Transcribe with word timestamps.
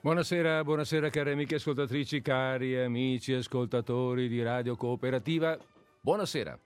Buonasera, 0.00 0.62
buonasera 0.62 1.10
cari 1.10 1.32
amiche 1.32 1.56
ascoltatrici, 1.56 2.22
cari 2.22 2.78
amici 2.78 3.32
ascoltatori 3.32 4.28
di 4.28 4.40
Radio 4.44 4.76
Cooperativa. 4.76 5.58
Buonasera. 6.00 6.56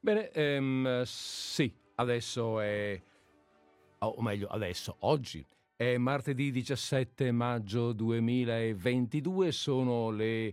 Bene, 0.00 0.30
ehm, 0.30 1.02
sì, 1.04 1.72
adesso 1.94 2.58
è... 2.58 3.00
o 3.98 4.20
meglio, 4.20 4.48
adesso, 4.48 4.96
oggi 5.00 5.46
è 5.76 5.96
martedì 5.96 6.50
17 6.50 7.30
maggio 7.30 7.92
2022, 7.92 9.52
sono 9.52 10.10
le 10.10 10.52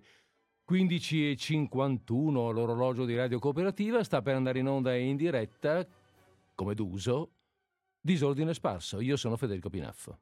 15.51 0.69 2.31
l'orologio 2.31 3.05
di 3.05 3.15
Radio 3.15 3.39
Cooperativa, 3.39 4.03
sta 4.03 4.21
per 4.21 4.35
andare 4.35 4.59
in 4.59 4.67
onda 4.67 4.93
e 4.93 4.99
in 4.99 5.15
diretta, 5.15 5.83
come 6.53 6.75
d'uso, 6.75 7.31
disordine 7.99 8.53
sparso. 8.53 8.99
Io 8.99 9.17
sono 9.17 9.35
Federico 9.35 9.71
Pinaffo. 9.71 10.19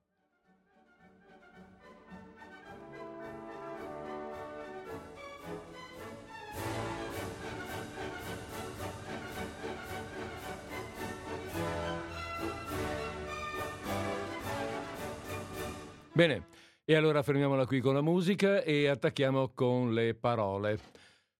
Bene, 16.15 16.47
e 16.85 16.95
allora 16.95 17.21
fermiamola 17.21 17.65
qui 17.65 17.81
con 17.81 17.93
la 17.93 18.01
musica 18.01 18.61
e 18.61 18.87
attacchiamo 18.87 19.49
con 19.49 19.93
le 19.93 20.13
parole, 20.15 20.79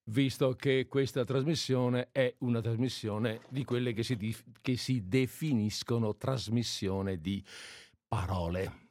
visto 0.09 0.51
che 0.51 0.87
questa 0.89 1.23
trasmissione 1.23 2.09
è 2.11 2.35
una 2.39 2.59
trasmissione 2.59 3.39
di 3.47 3.63
quelle 3.63 3.93
che 3.93 4.03
si, 4.03 4.17
dif- 4.17 4.43
che 4.59 4.75
si 4.75 5.07
definiscono 5.07 6.17
trasmissione 6.17 7.21
di 7.21 7.41
parole. 8.05 8.87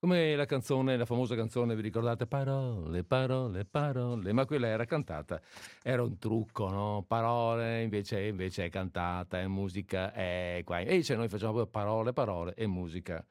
Come 0.00 0.34
la 0.34 0.44
canzone, 0.44 0.96
la 0.96 1.06
famosa 1.06 1.36
canzone, 1.36 1.76
vi 1.76 1.82
ricordate? 1.82 2.26
Parole, 2.26 3.04
parole, 3.04 3.64
parole, 3.64 4.32
ma 4.32 4.44
quella 4.44 4.66
era 4.66 4.86
cantata, 4.86 5.40
era 5.84 6.02
un 6.02 6.18
trucco, 6.18 6.68
no? 6.68 7.04
Parole, 7.06 7.82
invece, 7.82 8.22
invece 8.22 8.64
è 8.64 8.70
cantata, 8.70 9.38
è 9.38 9.46
musica, 9.46 10.12
è 10.12 10.62
qua. 10.64 10.80
E 10.80 11.00
cioè 11.04 11.16
noi 11.16 11.28
facciamo 11.28 11.64
parole, 11.66 12.12
parole 12.12 12.54
e 12.54 12.66
musica 12.66 13.24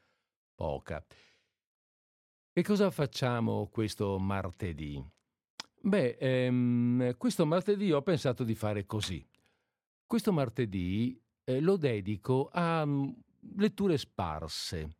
poca. 0.59 1.01
Che 2.51 2.63
cosa 2.63 2.91
facciamo 2.91 3.69
questo 3.71 4.19
martedì? 4.19 5.01
Beh, 5.81 6.17
ehm, 6.19 7.15
questo 7.15 7.45
martedì 7.45 7.93
ho 7.93 8.01
pensato 8.01 8.43
di 8.43 8.55
fare 8.55 8.85
così. 8.85 9.25
Questo 10.05 10.33
martedì 10.33 11.17
eh, 11.45 11.61
lo 11.61 11.77
dedico 11.77 12.49
a 12.51 12.81
um, 12.81 13.15
letture 13.55 13.97
sparse. 13.97 14.97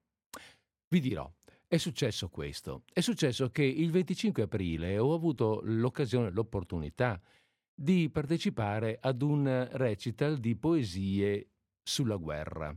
Vi 0.88 1.00
dirò, 1.02 1.30
è 1.68 1.76
successo 1.76 2.30
questo. 2.30 2.84
È 2.94 3.02
successo 3.02 3.50
che 3.50 3.64
il 3.64 3.92
25 3.92 4.44
aprile 4.44 4.98
ho 4.98 5.14
avuto 5.14 5.60
l'occasione, 5.64 6.32
l'opportunità 6.32 7.20
di 7.74 8.10
partecipare 8.10 8.98
ad 9.02 9.22
un 9.22 9.68
recital 9.74 10.38
di 10.38 10.56
poesie 10.56 11.50
sulla 11.84 12.16
guerra. 12.16 12.74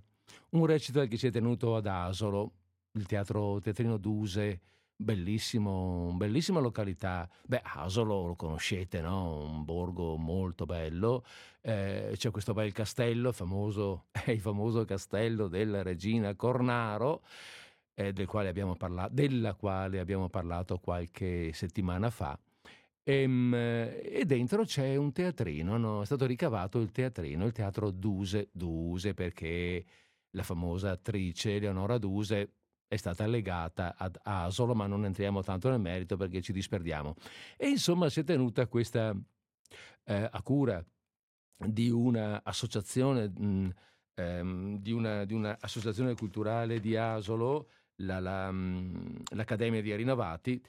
Un 0.51 0.67
recital 0.67 1.07
che 1.07 1.17
si 1.17 1.29
è 1.29 1.31
tenuto 1.31 1.77
ad 1.77 1.87
Asolo, 1.87 2.62
il 2.93 3.07
teatro 3.07 3.61
Teatrino 3.61 3.97
Duse, 3.97 4.61
bellissimo, 4.97 6.13
bellissima 6.15 6.61
località. 6.61 7.29
Beh, 7.47 7.63
Asolo 7.63 8.27
lo 8.27 8.35
conoscete, 8.35 9.01
no? 9.01 9.45
Un 9.45 9.65
borgo 9.65 10.17
molto 10.17 10.65
bello. 10.67 11.25
Eh, 11.61 12.13
c'è 12.17 12.31
questo 12.31 12.53
bel 12.53 12.73
castello, 12.73 13.33
famoso, 13.33 14.07
il 14.27 14.41
famoso 14.41 14.85
castello 14.85 15.49
della 15.49 15.83
regina 15.83 16.35
Cornaro. 16.35 17.23
Eh, 17.95 18.13
del 18.13 18.27
quale 18.27 18.53
parla- 18.77 19.09
della 19.11 19.55
quale 19.55 19.99
abbiamo 20.01 20.29
parlato 20.31 20.79
qualche 20.79 21.53
settimana 21.53 22.09
fa. 22.11 22.39
E, 23.05 23.23
ehm, 23.23 23.55
e, 23.55 24.23
dentro 24.27 24.65
c'è 24.65 24.97
un 24.97 25.13
teatrino, 25.13 25.77
no? 25.77 26.03
è 26.03 26.07
stato 26.07 26.25
ricavato 26.27 26.79
il 26.81 26.91
teatrino, 26.91 27.45
il 27.45 27.53
teatro 27.53 27.91
Duse, 27.91 28.49
Duse 28.53 29.13
perché 29.15 29.85
la 30.31 30.43
famosa 30.43 30.91
attrice 30.93 31.59
Leonora 31.59 31.99
Duse 31.99 32.62
è 32.93 32.97
stata 32.97 33.27
legata 33.27 33.95
ad 33.97 34.19
Asolo, 34.23 34.75
ma 34.75 34.87
non 34.87 35.07
entriamo 35.07 35.43
tanto 35.43 35.71
nel 35.71 35.81
merito 35.81 36.19
perché 36.19 36.43
ci 36.43 36.53
disperdiamo. 36.53 37.15
E 37.57 37.69
insomma 37.69 38.11
si 38.11 38.21
è 38.21 38.23
tenuta 38.23 38.67
questa 38.67 39.17
eh, 40.05 40.29
a 40.31 40.43
cura 40.43 40.85
di 41.57 41.89
un'associazione, 41.89 43.31
mh, 43.31 43.75
ehm, 44.13 44.77
di, 44.77 44.93
una, 44.93 45.25
di 45.25 45.33
un'associazione 45.33 46.15
culturale 46.15 46.81
di 46.81 46.95
Asolo, 46.95 47.71
la, 48.03 48.21
la, 48.21 48.53
mh, 48.53 49.23
l'Accademia 49.37 49.81
di 49.81 49.91
Arinovati, 49.91 50.63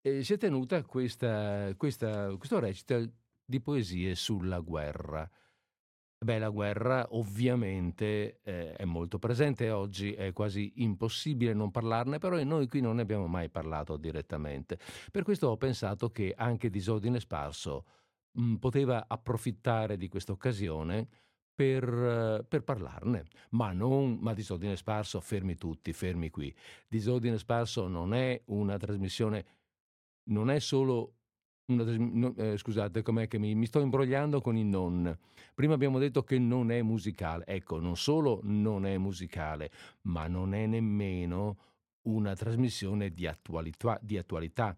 e 0.00 0.24
si 0.24 0.32
è 0.32 0.36
tenuta 0.36 0.82
questa, 0.82 1.72
questa, 1.76 2.34
questo 2.34 2.58
recita 2.58 3.00
di 3.44 3.60
poesie 3.60 4.16
sulla 4.16 4.58
guerra. 4.58 5.30
Beh, 6.20 6.38
la 6.40 6.48
guerra 6.48 7.06
ovviamente 7.10 8.40
eh, 8.42 8.72
è 8.72 8.84
molto 8.84 9.20
presente 9.20 9.70
oggi, 9.70 10.14
è 10.14 10.32
quasi 10.32 10.72
impossibile 10.82 11.54
non 11.54 11.70
parlarne, 11.70 12.18
però 12.18 12.42
noi 12.42 12.66
qui 12.66 12.80
non 12.80 12.96
ne 12.96 13.02
abbiamo 13.02 13.28
mai 13.28 13.48
parlato 13.48 13.96
direttamente. 13.96 14.80
Per 15.12 15.22
questo 15.22 15.46
ho 15.46 15.56
pensato 15.56 16.10
che 16.10 16.34
anche 16.36 16.70
Disordine 16.70 17.20
Sparso 17.20 17.84
mh, 18.32 18.42
mm, 18.42 18.54
poteva 18.56 19.04
approfittare 19.06 19.96
di 19.96 20.08
questa 20.08 20.32
occasione 20.32 21.06
per, 21.54 22.44
per, 22.48 22.64
parlarne, 22.64 23.24
ma 23.50 23.72
non, 23.72 24.18
ma 24.20 24.34
Disordine 24.34 24.76
Sparso, 24.76 25.20
fermi 25.20 25.54
tutti, 25.56 25.92
fermi 25.92 26.30
qui. 26.30 26.52
Disordine 26.88 27.38
Sparso 27.38 27.86
non 27.86 28.12
è 28.12 28.40
una 28.46 28.76
trasmissione, 28.76 29.46
non 30.30 30.50
è 30.50 30.58
solo 30.58 31.17
una, 31.68 31.84
no, 31.96 32.34
eh, 32.36 32.56
scusate, 32.56 33.02
com'è 33.02 33.28
che 33.28 33.38
mi, 33.38 33.54
mi, 33.54 33.66
sto 33.66 33.80
imbrogliando 33.80 34.40
con 34.40 34.56
il 34.56 34.66
non. 34.66 35.16
Prima 35.54 35.74
abbiamo 35.74 35.98
detto 35.98 36.22
che 36.22 36.38
non 36.38 36.70
è 36.70 36.82
musicale. 36.82 37.44
Ecco, 37.46 37.78
non 37.78 37.96
solo 37.96 38.40
non 38.44 38.86
è 38.86 38.96
musicale, 38.96 39.70
ma 40.02 40.26
non 40.26 40.54
è 40.54 40.66
nemmeno 40.66 41.58
una 42.02 42.34
trasmissione 42.34 43.10
di 43.10 43.26
attualità, 43.26 43.98
di 44.00 44.16
attualità. 44.16 44.76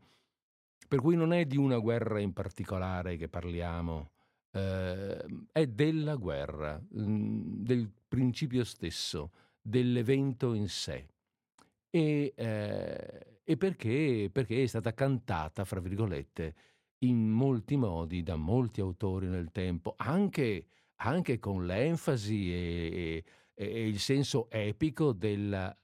Per 0.89 1.01
cui 1.01 1.15
non 1.15 1.33
è 1.33 1.45
di 1.45 1.57
una 1.57 1.79
guerra 1.79 2.19
in 2.19 2.33
particolare 2.33 3.17
che 3.17 3.29
parliamo, 3.29 4.11
eh, 4.51 5.25
è 5.53 5.67
della 5.69 6.17
guerra, 6.17 6.81
mm, 6.99 7.63
del 7.63 7.89
principio 8.09 8.65
stesso, 8.65 9.31
dell'evento 9.61 10.55
in 10.55 10.69
sé. 10.69 11.07
E, 11.89 12.33
eh, 12.35 13.27
e 13.45 13.57
perché, 13.57 14.29
perché 14.33 14.63
è 14.63 14.67
stata 14.67 14.93
cantata, 14.93 15.65
fra 15.65 15.81
virgolette, 15.81 16.55
in 17.01 17.31
molti 17.31 17.77
modi 17.77 18.23
da 18.23 18.37
molti 18.37 18.81
autori 18.81 19.27
nel 19.27 19.51
tempo, 19.53 19.95
anche, 19.97 20.67
anche 20.97 21.39
con 21.39 21.67
l'enfasi 21.67 22.53
e, 22.53 23.25
e, 23.55 23.65
e, 23.65 23.89
il 23.89 23.99
senso 23.99 24.51
epico 24.51 25.13
del, 25.13 25.77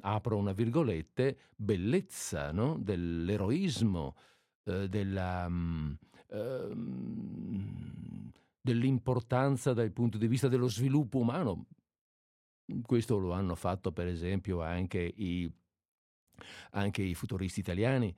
apro 0.00 0.36
una 0.36 0.52
virgolette, 0.52 1.38
bellezza, 1.56 2.52
no? 2.52 2.78
dell'eroismo, 2.78 4.16
eh, 4.64 4.88
della, 4.88 5.48
eh, 6.28 6.74
dell'importanza 8.60 9.72
dal 9.72 9.92
punto 9.92 10.18
di 10.18 10.26
vista 10.26 10.48
dello 10.48 10.68
sviluppo 10.68 11.18
umano. 11.18 11.66
Questo 12.82 13.18
lo 13.18 13.32
hanno 13.32 13.54
fatto 13.54 13.92
per 13.92 14.08
esempio 14.08 14.60
anche 14.60 15.00
i, 15.00 15.48
anche 16.70 17.02
i 17.02 17.14
futuristi 17.14 17.60
italiani 17.60 18.14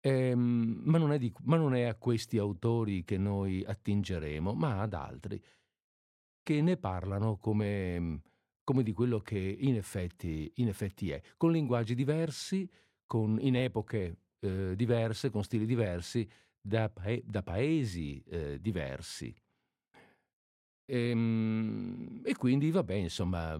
Ehm, 0.00 0.80
ma, 0.84 0.98
non 0.98 1.16
di, 1.18 1.32
ma, 1.42 1.56
non 1.56 1.74
è 1.74 1.82
a 1.82 1.94
questi 1.96 2.38
autori 2.38 3.04
che 3.04 3.18
noi 3.18 3.64
attingeremo, 3.64 4.52
ma 4.54 4.80
ad 4.80 4.94
altri 4.94 5.42
che 6.42 6.62
ne 6.62 6.76
parlano 6.76 7.36
come, 7.36 8.22
come 8.64 8.82
di 8.82 8.92
quello 8.92 9.20
che 9.20 9.38
in 9.38 9.76
effetti, 9.76 10.50
in 10.56 10.68
effetti, 10.68 11.10
è, 11.10 11.20
con 11.36 11.52
linguaggi 11.52 11.94
diversi, 11.94 12.68
con, 13.06 13.38
in 13.40 13.56
epoche 13.56 14.16
eh, 14.40 14.74
diverse, 14.76 15.30
con 15.30 15.44
stili 15.44 15.66
diversi, 15.66 16.28
da, 16.60 16.90
da 17.24 17.42
paesi 17.42 18.22
eh, 18.28 18.58
diversi. 18.60 19.34
E, 20.86 21.10
ehm, 21.10 22.22
e, 22.24 22.34
quindi, 22.36 22.70
vabbè, 22.70 22.94
insomma, 22.94 23.58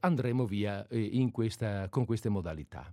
andremo 0.00 0.46
via 0.46 0.86
eh, 0.88 1.28
questa, 1.32 1.88
con 1.88 2.04
queste 2.04 2.28
modalità. 2.28 2.92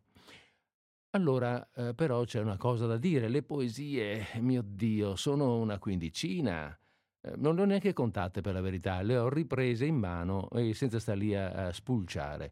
Allora, 1.15 1.65
eh, 1.73 1.93
però 1.93 2.25
c'è 2.25 2.41
una 2.41 2.57
cosa 2.57 2.87
da 2.87 2.97
dire, 2.97 3.29
le 3.29 3.41
poesie, 3.41 4.27
mio 4.41 4.61
Dio, 4.61 5.15
sono 5.15 5.55
una 5.59 5.79
quindicina. 5.79 6.77
Eh, 7.21 7.35
non 7.37 7.55
le 7.55 7.61
ho 7.61 7.65
neanche 7.65 7.93
contate 7.93 8.41
per 8.41 8.53
la 8.53 8.59
verità, 8.59 9.01
le 9.01 9.15
ho 9.15 9.29
riprese 9.29 9.85
in 9.85 9.95
mano 9.95 10.49
e 10.49 10.73
senza 10.73 10.99
stare 10.99 11.17
lì 11.17 11.33
a, 11.33 11.67
a 11.67 11.71
spulciare. 11.71 12.51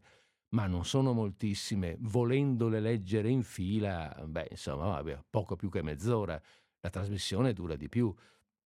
Ma 0.54 0.66
non 0.66 0.86
sono 0.86 1.12
moltissime, 1.12 1.96
volendole 2.00 2.80
leggere 2.80 3.28
in 3.28 3.42
fila, 3.42 4.24
beh, 4.26 4.46
insomma, 4.52 5.02
poco 5.28 5.56
più 5.56 5.68
che 5.68 5.82
mezz'ora. 5.82 6.40
La 6.80 6.88
trasmissione 6.88 7.52
dura 7.52 7.76
di 7.76 7.90
più. 7.90 8.14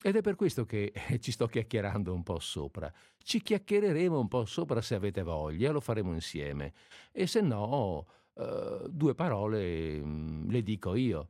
Ed 0.01 0.15
è 0.15 0.21
per 0.21 0.37
questo 0.37 0.65
che 0.65 0.93
eh, 0.95 1.19
ci 1.19 1.33
sto 1.33 1.49
chiacchierando 1.49 2.15
un 2.15 2.23
po' 2.23 2.39
sopra. 2.39 2.93
Ci 3.17 3.43
chiacchiereremo 3.43 4.17
un 4.17 4.29
po' 4.29 4.45
sopra 4.45 4.81
se 4.81 4.95
avete 4.95 5.25
voglia, 5.25 5.73
lo 5.73 5.81
faremo 5.81 6.13
insieme. 6.13 6.73
E 7.11 7.27
se 7.27 7.41
no, 7.41 8.07
uh, 8.39 8.89
due 8.89 9.15
parole 9.15 10.01
mh, 10.01 10.09
mm, 10.09 10.51
le 10.51 10.63
dico 10.63 10.95
io. 10.95 11.29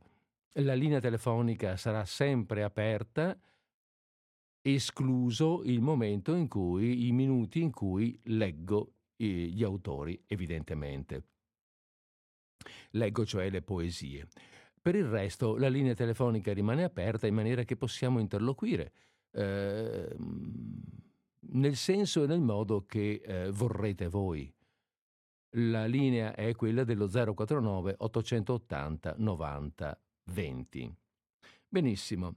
La 0.53 0.73
linea 0.73 0.99
telefonica 0.99 1.77
sarà 1.77 2.05
sempre 2.05 2.63
aperta, 2.63 3.37
escluso 4.61 5.63
il 5.63 5.79
momento 5.81 6.33
in 6.33 6.47
cui, 6.47 7.07
i 7.07 7.11
minuti 7.11 7.61
in 7.61 7.71
cui 7.71 8.19
leggo 8.23 8.93
gli 9.15 9.63
autori, 9.63 10.21
evidentemente. 10.27 11.23
Leggo 12.91 13.25
cioè 13.25 13.49
le 13.49 13.61
poesie. 13.61 14.27
Per 14.81 14.95
il 14.95 15.05
resto 15.05 15.57
la 15.57 15.67
linea 15.67 15.93
telefonica 15.93 16.53
rimane 16.53 16.83
aperta 16.83 17.27
in 17.27 17.35
maniera 17.35 17.63
che 17.63 17.75
possiamo 17.75 18.19
interloquire. 18.19 18.93
Eh, 19.31 20.15
nel 21.51 21.75
senso 21.75 22.23
e 22.23 22.27
nel 22.27 22.41
modo 22.41 22.85
che 22.85 23.21
eh, 23.23 23.51
vorrete 23.51 24.07
voi. 24.07 24.51
La 25.53 25.85
linea 25.85 26.35
è 26.35 26.53
quella 26.55 26.83
dello 26.83 27.07
049 27.07 27.95
880 27.97 29.15
90 29.17 30.01
20. 30.25 30.95
Benissimo. 31.67 32.35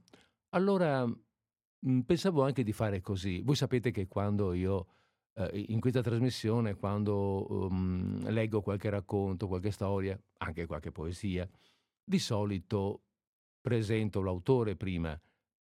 Allora 0.49 1.05
mh, 1.05 1.99
pensavo 2.01 2.43
anche 2.43 2.63
di 2.63 2.71
fare 2.71 3.01
così. 3.01 3.41
Voi 3.41 3.55
sapete 3.55 3.91
che 3.91 4.07
quando 4.07 4.53
io 4.53 4.87
eh, 5.35 5.65
in 5.67 5.79
questa 5.79 6.01
trasmissione, 6.01 6.75
quando 6.75 7.67
um, 7.67 8.27
leggo 8.29 8.61
qualche 8.61 8.89
racconto, 8.89 9.47
qualche 9.47 9.71
storia, 9.71 10.19
anche 10.39 10.65
qualche 10.65 10.91
poesia, 10.91 11.47
di 12.03 12.19
solito 12.19 13.03
presento 13.61 14.21
l'autore 14.21 14.75
prima, 14.75 15.19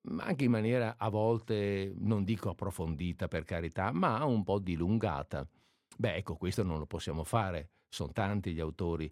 ma 0.09 0.25
anche 0.25 0.45
in 0.45 0.51
maniera 0.51 0.97
a 0.99 1.09
volte, 1.09 1.93
non 1.99 2.25
dico 2.25 2.51
approfondita 2.51 3.29
per 3.29 3.45
carità, 3.45 3.93
ma 3.93 4.25
un 4.25 4.43
po' 4.43 4.59
dilungata. 4.59 5.47
Beh, 6.03 6.17
ecco, 6.17 6.35
questo 6.35 6.65
non 6.65 6.81
lo 6.81 6.87
possiamo 6.87 7.23
fare, 7.23 7.71
sono 7.89 8.11
tanti 8.11 8.53
gli 8.53 8.59
autori, 8.59 9.09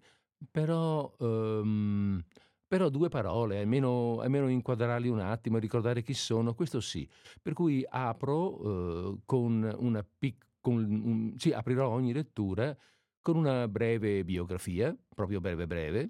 però, 0.51 1.15
um, 1.19 2.21
però 2.67 2.89
due 2.89 3.07
parole, 3.07 3.59
almeno, 3.59 4.19
almeno, 4.19 4.49
inquadrarli 4.49 5.07
un 5.07 5.21
attimo, 5.21 5.57
ricordare 5.57 6.01
chi 6.01 6.13
sono, 6.13 6.53
questo 6.53 6.81
sì. 6.81 7.09
Per 7.41 7.53
cui 7.53 7.85
apro 7.87 8.67
uh, 8.67 9.21
con 9.23 9.73
una 9.79 10.03
piccola 10.03 10.85
un, 10.85 11.33
sì, 11.37 11.53
aprirò 11.53 11.87
ogni 11.87 12.11
lettura 12.11 12.77
con 13.21 13.37
una 13.37 13.69
breve 13.69 14.25
biografia, 14.25 14.93
proprio 15.15 15.39
breve 15.39 15.67
breve, 15.67 16.09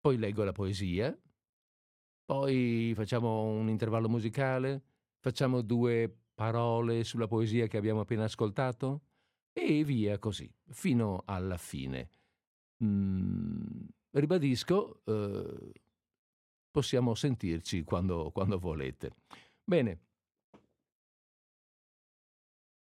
poi 0.00 0.18
leggo 0.18 0.42
la 0.42 0.50
poesia, 0.50 1.16
poi 2.24 2.92
facciamo 2.96 3.44
un 3.44 3.68
intervallo 3.68 4.08
musicale, 4.08 4.82
facciamo 5.20 5.60
due 5.62 6.12
parole 6.34 7.04
sulla 7.04 7.28
poesia 7.28 7.68
che 7.68 7.76
abbiamo 7.76 8.00
appena 8.00 8.24
ascoltato 8.24 9.02
e 9.60 9.84
via 9.84 10.18
così, 10.18 10.50
fino 10.70 11.22
alla 11.26 11.56
fine. 11.56 12.08
Mm, 12.84 13.86
ribadisco, 14.10 15.00
eh, 15.04 15.72
possiamo 16.70 17.14
sentirci 17.14 17.82
quando, 17.84 18.30
quando 18.30 18.58
volete. 18.58 19.12
Bene, 19.64 20.00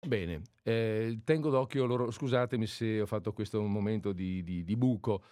Bene, 0.07 0.43
eh, 0.63 1.19
tengo 1.25 1.51
d'occhio 1.51 1.85
loro, 1.85 2.13
scusatemi 2.13 2.65
se 2.67 3.01
ho 3.01 3.07
fatto 3.07 3.33
questo 3.33 3.61
momento 3.61 4.13
di, 4.13 4.43
di, 4.45 4.63
di 4.63 4.77
buco, 4.77 5.25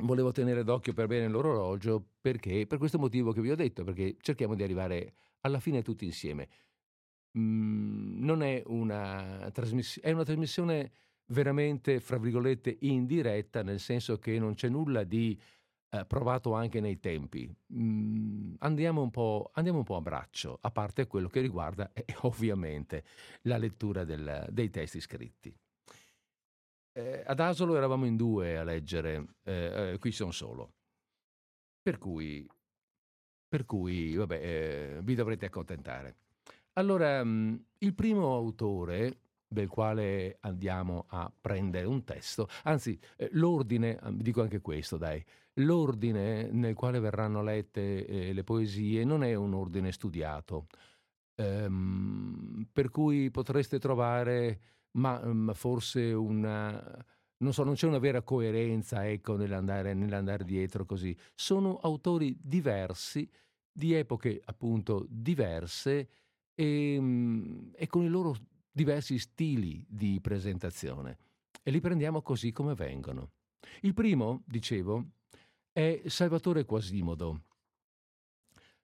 volevo 0.00 0.30
tenere 0.30 0.62
d'occhio 0.62 0.92
per 0.92 1.06
bene 1.06 1.26
l'orologio 1.28 2.04
perché, 2.20 2.66
per 2.66 2.76
questo 2.76 2.98
motivo 2.98 3.32
che 3.32 3.40
vi 3.40 3.50
ho 3.50 3.56
detto, 3.56 3.84
perché 3.84 4.16
cerchiamo 4.20 4.54
di 4.54 4.62
arrivare 4.62 5.14
alla 5.40 5.58
fine 5.58 5.82
tutti 5.82 6.04
insieme. 6.04 6.48
Mm, 7.38 8.24
non 8.24 8.42
è 8.42 8.62
una 8.66 9.48
trasmissione, 9.52 10.08
è 10.08 10.12
una 10.12 10.24
trasmissione 10.24 10.90
veramente, 11.26 12.00
fra 12.00 12.18
virgolette, 12.18 12.76
indiretta, 12.80 13.62
nel 13.62 13.80
senso 13.80 14.18
che 14.18 14.38
non 14.38 14.54
c'è 14.54 14.68
nulla 14.68 15.04
di 15.04 15.38
eh, 15.90 16.04
provato 16.06 16.54
anche 16.54 16.80
nei 16.80 16.98
tempi. 17.00 17.54
Mm, 17.72 18.54
andiamo, 18.58 19.02
un 19.02 19.44
andiamo, 19.52 19.78
un 19.78 19.84
po', 19.84 19.96
a 19.96 20.00
braccio, 20.00 20.58
a 20.60 20.70
parte 20.70 21.06
quello 21.06 21.28
che 21.28 21.40
riguarda 21.40 21.92
eh, 21.92 22.04
ovviamente 22.22 23.04
la 23.42 23.58
lettura 23.58 24.04
del, 24.04 24.46
dei 24.50 24.70
testi 24.70 25.00
scritti. 25.00 25.54
Eh, 26.92 27.22
ad 27.24 27.38
Asolo 27.40 27.76
eravamo 27.76 28.06
in 28.06 28.16
due 28.16 28.58
a 28.58 28.64
leggere, 28.64 29.36
eh, 29.44 29.92
eh, 29.92 29.98
qui 29.98 30.10
sono 30.12 30.32
solo. 30.32 30.72
Per 31.82 31.98
cui, 31.98 32.46
per 33.48 33.64
cui 33.64 34.14
vabbè, 34.14 34.96
eh, 34.96 35.00
vi 35.02 35.14
dovrete 35.14 35.46
accontentare. 35.46 36.16
Allora, 36.78 37.24
mh, 37.24 37.28
mm, 37.28 37.54
il 37.78 37.94
primo 37.94 38.34
autore 38.34 39.18
del 39.48 39.66
quale 39.68 40.36
andiamo 40.40 41.06
a 41.08 41.30
prendere 41.40 41.86
un 41.86 42.04
testo, 42.04 42.48
anzi 42.64 42.98
l'ordine, 43.32 43.98
dico 44.12 44.42
anche 44.42 44.60
questo, 44.60 44.96
dai, 44.96 45.22
l'ordine 45.54 46.50
nel 46.52 46.74
quale 46.74 47.00
verranno 47.00 47.42
lette 47.42 48.06
eh, 48.06 48.32
le 48.32 48.44
poesie 48.44 49.04
non 49.04 49.24
è 49.24 49.34
un 49.34 49.54
ordine 49.54 49.90
studiato, 49.90 50.66
ehm, 51.36 52.68
per 52.72 52.90
cui 52.90 53.30
potreste 53.30 53.78
trovare, 53.78 54.60
ma, 54.92 55.20
ma 55.32 55.54
forse 55.54 56.12
una... 56.12 57.06
Non 57.40 57.52
so, 57.52 57.62
non 57.62 57.74
c'è 57.74 57.86
una 57.86 58.00
vera 58.00 58.22
coerenza 58.22 59.08
ecco, 59.08 59.36
nell'andare, 59.36 59.94
nell'andare 59.94 60.42
dietro 60.44 60.84
così. 60.84 61.16
Sono 61.36 61.76
autori 61.76 62.36
diversi, 62.40 63.30
di 63.70 63.94
epoche 63.94 64.40
appunto 64.44 65.06
diverse 65.08 66.08
e, 66.58 66.94
ehm, 66.94 67.70
e 67.76 67.86
con 67.86 68.02
i 68.02 68.08
loro 68.08 68.34
diversi 68.72 69.18
stili 69.18 69.84
di 69.88 70.18
presentazione. 70.20 71.18
E 71.62 71.70
li 71.70 71.80
prendiamo 71.80 72.20
così 72.20 72.50
come 72.50 72.74
vengono. 72.74 73.30
Il 73.82 73.94
primo, 73.94 74.42
dicevo, 74.44 75.04
è 75.72 76.02
Salvatore 76.06 76.64
Quasimodo. 76.64 77.42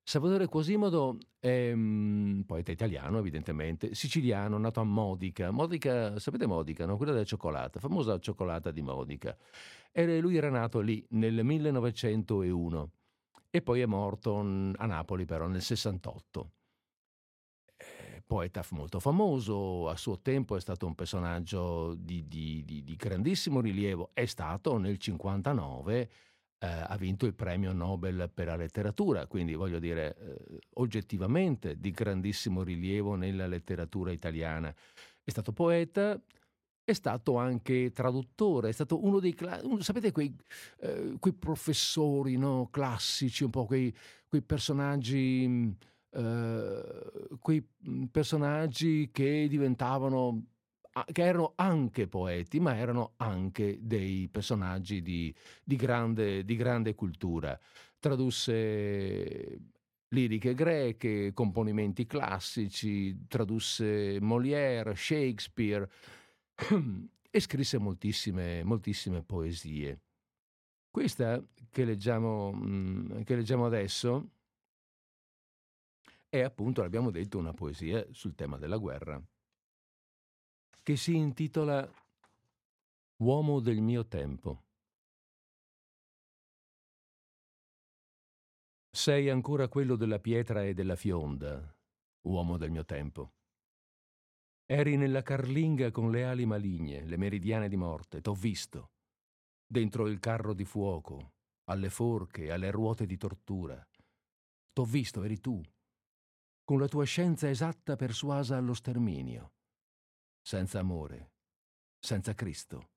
Salvatore 0.05 0.47
Quasimodo 0.47 1.19
è 1.41 1.73
un 1.73 2.37
mm, 2.37 2.41
poeta 2.43 2.71
italiano, 2.71 3.19
evidentemente, 3.19 3.95
siciliano, 3.95 4.59
nato 4.59 4.81
a 4.81 4.85
Modica. 4.85 5.51
Modica, 5.51 6.19
sapete 6.21 6.47
Modica, 6.47 6.85
no? 6.87 6.97
Quella 6.97 7.13
della 7.13 7.25
cioccolata, 7.25 7.81
famosa 7.81 8.19
cioccolata 8.19 8.71
di 8.71 8.83
Modica. 8.83 9.37
E 9.91 10.21
lui 10.21 10.37
era 10.37 10.51
nato 10.51 10.81
lì 10.81 11.05
nel 11.11 11.43
1901 11.43 12.91
e 13.51 13.63
poi 13.63 13.81
è 13.81 13.87
morto 13.87 14.39
a 14.39 14.87
Napoli 14.87 15.25
però 15.25 15.47
nel 15.47 15.63
68. 15.63 16.51
Poeta 18.27 18.65
molto 18.71 19.01
famoso, 19.01 19.89
a 19.89 19.97
suo 19.97 20.21
tempo 20.21 20.57
è 20.57 20.61
stato 20.61 20.87
un 20.87 20.95
personaggio 20.95 21.95
di, 21.95 22.27
di, 22.27 22.65
di, 22.65 22.83
di 22.83 22.97
grandissimo 22.97 23.61
rilievo, 23.61 24.11
è 24.15 24.25
stato 24.27 24.79
nel 24.79 24.99
59 24.99 26.11
eh, 26.65 26.67
ha 26.67 26.97
vinto 26.97 27.27
il 27.27 27.35
premio 27.35 27.73
Nobel 27.73 28.31
per 28.33 28.47
la 28.47 28.57
letteratura, 28.57 29.27
quindi 29.27 29.55
voglio 29.55 29.79
dire 29.79 30.17
eh, 30.17 30.59
oggettivamente 30.75 31.79
di 31.79 31.91
grandissimo 31.91 32.63
rilievo 32.63 33.17
nella 33.17 33.47
letteratura 33.47 34.13
italiana. 34.13 34.75
È 35.23 35.31
stato 35.31 35.53
poeta, 35.53 36.19
è 36.83 36.93
stato 36.93 37.37
anche 37.37 37.91
traduttore, 37.93 38.71
è 38.71 38.73
stato 38.73 39.05
uno 39.05 39.21
dei, 39.21 39.37
uno, 39.63 39.83
sapete, 39.83 40.11
quei, 40.11 40.35
eh, 40.81 41.17
quei 41.19 41.35
professori 41.35 42.37
no, 42.37 42.69
classici, 42.71 43.45
un 43.45 43.51
po' 43.51 43.67
quei, 43.67 43.95
quei 44.27 44.43
personaggi, 44.43 45.77
eh, 46.15 47.37
quei 47.41 47.67
personaggi 48.11 49.11
che 49.13 49.47
diventavano 49.49 50.45
che 51.11 51.23
erano 51.25 51.55
anche 51.57 52.07
poeti, 52.07 52.61
ma 52.61 52.77
erano 52.77 53.15
anche 53.17 53.79
dei 53.81 54.29
personaggi 54.29 55.03
di, 55.03 55.35
di, 55.65 55.75
grande, 55.75 56.45
di 56.45 56.55
grande 56.55 56.95
cultura. 56.95 57.59
Tradusse 57.99 59.59
liriche 60.09 60.55
greche, 60.55 61.33
componimenti 61.33 62.07
classici, 62.07 63.27
tradusse 63.27 64.21
Molière, 64.21 64.95
Shakespeare 64.95 65.91
e 67.29 67.41
scrisse 67.41 67.79
moltissime, 67.79 68.63
moltissime 68.63 69.23
poesie. 69.23 69.99
Questa 70.93 71.45
che 71.71 71.85
leggiamo, 71.85 72.53
mm, 72.53 73.23
che 73.23 73.35
leggiamo 73.35 73.67
adesso 73.67 74.29
è 76.35 76.43
appunto, 76.43 76.83
l'abbiamo 76.83 77.13
detto, 77.13 77.39
una 77.39 77.53
poesia 77.53 78.05
sul 78.11 78.35
tema 78.35 78.59
della 78.59 78.77
guerra 78.77 79.23
che 80.83 80.97
si 80.97 81.15
intitola 81.15 81.89
Uomo 83.19 83.61
del 83.61 83.81
mio 83.81 84.07
tempo. 84.07 84.65
Sei 88.91 89.31
ancora 89.31 89.69
quello 89.69 89.95
della 89.95 90.19
pietra 90.19 90.65
e 90.65 90.75
della 90.75 90.97
fionda, 90.97 91.73
uomo 92.23 92.57
del 92.57 92.71
mio 92.71 92.85
tempo. 92.85 93.35
Eri 94.67 94.97
nella 94.97 95.23
carlinga 95.23 95.93
con 95.93 96.11
le 96.11 96.25
ali 96.25 96.47
maligne, 96.47 97.05
le 97.05 97.17
meridiane 97.17 97.69
di 97.69 97.77
morte, 97.77 98.21
t'ho 98.21 98.35
visto, 98.35 98.91
dentro 99.65 100.09
il 100.09 100.19
carro 100.19 100.53
di 100.53 100.65
fuoco, 100.65 101.35
alle 101.65 101.91
forche, 101.91 102.51
alle 102.51 102.73
ruote 102.73 103.07
di 103.07 103.17
tortura. 103.17 103.81
T'ho 104.73 104.85
visto, 104.85 105.23
eri 105.23 105.39
tu, 105.41 105.63
con 106.65 106.79
la 106.79 106.89
tua 106.89 107.05
scienza 107.05 107.49
esatta 107.49 107.95
persuasa 107.95 108.57
allo 108.57 108.75
sterminio 108.75 109.53
senza 110.41 110.79
amore, 110.79 111.33
senza 111.99 112.35
Cristo. 112.35 112.91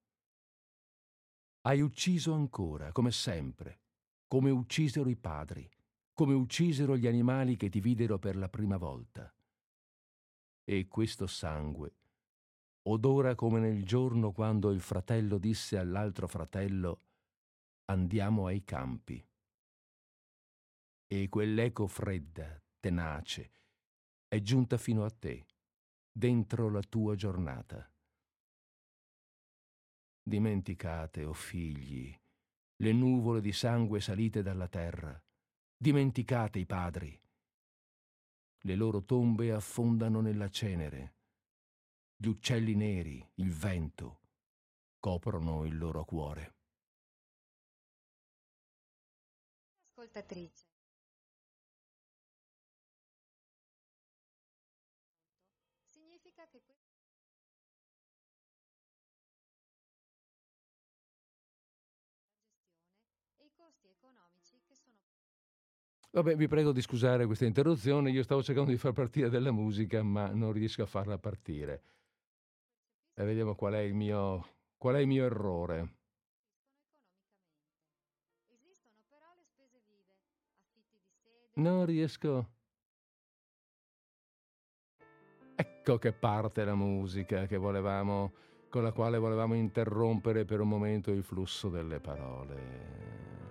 Hai 1.61 1.81
ucciso 1.81 2.33
ancora, 2.33 2.91
come 2.91 3.11
sempre, 3.11 3.81
come 4.27 4.49
uccisero 4.49 5.09
i 5.09 5.17
padri, 5.17 5.69
come 6.13 6.33
uccisero 6.33 6.97
gli 6.97 7.07
animali 7.07 7.55
che 7.55 7.69
ti 7.69 7.79
videro 7.79 8.19
per 8.19 8.35
la 8.35 8.49
prima 8.49 8.77
volta. 8.77 9.33
E 10.63 10.87
questo 10.87 11.27
sangue 11.27 11.95
odora 12.87 13.35
come 13.35 13.59
nel 13.59 13.85
giorno 13.85 14.31
quando 14.31 14.71
il 14.71 14.79
fratello 14.79 15.37
disse 15.37 15.77
all'altro 15.77 16.27
fratello 16.27 17.01
andiamo 17.85 18.45
ai 18.47 18.63
campi. 18.63 19.25
E 21.09 21.29
quell'eco 21.29 21.87
fredda, 21.87 22.61
tenace, 22.87 23.51
è 24.29 24.39
giunta 24.39 24.77
fino 24.77 25.03
a 25.03 25.09
te, 25.09 25.45
dentro 26.09 26.69
la 26.69 26.81
tua 26.81 27.15
giornata. 27.15 27.91
Dimenticate, 30.23 31.25
o 31.25 31.29
oh 31.29 31.33
figli, 31.33 32.17
le 32.77 32.93
nuvole 32.93 33.41
di 33.41 33.51
sangue 33.51 33.99
salite 33.99 34.41
dalla 34.41 34.69
terra, 34.69 35.21
dimenticate 35.75 36.59
i 36.59 36.65
padri. 36.65 37.21
Le 38.61 38.75
loro 38.75 39.03
tombe 39.03 39.51
affondano 39.51 40.21
nella 40.21 40.49
cenere, 40.49 41.15
gli 42.15 42.27
uccelli 42.27 42.75
neri, 42.75 43.25
il 43.35 43.51
vento, 43.51 44.21
coprono 44.99 45.65
il 45.65 45.77
loro 45.77 46.05
cuore. 46.05 46.55
Ascoltatrice. 49.89 50.66
Vabbè, 66.17 66.35
vi 66.35 66.47
prego 66.47 66.71
di 66.71 66.81
scusare 66.81 67.27
questa 67.27 67.45
interruzione, 67.45 68.09
io 68.09 68.23
stavo 68.23 68.41
cercando 68.41 68.71
di 68.71 68.77
far 68.77 68.91
partire 68.91 69.29
della 69.29 69.51
musica, 69.51 70.01
ma 70.01 70.31
non 70.31 70.51
riesco 70.51 70.81
a 70.81 70.87
farla 70.87 71.19
partire. 71.19 71.83
E 73.13 73.23
vediamo 73.23 73.53
qual 73.53 73.73
è 73.73 73.81
il 73.81 73.93
mio, 73.93 74.47
qual 74.77 74.95
è 74.95 74.99
il 74.99 75.05
mio 75.05 75.25
errore. 75.25 75.93
Non 81.53 81.85
riesco. 81.85 82.49
Ecco 85.53 85.99
che 85.99 86.13
parte 86.13 86.65
la 86.65 86.73
musica 86.73 87.45
che 87.45 87.57
volevamo, 87.57 88.33
con 88.69 88.81
la 88.81 88.91
quale 88.91 89.19
volevamo 89.19 89.53
interrompere 89.53 90.45
per 90.45 90.61
un 90.61 90.67
momento 90.67 91.11
il 91.11 91.21
flusso 91.21 91.69
delle 91.69 91.99
parole. 91.99 93.46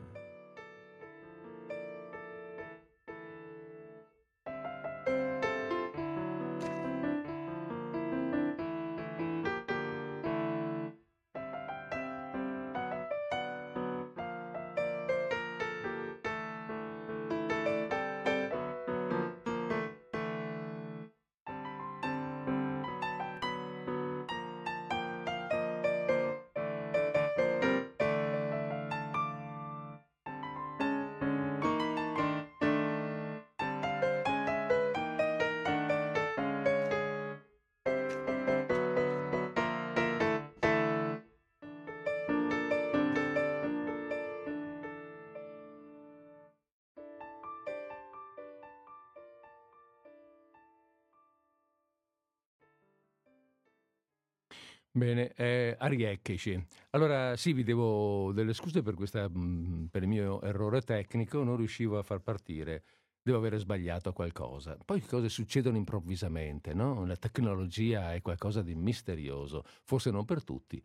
Arieccheci. 55.87 56.67
Allora 56.91 57.37
sì, 57.37 57.53
vi 57.53 57.63
devo 57.63 58.33
delle 58.33 58.53
scuse 58.53 58.83
per, 58.83 58.95
questa, 58.95 59.29
mh, 59.29 59.89
per 59.91 60.03
il 60.03 60.09
mio 60.09 60.41
errore 60.43 60.83
tecnico, 60.83 61.43
non 61.43 61.57
riuscivo 61.57 61.99
a 61.99 62.03
far 62.03 62.21
partire, 62.21 62.83
devo 63.23 63.39
avere 63.39 63.59
sbagliato 63.59 64.13
qualcosa. 64.13 64.77
Poi 64.85 65.01
cose 65.01 65.29
succedono 65.29 65.77
improvvisamente, 65.77 66.75
no? 66.75 67.05
La 67.07 67.17
tecnologia 67.17 68.15
è 68.15 68.21
qualcosa 68.21 68.63
di 68.63 68.75
misterioso, 68.75 69.65
forse 69.85 70.11
non 70.11 70.25
per 70.25 70.45
tutti, 70.45 70.83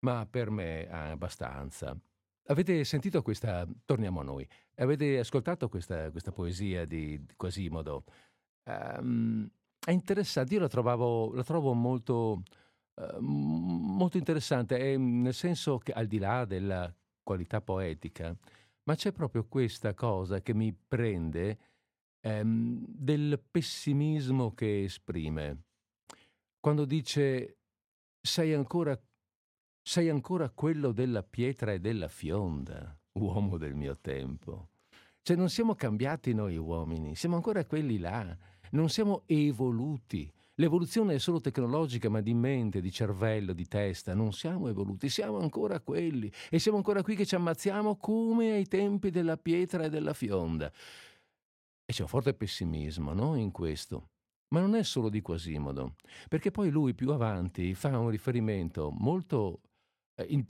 ma 0.00 0.26
per 0.28 0.50
me 0.50 0.88
abbastanza. 0.88 1.96
Avete 2.46 2.82
sentito 2.84 3.22
questa, 3.22 3.66
torniamo 3.84 4.20
a 4.20 4.24
noi, 4.24 4.48
avete 4.76 5.18
ascoltato 5.18 5.68
questa, 5.68 6.10
questa 6.10 6.32
poesia 6.32 6.84
di, 6.84 7.24
di 7.24 7.34
Quasimodo? 7.36 8.04
Um, 8.64 9.48
è 9.84 9.92
interessante, 9.92 10.54
io 10.54 10.60
la, 10.60 10.68
trovavo, 10.68 11.32
la 11.32 11.44
trovo 11.44 11.72
molto 11.74 12.42
molto 13.20 14.16
interessante, 14.16 14.96
nel 14.96 15.34
senso 15.34 15.78
che 15.78 15.92
al 15.92 16.06
di 16.06 16.18
là 16.18 16.44
della 16.44 16.92
qualità 17.22 17.60
poetica, 17.60 18.36
ma 18.84 18.94
c'è 18.94 19.12
proprio 19.12 19.46
questa 19.46 19.94
cosa 19.94 20.40
che 20.40 20.54
mi 20.54 20.72
prende 20.72 21.58
ehm, 22.20 22.84
del 22.86 23.40
pessimismo 23.50 24.52
che 24.52 24.84
esprime. 24.84 25.62
Quando 26.58 26.84
dice 26.84 27.58
sei 28.20 28.52
ancora, 28.52 28.98
sei 29.82 30.08
ancora 30.08 30.50
quello 30.50 30.92
della 30.92 31.22
pietra 31.22 31.72
e 31.72 31.80
della 31.80 32.08
fionda, 32.08 32.98
uomo 33.12 33.56
del 33.56 33.74
mio 33.74 33.96
tempo. 33.98 34.68
Cioè 35.22 35.36
non 35.36 35.48
siamo 35.48 35.74
cambiati 35.74 36.32
noi 36.34 36.56
uomini, 36.56 37.14
siamo 37.14 37.36
ancora 37.36 37.64
quelli 37.64 37.98
là, 37.98 38.36
non 38.70 38.88
siamo 38.88 39.22
evoluti, 39.26 40.32
L'evoluzione 40.60 41.14
è 41.14 41.18
solo 41.18 41.40
tecnologica, 41.40 42.10
ma 42.10 42.20
di 42.20 42.34
mente, 42.34 42.82
di 42.82 42.92
cervello, 42.92 43.54
di 43.54 43.66
testa. 43.66 44.12
Non 44.12 44.34
siamo 44.34 44.68
evoluti, 44.68 45.08
siamo 45.08 45.38
ancora 45.38 45.80
quelli. 45.80 46.30
E 46.50 46.58
siamo 46.58 46.76
ancora 46.76 47.02
qui 47.02 47.16
che 47.16 47.24
ci 47.24 47.34
ammazziamo 47.34 47.96
come 47.96 48.52
ai 48.52 48.66
tempi 48.66 49.08
della 49.08 49.38
pietra 49.38 49.84
e 49.84 49.88
della 49.88 50.12
fionda. 50.12 50.70
E 50.70 51.92
c'è 51.92 52.02
un 52.02 52.08
forte 52.08 52.34
pessimismo 52.34 53.14
no? 53.14 53.36
in 53.36 53.50
questo. 53.50 54.10
Ma 54.48 54.60
non 54.60 54.74
è 54.74 54.82
solo 54.82 55.08
di 55.08 55.22
Quasimodo, 55.22 55.94
perché 56.28 56.50
poi 56.50 56.68
lui 56.70 56.92
più 56.92 57.10
avanti 57.12 57.72
fa 57.72 57.96
un 57.96 58.10
riferimento 58.10 58.90
molto 58.90 59.60
eh, 60.16 60.26
in, 60.28 60.44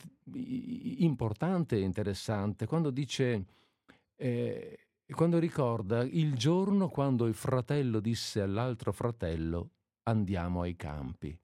importante 1.02 1.76
e 1.76 1.80
interessante 1.80 2.66
quando 2.66 2.90
dice, 2.90 3.44
eh, 4.16 4.86
quando 5.12 5.38
ricorda 5.38 6.02
il 6.02 6.34
giorno 6.34 6.88
quando 6.88 7.26
il 7.26 7.34
fratello 7.34 8.00
disse 8.00 8.40
all'altro 8.40 8.90
fratello 8.90 9.70
andiamo 10.10 10.62
ai 10.62 10.76
campi. 10.76 11.36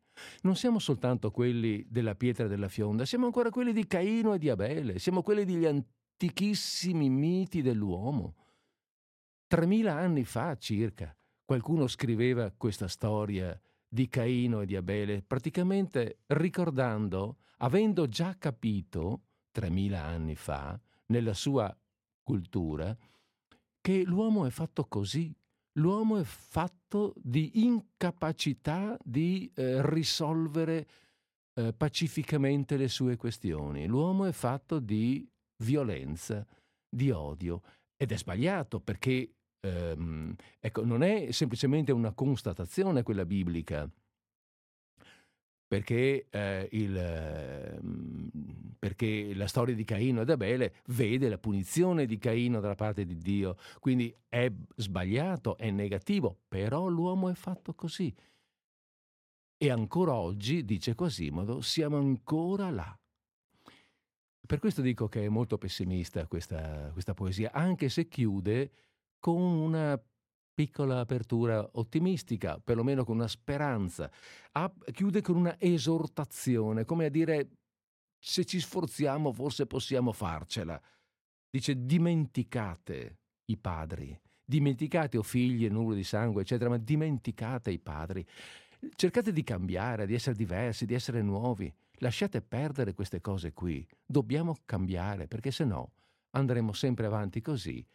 Non 0.43 0.57
siamo 0.57 0.79
soltanto 0.79 1.31
quelli 1.31 1.85
della 1.89 2.15
pietra 2.15 2.47
e 2.47 2.49
della 2.49 2.69
fionda, 2.69 3.05
siamo 3.05 3.27
ancora 3.27 3.51
quelli 3.51 3.73
di 3.73 3.87
Caino 3.87 4.35
e 4.35 4.39
di 4.39 4.49
Abele, 4.49 4.99
siamo 4.99 5.23
quelli 5.23 5.45
degli 5.45 5.67
antichissimi 5.67 7.09
miti 7.11 7.63
dell'uomo. 7.63 8.35
Tremila 9.47 9.95
anni 9.95 10.25
fa 10.25 10.57
circa 10.57 11.17
qualcuno 11.47 11.87
scriveva 11.87 12.53
questa 12.55 12.89
storia 12.89 13.59
di 13.89 14.09
Caino 14.09 14.61
e 14.61 14.67
di 14.67 14.75
Abele, 14.75 15.23
praticamente 15.23 16.19
ricordando, 16.27 17.39
avendo 17.59 18.09
già 18.09 18.37
capito, 18.37 19.23
tremila 19.53 20.03
anni 20.03 20.35
fa, 20.35 20.79
nella 21.07 21.35
sua 21.35 21.75
cultura, 22.23 22.95
che 23.81 24.03
l'uomo 24.03 24.45
è 24.45 24.51
fatto 24.51 24.87
così, 24.87 25.33
l'uomo 25.77 26.19
è 26.19 26.25
fatto 26.25 27.15
di 27.17 27.63
incapacità 27.65 28.97
di 29.03 29.51
eh, 29.55 29.81
risolvere 29.91 30.87
eh, 31.55 31.73
pacificamente 31.73 32.77
le 32.77 32.89
sue 32.89 33.17
questioni. 33.17 33.87
L'uomo 33.87 34.27
è 34.27 34.33
fatto 34.33 34.79
di 34.79 35.27
violenza, 35.63 36.47
di 36.89 37.11
odio 37.11 37.63
ed 37.97 38.13
è 38.13 38.17
sbagliato 38.17 38.81
perché 38.81 39.33
ehm, 39.61 40.35
ecco, 40.61 40.85
non 40.85 41.03
è 41.03 41.31
semplicemente 41.33 41.93
una 41.93 42.13
constatazione 42.13 43.03
quella 43.03 43.25
biblica 43.25 43.89
perché, 45.67 46.27
eh, 46.31 46.69
il, 46.73 46.97
eh, 46.97 47.79
perché, 48.79 49.35
la 49.35 49.49
storia 49.49 49.75
di 49.75 49.85
Caino 49.85 50.21
ed 50.21 50.31
Abele 50.31 50.77
vede 50.87 51.29
la 51.29 51.39
punizione 51.39 52.07
di 52.07 52.19
Caino 52.19 52.61
dalla 52.61 52.77
parte 52.77 53.05
di 53.05 53.17
Dio, 53.19 53.57
quindi 53.81 54.15
è 54.29 54.51
sbagliato, 54.77 55.57
è 55.57 55.71
negativo, 55.71 56.39
però 56.47 56.87
l'uomo 56.89 57.29
è 57.29 57.35
fatto 57.35 57.75
così. 57.75 58.15
E 59.59 59.71
ancora 59.71 60.15
oggi, 60.15 60.65
dice 60.65 60.95
Quasimodo, 60.95 61.61
siamo 61.63 61.97
ancora 61.97 62.71
là. 62.71 62.99
Per 64.47 64.61
questo 64.61 64.81
dico 64.83 65.09
che 65.09 65.25
è 65.25 65.29
molto 65.29 65.59
pessimista 65.59 66.27
questa, 66.29 66.91
questa 66.93 67.15
poesia, 67.15 67.51
anche 67.53 67.89
se 67.89 68.07
chiude 68.07 68.71
con 69.19 69.41
una 69.41 70.01
piccola 70.57 71.01
apertura 71.01 71.69
ottimistica, 71.73 72.59
perlomeno 72.59 73.05
con 73.05 73.17
una 73.17 73.29
speranza. 73.29 74.11
Ah, 74.53 74.73
chiude 74.91 75.21
con 75.21 75.37
una 75.37 75.57
esortazione, 75.59 76.87
come 76.87 77.05
a 77.05 77.09
dire 77.11 77.51
se 78.19 78.47
ci 78.47 78.59
sforziamo 78.59 79.35
forse 79.35 79.67
possiamo 79.67 80.13
farcela. 80.13 80.81
Dice 81.51 81.85
dimenticate 81.85 83.19
i 83.51 83.59
padri, 83.59 84.19
dimenticate 84.43 85.19
o 85.19 85.23
figli 85.23 85.69
nulla 85.69 85.95
di 85.95 86.05
sangue, 86.05 86.41
eccetera, 86.41 86.71
ma 86.71 86.79
dimenticate 86.79 87.71
i 87.71 87.79
padri. 87.79 88.27
Cercate 88.95 89.33
di 89.33 89.43
cambiare, 89.43 90.07
di 90.07 90.15
essere 90.15 90.37
diversi, 90.37 90.87
di 90.87 90.95
essere 90.95 91.21
nuovi. 91.21 91.71
Lasciate 91.99 92.41
perdere 92.41 92.95
queste 92.95 93.21
cose 93.21 93.53
qui. 93.53 93.87
Dobbiamo 94.07 94.57
cambiare 94.65 95.27
perché 95.27 95.51
se 95.51 95.67
no 95.67 95.93
andremo 96.31 96.73
sempre 96.73 97.05
avanti 97.05 97.43
così 97.43 97.87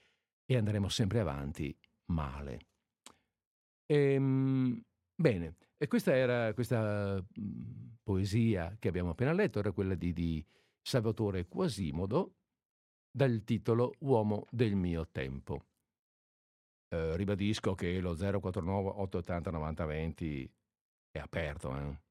e 0.46 0.58
andremo 0.58 0.90
sempre 0.90 1.20
avanti 1.20 1.76
male. 2.12 2.68
Ehm, 3.86 4.82
bene, 5.16 5.56
e 5.78 5.88
questa 5.88 6.16
era 6.16 6.54
questa 6.54 7.16
mh, 7.22 7.98
poesia 8.04 8.76
che 8.80 8.88
abbiamo 8.88 9.12
appena 9.12 9.34
letto, 9.34 9.60
era 9.60 9.72
quella 9.72 9.96
di, 9.96 10.14
di 10.14 10.46
Salvatore 10.82 11.48
Quasimodo 11.48 12.36
dal 13.12 13.44
titolo 13.44 13.96
Uomo 14.00 14.46
del 14.50 14.76
mio 14.76 15.08
tempo. 15.10 15.66
Eh, 16.94 17.16
ribadisco 17.16 17.74
che 17.74 18.00
lo 18.00 18.16
049 18.16 18.90
880 18.90 19.52
9020 19.52 20.54
è 21.12 21.20
aperto. 21.20 21.78
Eh? 21.78 22.02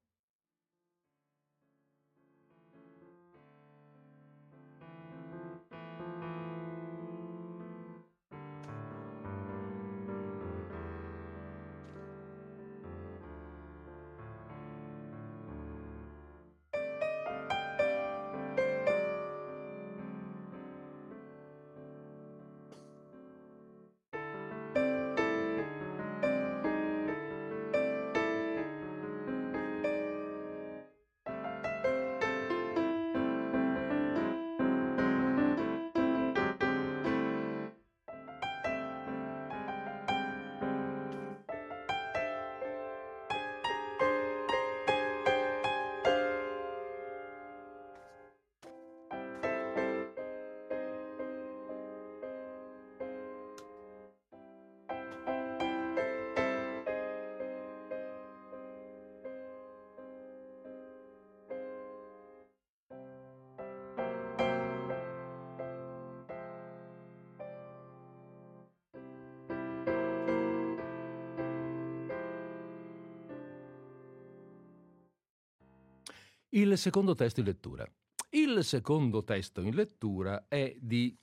Il 76.53 76.77
secondo 76.79 77.15
testo 77.15 77.39
in 77.39 77.47
lettura. 77.47 77.89
Il 78.31 78.65
secondo 78.65 79.23
testo 79.23 79.61
in 79.61 79.73
lettura 79.73 80.47
è 80.49 80.75
di 80.81 81.17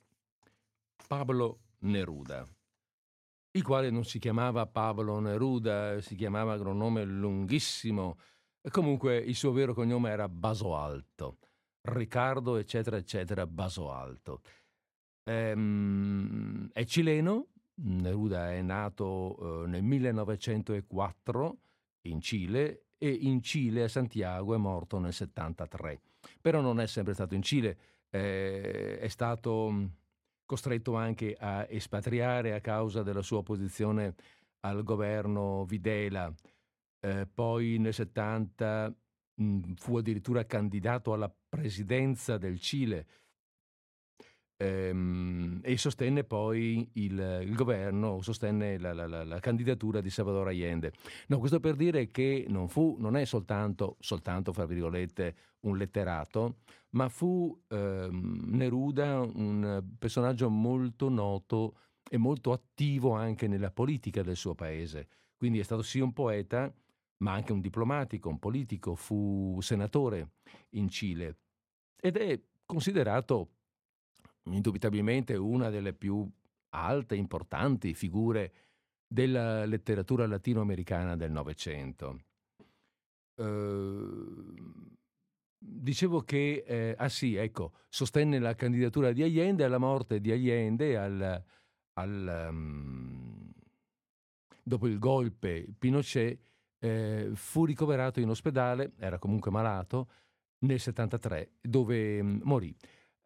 Pablo 1.06 1.60
Neruda, 1.80 2.46
il 3.50 3.62
quale 3.62 3.90
non 3.90 4.06
si 4.06 4.18
chiamava 4.18 4.66
Pablo 4.66 5.18
Neruda, 5.20 6.00
si 6.00 6.14
chiamava 6.14 6.56
con 6.56 6.68
un 6.68 6.78
nome 6.78 7.04
lunghissimo, 7.04 8.18
comunque 8.70 9.18
il 9.18 9.34
suo 9.34 9.52
vero 9.52 9.74
cognome 9.74 10.08
era 10.08 10.30
Basoalto, 10.30 11.36
Riccardo 11.82 12.56
eccetera 12.56 12.96
eccetera 12.96 13.46
Basoalto. 13.46 14.40
Ehm, 15.24 16.70
è 16.72 16.84
cileno, 16.84 17.48
Neruda 17.74 18.52
è 18.52 18.62
nato 18.62 19.64
eh, 19.64 19.66
nel 19.66 19.82
1904 19.82 21.58
in 22.02 22.22
Cile 22.22 22.84
e 22.98 23.08
in 23.08 23.42
Cile, 23.42 23.84
a 23.84 23.88
Santiago, 23.88 24.54
è 24.54 24.58
morto 24.58 24.98
nel 24.98 25.12
73. 25.12 26.00
Però 26.40 26.60
non 26.60 26.80
è 26.80 26.86
sempre 26.86 27.14
stato 27.14 27.34
in 27.34 27.42
Cile, 27.42 27.78
eh, 28.10 28.98
è 28.98 29.08
stato 29.08 29.90
costretto 30.44 30.96
anche 30.96 31.36
a 31.38 31.66
espatriare 31.68 32.54
a 32.54 32.60
causa 32.60 33.02
della 33.02 33.22
sua 33.22 33.38
opposizione 33.38 34.14
al 34.60 34.82
governo 34.82 35.64
Videla. 35.64 36.32
Eh, 37.00 37.26
poi 37.32 37.78
nel 37.78 37.94
70 37.94 38.94
mh, 39.34 39.74
fu 39.76 39.96
addirittura 39.96 40.44
candidato 40.44 41.12
alla 41.12 41.32
presidenza 41.48 42.38
del 42.38 42.58
Cile 42.58 43.06
e 44.60 45.76
sostenne 45.76 46.24
poi 46.24 46.88
il, 46.94 47.42
il 47.42 47.54
governo, 47.54 48.20
sostenne 48.22 48.76
la, 48.78 48.92
la, 48.92 49.06
la, 49.06 49.22
la, 49.22 49.38
candidatura 49.38 50.00
di 50.00 50.10
Salvador 50.10 50.48
Allende. 50.48 50.92
No, 51.28 51.38
questo 51.38 51.60
per 51.60 51.76
dire 51.76 52.10
che 52.10 52.44
non, 52.48 52.68
fu, 52.68 52.96
non 52.98 53.16
è 53.16 53.24
soltanto, 53.24 53.96
soltanto, 54.00 54.52
fra 54.52 54.66
virgolette, 54.66 55.36
un 55.60 55.76
letterato, 55.76 56.56
ma 56.90 57.08
fu 57.08 57.56
ehm, 57.68 58.46
Neruda 58.46 59.20
un 59.20 59.84
personaggio 59.96 60.50
molto 60.50 61.08
noto 61.08 61.78
e 62.10 62.16
molto 62.16 62.50
attivo 62.50 63.12
anche 63.12 63.46
nella 63.46 63.70
politica 63.70 64.22
del 64.22 64.36
suo 64.36 64.56
paese. 64.56 65.08
Quindi 65.36 65.60
è 65.60 65.62
stato 65.62 65.82
sì 65.82 66.00
un 66.00 66.12
poeta, 66.12 66.72
ma 67.18 67.32
anche 67.32 67.52
un 67.52 67.60
diplomatico, 67.60 68.28
un 68.28 68.40
politico, 68.40 68.96
fu 68.96 69.58
senatore 69.60 70.30
in 70.70 70.88
Cile 70.88 71.36
ed 72.00 72.16
è 72.16 72.40
considerato 72.64 73.57
indubitabilmente 74.52 75.34
una 75.34 75.70
delle 75.70 75.92
più 75.92 76.28
alte 76.70 77.14
importanti 77.14 77.94
figure 77.94 78.52
della 79.06 79.64
letteratura 79.64 80.26
latinoamericana 80.26 81.16
del 81.16 81.30
Novecento. 81.30 82.20
Uh, 83.36 84.54
dicevo 85.58 86.22
che, 86.22 86.64
eh, 86.66 86.94
ah 86.96 87.08
sì, 87.08 87.34
ecco, 87.36 87.72
sostenne 87.88 88.38
la 88.38 88.54
candidatura 88.54 89.12
di 89.12 89.22
Allende 89.22 89.64
alla 89.64 89.78
morte 89.78 90.20
di 90.20 90.30
Allende 90.30 90.96
al, 90.96 91.44
al, 91.94 92.46
um, 92.50 93.50
dopo 94.62 94.86
il 94.86 94.98
golpe 94.98 95.66
Pinochet 95.78 96.38
eh, 96.80 97.30
fu 97.34 97.64
ricoverato 97.64 98.20
in 98.20 98.28
ospedale, 98.28 98.92
era 98.98 99.18
comunque 99.18 99.50
malato, 99.50 100.08
nel 100.60 100.80
73, 100.80 101.52
dove 101.60 102.20
um, 102.20 102.40
morì. 102.44 102.74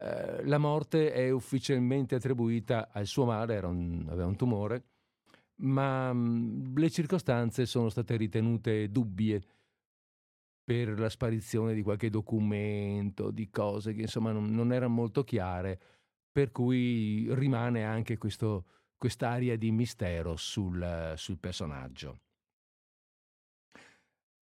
Eh, 0.03 0.43
la 0.45 0.57
morte 0.57 1.13
è 1.13 1.29
ufficialmente 1.29 2.15
attribuita 2.15 2.89
al 2.91 3.05
suo 3.05 3.23
male, 3.23 3.57
un, 3.59 4.05
aveva 4.09 4.27
un 4.27 4.35
tumore, 4.35 4.83
ma 5.61 6.11
mh, 6.11 6.17
mm, 6.17 6.77
le 6.77 6.89
circostanze 6.89 7.65
sono 7.65 7.87
state 7.87 8.17
ritenute 8.17 8.89
dubbie 8.91 9.41
per 10.63 10.99
la 10.99 11.09
sparizione 11.09 11.73
di 11.73 11.81
qualche 11.81 12.09
documento, 12.09 13.31
di 13.31 13.49
cose 13.49 13.93
che 13.93 14.01
insomma 14.01 14.33
non, 14.33 14.53
non 14.53 14.73
erano 14.73 14.93
molto 14.93 15.23
chiare, 15.23 15.79
per 16.31 16.51
cui 16.51 17.27
rimane 17.33 17.85
anche 17.85 18.17
questo, 18.17 18.65
quest'aria 18.97 19.57
di 19.57 19.71
mistero 19.71 20.35
sul, 20.35 21.13
sul 21.15 21.37
personaggio 21.37 22.22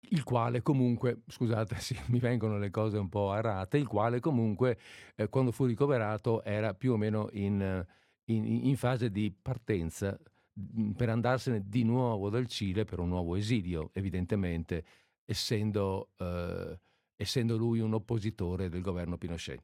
il 0.09 0.23
quale 0.23 0.61
comunque, 0.61 1.21
scusate, 1.27 1.75
sì, 1.79 1.97
mi 2.07 2.19
vengono 2.19 2.57
le 2.57 2.69
cose 2.69 2.97
un 2.97 3.09
po' 3.09 3.33
errate, 3.35 3.77
il 3.77 3.87
quale 3.87 4.19
comunque 4.19 4.77
eh, 5.15 5.29
quando 5.29 5.51
fu 5.51 5.65
ricoverato 5.65 6.43
era 6.43 6.73
più 6.73 6.93
o 6.93 6.97
meno 6.97 7.29
in, 7.33 7.85
in, 8.25 8.45
in, 8.45 8.77
fase 8.77 9.11
di 9.11 9.31
partenza 9.31 10.17
mm, 10.59 10.91
per 10.91 11.09
andarsene 11.09 11.63
di 11.67 11.83
nuovo 11.83 12.29
dal 12.29 12.47
Cile 12.47 12.85
per 12.85 12.99
un 12.99 13.09
nuovo 13.09 13.35
esilio, 13.35 13.89
evidentemente 13.93 14.85
essendo, 15.25 16.11
eh, 16.17 16.79
essendo 17.15 17.57
lui 17.57 17.79
un 17.79 17.93
oppositore 17.93 18.69
del 18.69 18.81
governo 18.81 19.17
Pinochet. 19.17 19.63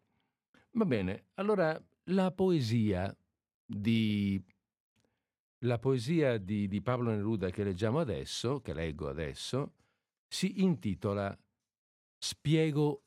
Va 0.72 0.86
bene, 0.86 1.28
allora 1.36 1.82
la 2.10 2.32
poesia 2.32 3.16
di, 3.66 4.44
la 5.60 5.80
poesia 5.80 6.38
di, 6.38 6.68
di 6.68 6.82
Pablo 6.82 7.12
Neruda 7.12 7.50
che 7.50 7.64
leggiamo 7.64 8.00
adesso, 8.00 8.60
che 8.60 8.74
leggo 8.74 9.08
adesso, 9.08 9.74
si 10.28 10.62
intitola 10.64 11.38
Spiego 12.18 13.04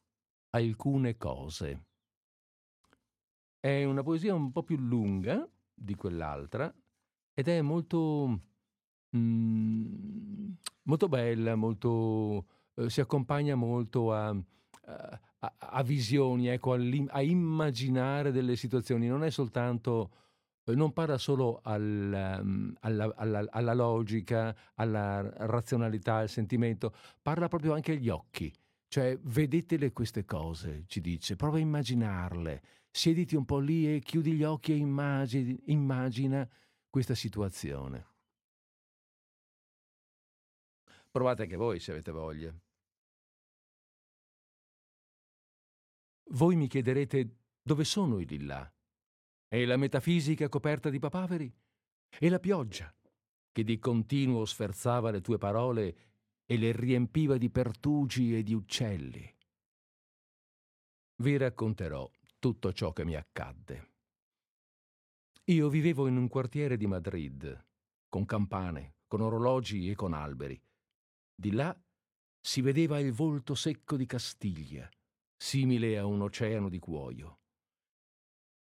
alcune 0.50 1.16
cose. 1.16 1.86
È 3.58 3.84
una 3.84 4.02
poesia 4.02 4.34
un 4.34 4.52
po' 4.52 4.62
più 4.62 4.76
lunga 4.76 5.48
di 5.74 5.94
quell'altra 5.94 6.72
ed 7.34 7.48
è 7.48 7.60
molto, 7.60 8.40
mm, 9.16 10.50
molto 10.82 11.08
bella, 11.08 11.54
molto, 11.56 12.46
eh, 12.74 12.88
si 12.90 13.00
accompagna 13.00 13.54
molto 13.56 14.12
a, 14.12 14.28
a, 14.28 15.54
a 15.58 15.82
visioni, 15.82 16.48
ecco, 16.48 16.72
a 16.72 17.22
immaginare 17.22 18.30
delle 18.32 18.56
situazioni. 18.56 19.08
Non 19.08 19.24
è 19.24 19.30
soltanto 19.30 20.12
non 20.74 20.92
parla 20.92 21.18
solo 21.18 21.60
al, 21.62 22.40
um, 22.42 22.74
alla, 22.80 23.12
alla, 23.16 23.46
alla, 23.50 23.74
logica, 23.74 24.54
alla 24.74 25.28
razionalità, 25.46 26.16
al 26.16 26.28
sentimento, 26.28 26.94
parla 27.22 27.48
proprio 27.48 27.74
anche 27.74 27.92
agli 27.92 28.08
occhi. 28.08 28.52
Cioè, 28.88 29.18
vedetele 29.22 29.92
queste 29.92 30.24
cose, 30.24 30.84
ci 30.86 31.00
dice, 31.00 31.36
prova 31.36 31.56
a 31.58 31.60
immaginarle, 31.60 32.62
siediti 32.90 33.36
un 33.36 33.44
po' 33.44 33.58
lì 33.58 33.94
e 33.94 34.00
chiudi 34.00 34.32
gli 34.32 34.44
occhi 34.44 34.72
e 34.72 34.76
immagini, 34.76 35.60
immagina 35.66 36.48
questa 36.88 37.14
situazione. 37.14 38.06
Provate 41.10 41.42
anche 41.42 41.56
voi 41.56 41.80
se 41.80 41.92
avete 41.92 42.10
voglia. 42.10 42.54
Voi 46.30 46.56
mi 46.56 46.66
chiederete 46.66 47.36
dove 47.62 47.84
sono 47.84 48.18
i 48.18 48.26
lillà? 48.26 48.70
E 49.50 49.64
la 49.64 49.78
metafisica 49.78 50.48
coperta 50.50 50.90
di 50.90 50.98
papaveri? 50.98 51.50
E 52.18 52.28
la 52.28 52.38
pioggia, 52.38 52.94
che 53.50 53.64
di 53.64 53.78
continuo 53.78 54.44
sferzava 54.44 55.10
le 55.10 55.22
tue 55.22 55.38
parole 55.38 55.96
e 56.44 56.58
le 56.58 56.72
riempiva 56.72 57.38
di 57.38 57.48
pertugi 57.48 58.36
e 58.36 58.42
di 58.42 58.52
uccelli? 58.52 59.36
Vi 61.20 61.36
racconterò 61.38 62.10
tutto 62.38 62.72
ciò 62.74 62.92
che 62.92 63.06
mi 63.06 63.14
accadde. 63.14 63.92
Io 65.44 65.70
vivevo 65.70 66.06
in 66.08 66.18
un 66.18 66.28
quartiere 66.28 66.76
di 66.76 66.86
Madrid, 66.86 67.66
con 68.06 68.26
campane, 68.26 68.96
con 69.06 69.22
orologi 69.22 69.88
e 69.90 69.94
con 69.94 70.12
alberi. 70.12 70.60
Di 71.34 71.52
là 71.52 71.74
si 72.38 72.60
vedeva 72.60 72.98
il 73.00 73.12
volto 73.12 73.54
secco 73.54 73.96
di 73.96 74.04
Castiglia, 74.04 74.86
simile 75.34 75.96
a 75.96 76.04
un 76.04 76.20
oceano 76.20 76.68
di 76.68 76.78
cuoio. 76.78 77.38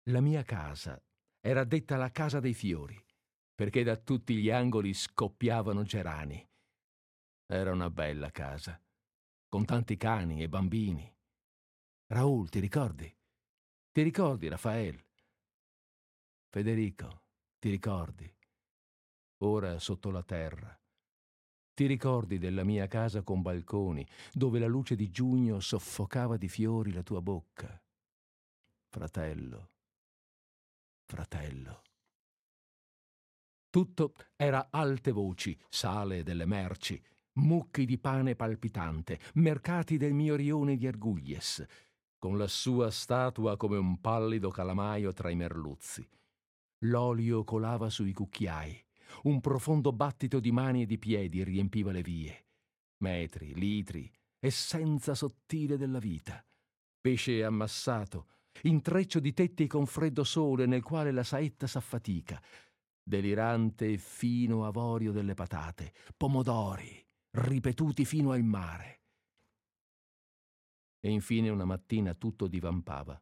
La 0.06 0.20
mia 0.20 0.42
casa 0.42 1.00
era 1.40 1.64
detta 1.64 1.96
la 1.96 2.10
casa 2.10 2.40
dei 2.40 2.56
fiori, 2.56 3.00
perché 3.54 3.84
da 3.84 3.98
tutti 3.98 4.36
gli 4.36 4.50
angoli 4.50 4.96
scoppiavano 4.96 5.84
gerani. 5.84 6.44
Era 7.46 7.72
una 7.72 7.92
bella 7.92 8.32
casa, 8.32 8.82
con 9.48 9.64
tanti 9.64 9.98
cani 9.98 10.42
e 10.42 10.50
bambini. 10.50 11.08
Raul, 12.08 12.50
ti 12.50 12.60
ricordi? 12.60 13.16
Ti 13.92 14.02
ricordi, 14.02 14.48
Raffaele? 14.48 15.06
Federico, 16.50 17.22
ti 17.60 17.70
ricordi? 17.70 18.36
Ora 19.44 19.78
sotto 19.78 20.10
la 20.10 20.24
terra. 20.24 20.76
Ti 21.76 21.86
ricordi 21.86 22.40
della 22.40 22.64
mia 22.64 22.88
casa 22.88 23.22
con 23.22 23.44
balconi, 23.44 24.06
dove 24.34 24.58
la 24.58 24.68
luce 24.68 24.96
di 24.96 25.12
giugno 25.12 25.60
soffocava 25.60 26.38
di 26.38 26.50
fiori 26.50 26.92
la 26.92 27.04
tua 27.04 27.22
bocca? 27.22 27.80
Fratello, 28.90 29.71
fratello. 31.12 31.82
Tutto 33.70 34.14
era 34.38 34.70
alte 34.72 35.12
voci, 35.12 35.58
sale 35.68 36.24
delle 36.24 36.46
merci, 36.46 37.02
mucchi 37.34 37.86
di 37.86 37.98
pane 37.98 38.36
palpitante, 38.36 39.20
mercati 39.34 39.98
del 39.98 40.14
mio 40.14 40.36
rione 40.36 40.78
di 40.78 40.88
Arguglies, 40.88 41.66
con 42.18 42.38
la 42.38 42.48
sua 42.48 42.90
statua 42.92 43.58
come 43.58 43.78
un 43.78 44.00
pallido 44.00 44.50
calamaio 44.52 45.12
tra 45.12 45.30
i 45.30 45.36
merluzzi. 45.36 46.08
L'olio 46.86 47.44
colava 47.44 47.90
sui 47.90 48.14
cucchiai, 48.14 48.82
un 49.24 49.42
profondo 49.42 49.92
battito 49.92 50.40
di 50.40 50.54
mani 50.54 50.84
e 50.84 50.86
di 50.86 50.98
piedi 50.98 51.44
riempiva 51.44 51.92
le 51.92 52.02
vie. 52.02 52.46
Metri, 53.04 53.54
litri, 53.54 54.10
essenza 54.40 55.14
sottile 55.14 55.76
della 55.78 56.00
vita. 56.00 56.42
Pesce 57.02 57.44
ammassato, 57.44 58.28
intreccio 58.64 59.20
di 59.20 59.34
tetti 59.34 59.68
con 59.68 59.86
freddo 59.86 60.24
sole 60.24 60.66
nel 60.66 60.84
quale 60.84 61.12
la 61.12 61.24
saetta 61.24 61.68
s'affatica, 61.68 62.42
delirante 63.04 63.92
e 63.92 63.98
fino 63.98 64.66
avorio 64.66 65.12
delle 65.12 65.34
patate, 65.34 65.94
pomodori, 66.16 67.04
ripetuti 67.32 68.06
fino 68.06 68.32
al 68.32 68.44
mare. 68.44 69.00
E 71.00 71.10
infine 71.10 71.50
una 71.50 71.66
mattina 71.66 72.14
tutto 72.14 72.48
divampava. 72.48 73.20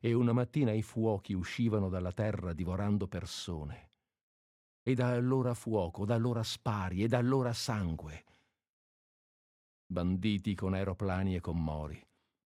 E 0.00 0.12
una 0.12 0.32
mattina 0.32 0.72
i 0.72 0.82
fuochi 0.82 1.32
uscivano 1.32 1.88
dalla 1.88 2.12
terra 2.12 2.52
divorando 2.52 3.06
persone. 3.06 3.92
E 4.82 4.94
da 4.94 5.10
allora 5.10 5.54
fuoco, 5.54 6.04
da 6.04 6.14
allora 6.14 6.42
spari 6.42 7.02
e 7.02 7.08
da 7.08 7.18
allora 7.18 7.52
sangue. 7.52 8.24
Banditi 9.86 10.54
con 10.54 10.74
aeroplani 10.74 11.36
e 11.36 11.40
con 11.40 11.62
mori 11.62 12.05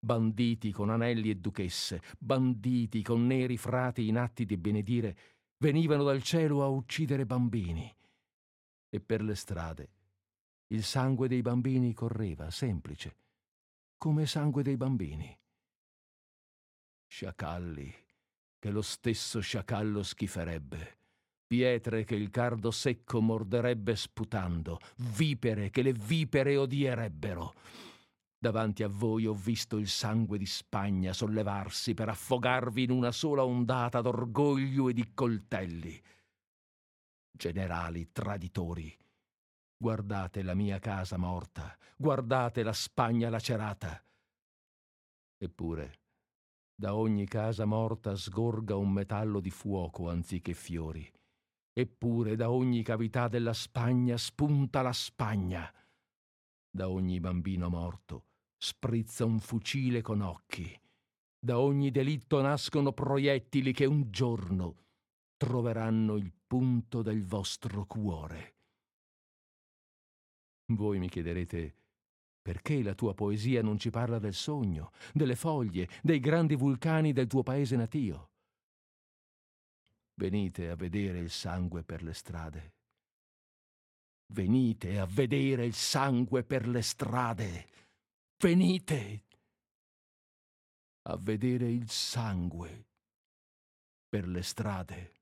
banditi 0.07 0.71
con 0.71 0.89
anelli 0.89 1.31
e 1.31 1.35
duchesse, 1.35 2.01
banditi 2.17 3.03
con 3.03 3.27
neri 3.27 3.57
frati 3.57 4.07
in 4.07 4.17
atti 4.17 4.47
di 4.47 4.57
benedire, 4.57 5.17
venivano 5.59 6.05
dal 6.05 6.23
cielo 6.23 6.63
a 6.63 6.69
uccidere 6.69 7.27
bambini. 7.27 7.93
E 8.89 9.01
per 9.01 9.21
le 9.23 9.35
strade 9.35 9.91
il 10.69 10.83
sangue 10.83 11.29
dei 11.29 11.43
bambini 11.43 11.93
correva, 11.93 12.51
semplice, 12.51 13.17
come 13.99 14.27
sangue 14.27 14.63
dei 14.63 14.77
bambini. 14.77 15.37
Sciacalli, 17.09 17.95
che 18.59 18.71
lo 18.71 18.83
stesso 18.83 19.41
sciacallo 19.41 20.03
schiferebbe, 20.03 20.99
pietre 21.47 22.05
che 22.05 22.17
il 22.17 22.31
cardo 22.31 22.71
secco 22.71 23.21
morderebbe 23.21 23.95
sputando, 23.95 24.79
vipere 25.17 25.71
che 25.71 25.83
le 25.83 25.93
vipere 25.93 26.57
odierebbero 26.57 27.55
Davanti 28.39 28.83
a 28.83 28.89
voi 28.89 29.27
ho 29.27 29.33
visto 29.33 29.79
il 29.79 29.89
sangue 29.89 30.39
di 30.39 30.47
Spagna 30.47 31.13
sollevarsi 31.13 31.95
per 31.95 32.11
affogarvi 32.11 32.83
in 32.83 32.91
una 32.91 33.11
sola 33.11 33.45
ondata 33.45 34.01
d'orgoglio 34.01 34.89
e 34.89 34.93
di 34.93 35.15
coltelli. 35.15 36.01
Generali 37.31 38.13
traditori, 38.13 38.97
guardate 39.77 40.43
la 40.43 40.55
mia 40.55 40.79
casa 40.79 41.17
morta, 41.17 41.77
guardate 41.97 42.63
la 42.63 42.73
Spagna 42.73 43.31
lacerata. 43.31 44.03
Eppure, 45.39 46.01
da 46.79 46.95
ogni 46.95 47.27
casa 47.27 47.65
morta 47.65 48.15
sgorga 48.17 48.77
un 48.77 48.91
metallo 48.91 49.41
di 49.41 49.51
fuoco 49.51 50.11
anziché 50.11 50.53
fiori. 50.53 51.11
Eppure 51.73 52.37
da 52.37 52.51
ogni 52.51 52.83
cavità 52.83 53.29
della 53.29 53.55
Spagna 53.55 54.17
spunta 54.19 54.83
la 54.83 54.93
Spagna. 54.93 55.71
Da 56.77 56.91
ogni 56.91 57.21
bambino 57.21 57.71
morto 57.71 58.27
sprizza 58.59 59.25
un 59.25 59.41
fucile 59.41 60.03
con 60.03 60.21
occhi. 60.21 60.79
Da 61.39 61.59
ogni 61.59 61.91
delitto 61.91 62.43
nascono 62.43 62.93
proiettili 62.93 63.73
che 63.73 63.87
un 63.87 64.11
giorno 64.11 64.85
troveranno 65.39 66.17
il 66.17 66.31
punto 66.47 67.01
del 67.01 67.25
vostro 67.25 67.87
cuore. 67.87 68.57
Voi 70.75 70.99
mi 70.99 71.09
chiederete 71.09 71.77
perché 72.43 72.83
la 72.83 72.95
tua 72.95 73.15
poesia 73.15 73.63
non 73.63 73.79
ci 73.79 73.89
parla 73.89 74.19
del 74.19 74.35
sogno, 74.35 74.93
delle 75.15 75.35
foglie, 75.35 75.89
dei 76.03 76.21
grandi 76.21 76.57
vulcani 76.57 77.15
del 77.15 77.27
tuo 77.27 77.43
paese 77.43 77.77
natio. 77.77 78.33
Venite 80.13 80.69
a 80.69 80.77
vedere 80.77 81.21
il 81.21 81.31
sangue 81.31 81.85
per 81.85 82.03
le 82.03 82.13
strade. 82.13 82.76
Venite 84.29 84.99
a 84.99 85.07
vedere 85.07 85.65
il 85.65 85.75
sangue 85.75 86.43
per 86.43 86.67
le 86.67 86.83
strade. 86.83 87.67
Venite 88.39 89.25
a 91.03 91.17
vedere 91.17 91.71
il 91.71 91.89
sangue 91.89 92.87
per 94.09 94.27
le 94.27 94.43
strade. 94.43 95.16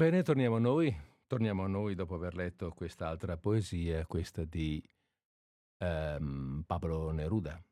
Bene, 0.00 0.22
torniamo 0.22 0.56
a 0.56 0.58
noi. 0.58 0.96
Torniamo 1.26 1.64
a 1.64 1.68
noi 1.68 1.94
dopo 1.94 2.14
aver 2.14 2.34
letto 2.34 2.70
quest'altra 2.70 3.36
poesia, 3.36 4.06
questa 4.06 4.44
di 4.46 4.82
ehm, 5.76 6.64
Pablo 6.66 7.10
Neruda. 7.10 7.62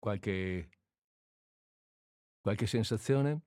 Qualche, 0.00 0.68
qualche 2.40 2.66
sensazione? 2.66 3.42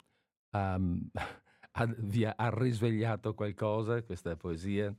Ha, 1.75 1.85
vi 1.87 2.23
ha, 2.23 2.35
risvegliato 2.53 3.33
qualcosa 3.33 4.03
questa 4.03 4.35
poesia? 4.35 4.95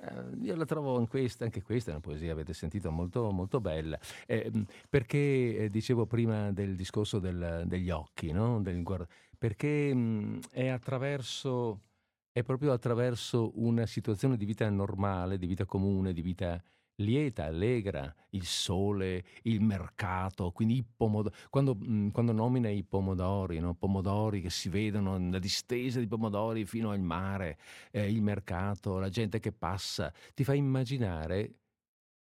Eh, 0.00 0.36
io 0.42 0.54
la 0.54 0.66
trovo 0.66 1.00
in 1.00 1.08
questa, 1.08 1.44
anche 1.44 1.62
questa 1.62 1.90
è 1.90 1.94
una 1.94 2.02
poesia, 2.02 2.30
avete 2.32 2.52
sentito, 2.52 2.90
molto, 2.90 3.30
molto 3.32 3.58
bella. 3.60 3.98
Eh, 4.26 4.52
perché 4.88 5.56
eh, 5.56 5.68
dicevo 5.70 6.04
prima 6.06 6.52
del 6.52 6.76
discorso 6.76 7.18
del, 7.18 7.64
degli 7.66 7.88
occhi, 7.90 8.32
no? 8.32 8.60
del, 8.60 8.82
perché 9.38 9.94
mh, 9.94 10.40
è 10.50 10.68
attraverso, 10.68 11.80
è 12.32 12.42
proprio 12.42 12.72
attraverso 12.72 13.52
una 13.54 13.86
situazione 13.86 14.36
di 14.36 14.44
vita 14.44 14.68
normale, 14.68 15.38
di 15.38 15.46
vita 15.46 15.64
comune, 15.64 16.12
di 16.12 16.22
vita 16.22 16.62
lieta, 17.00 17.44
allegra, 17.44 18.12
il 18.30 18.44
sole, 18.44 19.24
il 19.42 19.60
mercato, 19.60 20.50
quindi 20.50 20.76
i 20.78 20.84
pomodori, 20.84 21.34
quando, 21.48 21.76
quando, 22.12 22.32
nomina 22.32 22.68
i 22.68 22.82
pomodori, 22.82 23.60
no? 23.60 23.74
pomodori 23.74 24.40
che 24.40 24.50
si 24.50 24.68
vedono, 24.68 25.16
la 25.30 25.38
distesa 25.38 26.00
di 26.00 26.08
pomodori 26.08 26.64
fino 26.64 26.90
al 26.90 27.00
mare, 27.00 27.58
eh, 27.92 28.10
il 28.10 28.22
mercato, 28.22 28.98
la 28.98 29.08
gente 29.08 29.38
che 29.38 29.52
passa, 29.52 30.12
ti 30.34 30.44
fa 30.44 30.54
immaginare, 30.54 31.52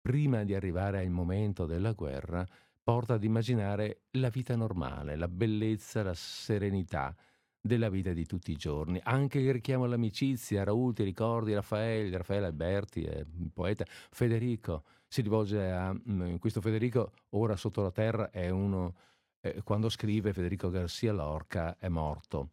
prima 0.01 0.43
di 0.43 0.55
arrivare 0.55 0.99
al 0.99 1.09
momento 1.09 1.65
della 1.65 1.91
guerra, 1.91 2.45
porta 2.83 3.15
ad 3.15 3.23
immaginare 3.23 4.03
la 4.11 4.29
vita 4.29 4.55
normale, 4.55 5.15
la 5.15 5.27
bellezza, 5.27 6.03
la 6.03 6.13
serenità, 6.13 7.15
della 7.63 7.89
vita 7.89 8.11
di 8.11 8.25
tutti 8.25 8.51
i 8.51 8.55
giorni. 8.55 8.99
Anche 9.03 9.39
il 9.39 9.53
richiamo 9.53 9.83
all'amicizia, 9.83 10.63
Raul 10.63 10.93
ti 10.93 11.03
ricordi 11.03 11.53
Raffaele, 11.53 12.17
Raffaele 12.17 12.47
Alberti, 12.47 13.07
un 13.37 13.51
poeta, 13.53 13.85
Federico 13.85 14.83
si 15.11 15.21
rivolge 15.21 15.69
a 15.69 15.93
mm, 15.93 16.37
questo 16.37 16.61
Federico, 16.61 17.11
ora 17.31 17.57
sotto 17.57 17.81
la 17.81 17.91
terra 17.91 18.29
è 18.31 18.49
uno, 18.49 18.95
eh, 19.41 19.61
quando 19.61 19.89
scrive 19.89 20.31
Federico 20.31 20.69
Garcia 20.69 21.11
Lorca 21.11 21.77
è 21.77 21.89
morto. 21.89 22.51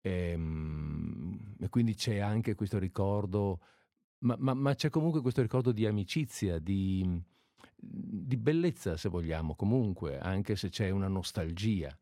E, 0.00 0.30
ehm, 0.30 1.56
e 1.60 1.68
quindi 1.68 1.94
c'è 1.94 2.16
anche 2.16 2.54
questo 2.54 2.78
ricordo, 2.78 3.60
ma, 4.20 4.34
ma, 4.38 4.54
ma, 4.54 4.74
c'è 4.74 4.88
comunque 4.88 5.20
questo 5.20 5.42
ricordo 5.42 5.72
di 5.72 5.84
amicizia, 5.84 6.58
di, 6.58 7.22
di 7.80 8.36
bellezza 8.36 8.96
se 8.96 9.08
vogliamo, 9.08 9.54
comunque, 9.54 10.18
anche 10.18 10.56
se 10.56 10.68
c'è 10.68 10.90
una 10.90 11.08
nostalgia 11.08 11.96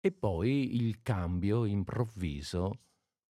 e 0.00 0.12
poi 0.12 0.76
il 0.76 1.02
cambio 1.02 1.64
improvviso 1.64 2.80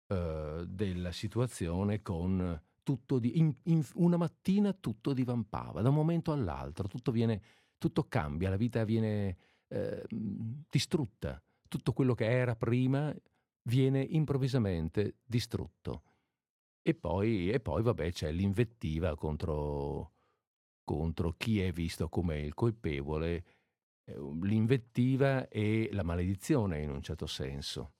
eh, 0.06 0.64
della 0.66 1.12
situazione 1.12 2.02
con 2.02 2.60
tutto 2.82 3.18
di, 3.18 3.38
in, 3.38 3.54
in, 3.64 3.84
una 3.94 4.16
mattina 4.16 4.72
tutto 4.72 5.12
divampava, 5.12 5.82
da 5.82 5.88
un 5.88 5.94
momento 5.94 6.32
all'altro 6.32 6.88
tutto, 6.88 7.12
viene, 7.12 7.40
tutto 7.78 8.08
cambia, 8.08 8.50
la 8.50 8.56
vita 8.56 8.84
viene 8.84 9.36
eh, 9.68 10.04
distrutta, 10.08 11.42
tutto 11.68 11.92
quello 11.92 12.14
che 12.14 12.28
era 12.28 12.56
prima 12.56 13.14
viene 13.64 14.00
improvvisamente 14.02 15.18
distrutto. 15.24 16.02
E 16.82 16.94
poi, 16.94 17.50
e 17.50 17.60
poi 17.60 17.82
vabbè, 17.82 18.10
c'è 18.10 18.32
l'invettiva 18.32 19.14
contro, 19.14 20.12
contro 20.84 21.34
chi 21.36 21.60
è 21.60 21.72
visto 21.72 22.08
come 22.08 22.40
il 22.40 22.54
colpevole 22.54 23.44
Ehm, 24.04 24.44
l'invettiva 24.44 25.48
e 25.48 25.88
la 25.92 26.02
maledizione 26.02 26.82
in 26.82 26.90
un 26.90 27.02
certo 27.02 27.26
senso, 27.26 27.92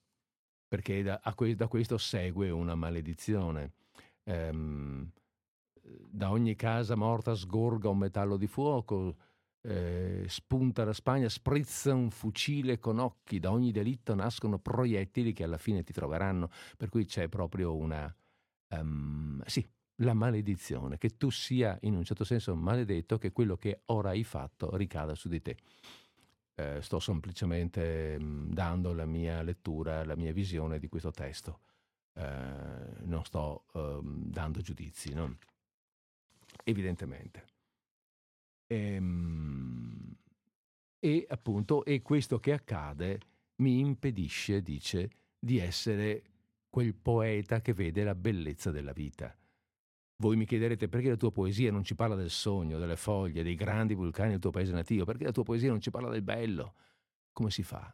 perché 0.67 1.03
da, 1.03 1.21
da 1.57 1.69
questo 1.69 1.99
segue 1.99 2.51
una 2.51 2.75
maledizione. 2.75 3.73
Ehm, 4.25 5.11
da 5.83 6.31
ogni 6.31 6.55
casa 6.55 6.95
morta 6.95 7.35
sgorga 7.35 7.89
un 7.89 7.99
metallo 7.99 8.37
di 8.37 8.47
fuoco, 8.47 9.17
eh, 9.63 10.25
spunta 10.29 10.85
la 10.85 10.93
Spagna, 10.93 11.29
sprizza 11.29 11.95
un 11.95 12.11
fucile 12.11 12.79
con 12.79 12.99
occhi, 12.99 13.39
da 13.39 13.51
ogni 13.53 13.73
delitto 13.73 14.15
nascono 14.15 14.59
proiettili 14.59 15.33
che 15.33 15.45
alla 15.45 15.59
fine 15.59 15.83
ti 15.85 15.93
troveranno, 15.93 16.51
per 16.77 16.89
cui 16.89 17.05
c'è 17.05 17.29
proprio 17.29 17.77
una... 17.77 18.15
Um, 18.71 19.43
sì, 19.47 19.69
la 20.03 20.15
maledizione, 20.15 20.99
che 20.99 21.17
tu 21.17 21.31
sia 21.31 21.79
in 21.83 21.95
un 21.95 22.05
certo 22.05 22.25
senso 22.25 22.55
maledetto, 22.55 23.19
che 23.19 23.33
quello 23.33 23.57
che 23.57 23.83
ora 23.87 24.11
hai 24.11 24.25
fatto 24.25 24.77
ricada 24.77 25.15
su 25.15 25.29
di 25.29 25.41
te. 25.41 25.57
Eh, 26.55 26.83
sto 26.83 27.01
semplicemente 27.01 28.19
mm, 28.19 28.53
dando 28.53 28.93
la 28.93 29.07
mia 29.07 29.43
lettura, 29.43 30.05
la 30.05 30.17
mia 30.17 30.33
visione 30.33 30.79
di 30.79 30.89
questo 30.89 31.11
testo. 31.11 31.61
Eh, 32.15 32.23
non 33.05 33.25
sto 33.25 33.65
eh, 33.73 34.01
dando 34.03 34.61
giudizi, 34.61 35.15
no? 35.15 35.39
evidentemente. 36.65 37.45
Ehm, 38.67 40.17
e 40.99 41.27
appunto, 41.29 41.85
e 41.85 42.03
questo 42.03 42.39
che 42.39 42.53
accade 42.53 43.21
mi 43.57 43.79
impedisce, 43.79 44.63
dice, 44.63 45.11
di 45.39 45.59
essere 45.59 46.23
quel 46.69 46.95
poeta 46.95 47.61
che 47.61 47.73
vede 47.73 48.05
la 48.05 48.15
bellezza 48.15 48.71
della 48.71 48.93
vita 48.93 49.35
voi 50.23 50.37
mi 50.37 50.47
chiederete 50.47 50.89
perché 50.89 51.09
la 51.09 51.17
tua 51.17 51.33
poesia 51.33 51.73
non 51.73 51.83
ci 51.83 51.97
parla 51.97 52.15
del 52.15 52.31
sogno, 52.31 52.79
delle 52.79 52.95
foglie, 52.95 53.43
dei 53.43 53.57
grandi 53.57 53.95
vulcani 53.95 54.31
del 54.31 54.39
tuo 54.39 54.53
paese 54.53 54.71
nativo, 54.73 55.05
perché 55.05 55.25
la 55.25 55.33
tua 55.33 55.43
poesia 55.43 55.69
non 55.69 55.81
ci 55.81 55.91
parla 55.91 56.11
del 56.11 56.23
bello. 56.23 56.77
Come 57.33 57.51
si 57.51 57.65
fa? 57.65 57.93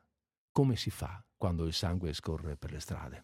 Come 0.53 0.77
si 0.77 0.91
fa 0.91 1.25
quando 1.39 1.65
il 1.65 1.73
sangue 1.73 2.13
scorre 2.13 2.59
per 2.59 2.73
le 2.73 2.81
strade? 2.81 3.23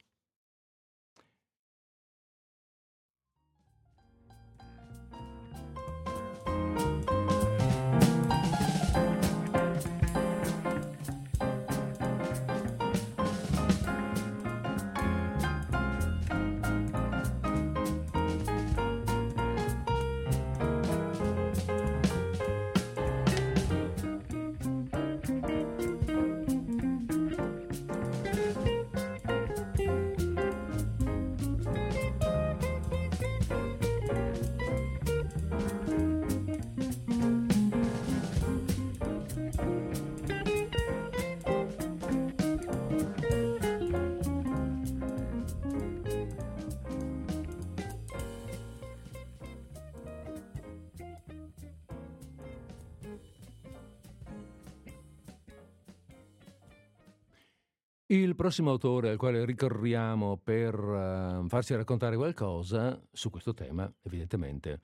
Il 58.15 58.37
prossimo 58.37 58.71
autore 58.71 59.11
al 59.11 59.17
quale 59.17 59.45
ricorriamo 59.45 60.37
per 60.37 60.79
uh, 60.79 61.49
farci 61.49 61.75
raccontare 61.75 62.15
qualcosa 62.15 62.97
su 63.11 63.29
questo 63.29 63.55
tema, 63.55 63.93
evidentemente, 64.03 64.81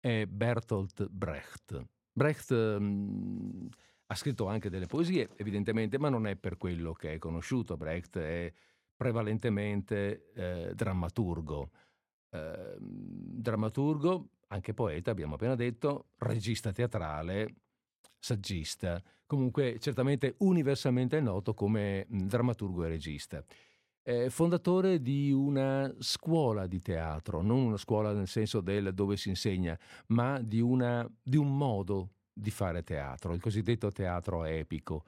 è 0.00 0.26
Bertolt 0.26 1.06
Brecht. 1.08 1.80
Brecht 2.10 2.50
um, 2.50 3.68
ha 4.06 4.14
scritto 4.16 4.48
anche 4.48 4.68
delle 4.68 4.86
poesie, 4.86 5.28
evidentemente, 5.36 5.96
ma 5.96 6.08
non 6.08 6.26
è 6.26 6.34
per 6.34 6.56
quello 6.56 6.92
che 6.92 7.12
è 7.12 7.18
conosciuto. 7.18 7.76
Brecht 7.76 8.18
è 8.18 8.52
prevalentemente 8.96 10.32
eh, 10.34 10.72
drammaturgo. 10.74 11.70
Eh, 12.30 12.76
drammaturgo, 12.80 14.30
anche 14.48 14.74
poeta, 14.74 15.12
abbiamo 15.12 15.36
appena 15.36 15.54
detto, 15.54 16.06
regista 16.18 16.72
teatrale, 16.72 17.65
saggista, 18.26 19.00
comunque 19.24 19.78
certamente 19.78 20.34
universalmente 20.38 21.20
noto 21.20 21.54
come 21.54 22.06
drammaturgo 22.08 22.84
e 22.84 22.88
regista. 22.88 23.44
È 24.02 24.28
fondatore 24.28 25.00
di 25.00 25.30
una 25.30 25.92
scuola 25.98 26.66
di 26.66 26.80
teatro, 26.80 27.40
non 27.40 27.58
una 27.62 27.76
scuola 27.76 28.12
nel 28.12 28.26
senso 28.26 28.60
del 28.60 28.92
dove 28.94 29.16
si 29.16 29.28
insegna, 29.28 29.78
ma 30.08 30.40
di, 30.40 30.60
una, 30.60 31.08
di 31.22 31.36
un 31.36 31.56
modo 31.56 32.10
di 32.32 32.50
fare 32.50 32.82
teatro, 32.82 33.32
il 33.32 33.40
cosiddetto 33.40 33.90
teatro 33.92 34.44
epico. 34.44 35.04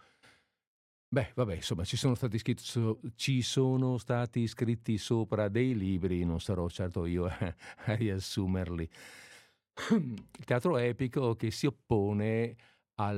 Beh, 1.10 1.32
vabbè, 1.34 1.56
insomma, 1.56 1.84
ci 1.84 1.96
sono, 1.96 2.14
stati 2.14 2.38
scritti, 2.38 2.62
ci 3.16 3.42
sono 3.42 3.98
stati 3.98 4.46
scritti 4.46 4.96
sopra 4.98 5.48
dei 5.48 5.74
libri, 5.74 6.24
non 6.24 6.40
sarò 6.40 6.68
certo 6.68 7.04
io 7.06 7.24
a, 7.26 7.54
a 7.86 7.94
riassumerli. 7.94 8.88
Il 9.90 10.44
teatro 10.44 10.76
epico 10.76 11.34
che 11.34 11.50
si 11.50 11.66
oppone 11.66 12.56
a 13.00 13.12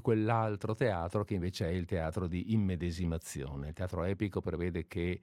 quell'altro 0.00 0.74
teatro 0.74 1.24
che 1.24 1.34
invece 1.34 1.66
è 1.66 1.72
il 1.72 1.86
teatro 1.86 2.26
di 2.26 2.52
immedesimazione. 2.52 3.68
Il 3.68 3.74
teatro 3.74 4.04
epico 4.04 4.40
prevede 4.40 4.86
che 4.86 5.20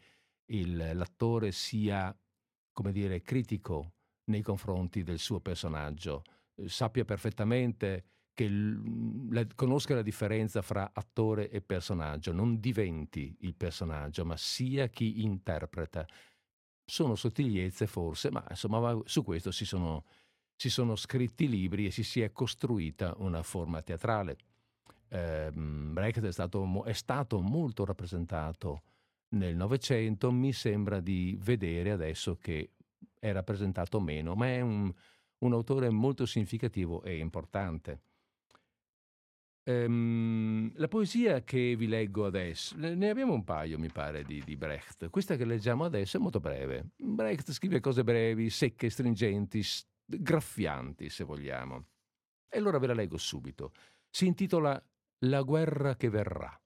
il, 0.47 0.91
l'attore 0.93 1.51
sia, 1.51 2.15
come 2.73 2.91
dire, 2.91 3.21
critico 3.21 3.93
nei 4.25 4.41
confronti 4.41 5.03
del 5.03 5.19
suo 5.19 5.39
personaggio, 5.39 6.23
eh, 6.55 6.67
sappia 6.67 7.05
perfettamente 7.05 8.05
che 8.34 8.49
l- 8.49 9.31
la, 9.31 9.47
conosca 9.55 9.95
la 9.95 10.01
differenza 10.01 10.62
fra 10.62 10.91
attore 10.93 11.49
e 11.49 11.62
personaggio, 11.62 12.34
non 12.34 12.60
diventi 12.60 13.36
il 13.41 13.55
personaggio, 13.55 14.25
ma 14.25 14.36
sia 14.36 14.88
chi 14.88 15.23
interpreta. 15.23 16.05
Sono 16.88 17.15
sottigliezze 17.15 17.88
forse, 17.88 18.29
ma 18.29 18.45
insomma 18.49 18.99
su 19.05 19.23
questo 19.23 19.51
si 19.51 19.65
sono, 19.65 20.05
si 20.55 20.69
sono 20.69 20.95
scritti 20.95 21.47
libri 21.47 21.85
e 21.85 21.91
si, 21.91 22.03
si 22.03 22.21
è 22.21 22.31
costruita 22.31 23.13
una 23.17 23.43
forma 23.43 23.81
teatrale. 23.81 24.37
Eh, 25.09 25.51
Brecht 25.51 26.23
è 26.23 26.31
stato, 26.31 26.83
è 26.83 26.93
stato 26.93 27.41
molto 27.41 27.85
rappresentato 27.85 28.81
nel 29.29 29.55
Novecento, 29.55 30.31
mi 30.31 30.53
sembra 30.53 30.99
di 30.99 31.37
vedere 31.41 31.91
adesso 31.91 32.37
che 32.37 32.71
è 33.19 33.31
rappresentato 33.31 33.99
meno, 33.99 34.35
ma 34.35 34.47
è 34.47 34.61
un, 34.61 34.91
un 35.39 35.53
autore 35.53 35.89
molto 35.89 36.25
significativo 36.25 37.03
e 37.03 37.17
importante. 37.17 37.99
Ehm, 39.67 40.71
la 40.75 40.87
poesia 40.87 41.43
che 41.43 41.75
vi 41.75 41.87
leggo 41.87 42.25
adesso, 42.25 42.75
ne 42.77 43.09
abbiamo 43.09 43.33
un 43.33 43.43
paio, 43.43 43.79
mi 43.79 43.89
pare, 43.89 44.23
di, 44.23 44.43
di, 44.45 44.55
Brecht. 44.55 45.09
Questa 45.09 45.35
che 45.35 45.43
leggiamo 45.43 45.83
adesso 45.83 46.17
è 46.17 46.19
molto 46.19 46.39
breve. 46.39 46.89
Brecht 46.95 47.51
scrive 47.51 47.79
cose 47.79 48.03
brevi, 48.03 48.49
secche, 48.51 48.89
stringenti, 48.89 49.63
graffianti, 50.05 51.09
se 51.09 51.23
vogliamo. 51.23 51.87
E 52.47 52.57
allora 52.57 52.77
ve 52.77 52.87
la 52.87 52.93
leggo 52.93 53.17
subito. 53.17 53.73
Si 54.09 54.25
intitola 54.25 54.81
La 55.25 55.41
guerra 55.41 55.95
che 55.95 56.09
verrà. 56.09 56.59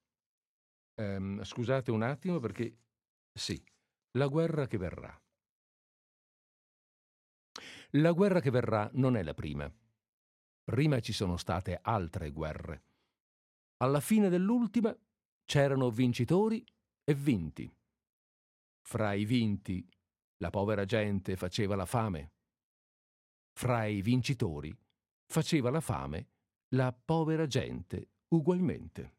Ehm, 0.96 1.44
scusate 1.44 1.92
un 1.92 2.04
attimo 2.04 2.40
perché... 2.40 2.78
Sì, 3.34 3.62
La 4.12 4.28
guerra 4.28 4.68
che 4.68 4.78
verrà. 4.78 5.20
La 7.94 8.12
guerra 8.12 8.40
che 8.40 8.52
verrà 8.52 8.90
non 8.94 9.16
è 9.16 9.24
la 9.24 9.34
prima. 9.34 9.72
Prima 10.64 11.00
ci 11.00 11.14
sono 11.14 11.38
state 11.38 11.80
altre 11.82 12.30
guerre. 12.32 12.84
Alla 13.78 14.00
fine 14.00 14.30
dell'ultima 14.30 14.96
c'erano 15.46 15.90
vincitori 15.90 16.64
e 17.04 17.14
vinti. 17.16 17.74
Fra 18.82 19.14
i 19.14 19.26
vinti 19.26 19.88
la 20.38 20.52
povera 20.52 20.86
gente 20.86 21.36
faceva 21.36 21.76
la 21.76 21.86
fame. 21.86 22.34
Fra 23.62 23.84
i 23.88 24.02
vincitori 24.02 24.74
faceva 25.26 25.70
la 25.70 25.82
fame 25.82 26.28
la 26.70 26.94
povera 26.94 27.46
gente 27.46 28.12
ugualmente. 28.30 29.18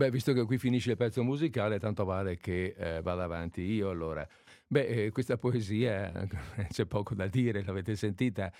Beh, 0.00 0.10
visto 0.10 0.32
che 0.32 0.46
qui 0.46 0.56
finisce 0.56 0.92
il 0.92 0.96
pezzo 0.96 1.22
musicale, 1.22 1.78
tanto 1.78 2.06
vale 2.06 2.38
che 2.38 2.74
eh, 2.74 3.02
vada 3.02 3.24
avanti 3.24 3.60
io 3.60 3.90
allora. 3.90 4.26
Beh, 4.72 4.86
eh, 5.06 5.10
questa 5.10 5.36
poesia, 5.36 6.12
c'è 6.70 6.86
poco 6.86 7.14
da 7.14 7.26
dire, 7.26 7.64
l'avete 7.64 7.96
sentita, 7.96 8.52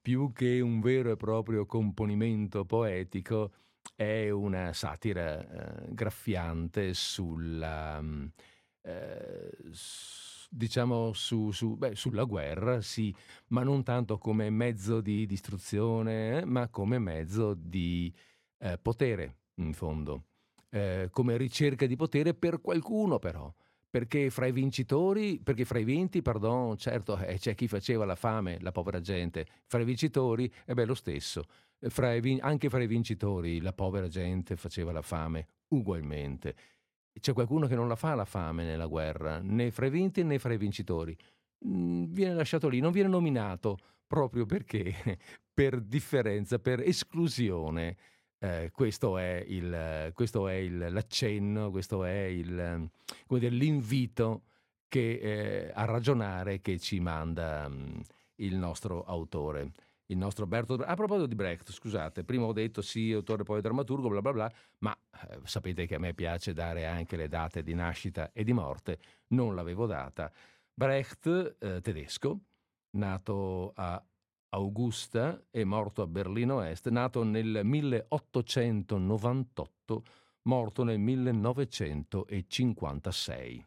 più 0.00 0.30
che 0.32 0.60
un 0.60 0.80
vero 0.80 1.10
e 1.10 1.16
proprio 1.16 1.66
componimento 1.66 2.64
poetico, 2.64 3.52
è 3.96 4.30
una 4.30 4.72
satira 4.72 5.84
eh, 5.84 5.92
graffiante 5.94 6.94
sulla... 6.94 8.00
Mm, 8.00 8.26
eh, 8.82 9.50
diciamo 10.48 11.12
su, 11.12 11.50
su, 11.50 11.76
beh, 11.76 11.94
sulla 11.96 12.22
guerra, 12.24 12.80
sì, 12.80 13.12
ma 13.48 13.62
non 13.64 13.82
tanto 13.82 14.18
come 14.18 14.48
mezzo 14.50 15.00
di 15.00 15.26
distruzione, 15.26 16.44
ma 16.44 16.68
come 16.68 16.98
mezzo 17.00 17.54
di 17.54 18.12
eh, 18.58 18.78
potere, 18.78 19.38
in 19.54 19.72
fondo 19.74 20.24
eh, 20.70 21.08
come 21.10 21.36
ricerca 21.36 21.86
di 21.86 21.96
potere 21.96 22.34
per 22.34 22.60
qualcuno 22.60 23.18
però. 23.18 23.52
Perché 23.96 24.28
fra 24.28 24.44
i 24.44 24.52
vincitori, 24.52 25.40
perché 25.42 25.64
fra 25.64 25.78
i 25.78 25.84
vinti, 25.84 26.20
pardon, 26.20 26.76
certo, 26.76 27.16
eh, 27.16 27.38
c'è 27.38 27.54
chi 27.54 27.66
faceva 27.66 28.04
la 28.04 28.14
fame, 28.14 28.58
la 28.60 28.70
povera 28.70 29.00
gente, 29.00 29.46
fra 29.64 29.80
i 29.80 29.86
vincitori, 29.86 30.52
è 30.66 30.74
beh, 30.74 30.84
lo 30.84 30.92
stesso. 30.92 31.46
Fra 31.80 32.12
i, 32.12 32.38
anche 32.42 32.68
fra 32.68 32.82
i 32.82 32.86
vincitori 32.86 33.58
la 33.58 33.72
povera 33.72 34.06
gente 34.06 34.56
faceva 34.56 34.92
la 34.92 35.00
fame 35.00 35.46
ugualmente. 35.68 36.54
C'è 37.18 37.32
qualcuno 37.32 37.66
che 37.66 37.74
non 37.74 37.88
la 37.88 37.96
fa 37.96 38.14
la 38.14 38.26
fame 38.26 38.64
nella 38.64 38.84
guerra, 38.84 39.40
né 39.40 39.70
fra 39.70 39.86
i 39.86 39.90
vinti 39.90 40.22
né 40.22 40.38
fra 40.38 40.52
i 40.52 40.58
vincitori. 40.58 41.16
Mm, 41.66 42.12
viene 42.12 42.34
lasciato 42.34 42.68
lì, 42.68 42.80
non 42.80 42.92
viene 42.92 43.08
nominato 43.08 43.78
proprio 44.06 44.44
perché 44.44 44.92
per 45.54 45.80
differenza, 45.80 46.58
per 46.58 46.80
esclusione 46.80 47.96
eh, 48.38 48.70
questo 48.72 49.18
è, 49.18 49.44
il, 49.46 50.10
questo 50.14 50.48
è 50.48 50.54
il, 50.54 50.92
l'accenno, 50.92 51.70
questo 51.70 52.04
è 52.04 52.24
il, 52.24 52.88
dire, 53.28 53.48
l'invito 53.48 54.42
che, 54.88 55.18
eh, 55.20 55.72
a 55.74 55.84
ragionare 55.84 56.60
che 56.60 56.78
ci 56.78 57.00
manda 57.00 57.66
um, 57.66 58.02
il 58.36 58.56
nostro 58.56 59.04
autore. 59.04 59.72
Il 60.08 60.18
nostro 60.18 60.46
Bertolt 60.46 60.82
A 60.86 60.94
proposito 60.94 61.26
di 61.26 61.34
Brecht, 61.34 61.72
scusate, 61.72 62.22
prima 62.22 62.44
ho 62.44 62.52
detto 62.52 62.80
sì, 62.80 63.10
autore 63.10 63.42
poi 63.42 63.60
drammaturgo, 63.60 64.08
bla 64.08 64.20
bla 64.20 64.32
bla, 64.32 64.52
ma 64.78 64.96
eh, 65.28 65.40
sapete 65.42 65.84
che 65.86 65.96
a 65.96 65.98
me 65.98 66.14
piace 66.14 66.52
dare 66.52 66.86
anche 66.86 67.16
le 67.16 67.26
date 67.26 67.64
di 67.64 67.74
nascita 67.74 68.30
e 68.32 68.44
di 68.44 68.52
morte, 68.52 68.98
non 69.28 69.56
l'avevo 69.56 69.86
data. 69.86 70.30
Brecht, 70.72 71.56
eh, 71.58 71.80
tedesco, 71.80 72.38
nato 72.90 73.72
a 73.74 74.00
Augusta 74.50 75.44
è 75.50 75.64
morto 75.64 76.02
a 76.02 76.06
Berlino 76.06 76.62
Est, 76.62 76.88
nato 76.88 77.24
nel 77.24 77.62
1898, 77.64 80.04
morto 80.42 80.84
nel 80.84 80.98
1956. 80.98 83.66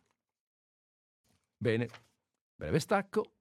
Bene, 1.58 1.90
breve 2.56 2.80
stacco 2.80 3.39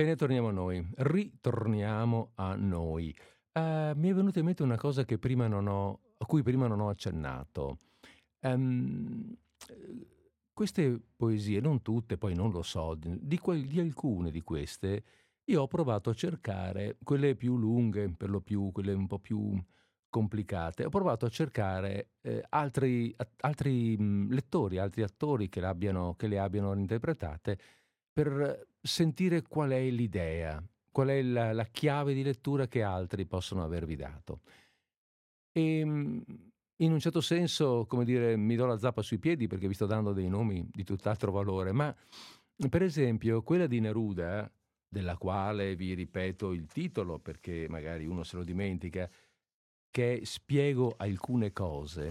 Bene, 0.00 0.16
torniamo 0.16 0.48
a 0.48 0.52
noi. 0.52 0.82
Ritorniamo 0.94 2.30
a 2.36 2.54
noi. 2.54 3.14
Uh, 3.52 3.92
mi 3.96 4.08
è 4.08 4.14
venuta 4.14 4.38
in 4.38 4.46
mente 4.46 4.62
una 4.62 4.78
cosa 4.78 5.04
ho, 5.68 6.00
a 6.16 6.24
cui 6.24 6.42
prima 6.42 6.66
non 6.66 6.80
ho 6.80 6.88
accennato. 6.88 7.76
Um, 8.40 9.36
queste 10.54 10.98
poesie, 11.14 11.60
non 11.60 11.82
tutte, 11.82 12.16
poi 12.16 12.34
non 12.34 12.50
lo 12.50 12.62
so, 12.62 12.94
di, 12.98 13.36
quel, 13.36 13.66
di, 13.66 13.78
alcune 13.78 14.30
di 14.30 14.40
queste, 14.40 15.04
io 15.44 15.60
ho 15.60 15.66
provato 15.66 16.08
a 16.08 16.14
cercare 16.14 16.96
quelle 17.04 17.34
più 17.34 17.58
lunghe, 17.58 18.10
per 18.16 18.30
lo 18.30 18.40
più, 18.40 18.72
quelle 18.72 18.94
un 18.94 19.06
po' 19.06 19.18
più 19.18 19.54
complicate, 20.08 20.86
ho 20.86 20.88
provato 20.88 21.26
a 21.26 21.28
cercare 21.28 22.12
eh, 22.22 22.42
altri, 22.48 23.12
a, 23.18 23.28
altri 23.40 23.98
mh, 23.98 24.32
lettori, 24.32 24.78
altri 24.78 25.02
attori 25.02 25.50
che, 25.50 25.60
che, 26.16 26.26
le 26.26 26.38
abbiano 26.38 26.72
interpretate 26.72 27.58
per 28.12 28.68
sentire 28.80 29.42
qual 29.42 29.70
è 29.70 29.88
l'idea, 29.88 30.62
qual 30.90 31.08
è 31.08 31.22
la, 31.22 31.52
la 31.52 31.64
chiave 31.66 32.14
di 32.14 32.22
lettura 32.22 32.66
che 32.66 32.82
altri 32.82 33.26
possono 33.26 33.62
avervi 33.62 33.96
dato. 33.96 34.40
E 35.52 35.80
in 36.80 36.92
un 36.92 36.98
certo 36.98 37.20
senso, 37.20 37.86
come 37.86 38.04
dire, 38.04 38.36
mi 38.36 38.56
do 38.56 38.66
la 38.66 38.78
zappa 38.78 39.02
sui 39.02 39.18
piedi 39.18 39.46
perché 39.46 39.68
vi 39.68 39.74
sto 39.74 39.86
dando 39.86 40.12
dei 40.12 40.28
nomi 40.28 40.66
di 40.70 40.84
tutt'altro 40.84 41.30
valore, 41.30 41.72
ma 41.72 41.94
per 42.68 42.82
esempio 42.82 43.42
quella 43.42 43.66
di 43.66 43.80
Neruda, 43.80 44.50
della 44.88 45.16
quale 45.16 45.76
vi 45.76 45.94
ripeto 45.94 46.52
il 46.52 46.66
titolo 46.66 47.18
perché 47.18 47.66
magari 47.68 48.06
uno 48.06 48.24
se 48.24 48.36
lo 48.36 48.44
dimentica, 48.44 49.08
che 49.90 50.20
spiego 50.24 50.94
alcune 50.96 51.52
cose. 51.52 52.10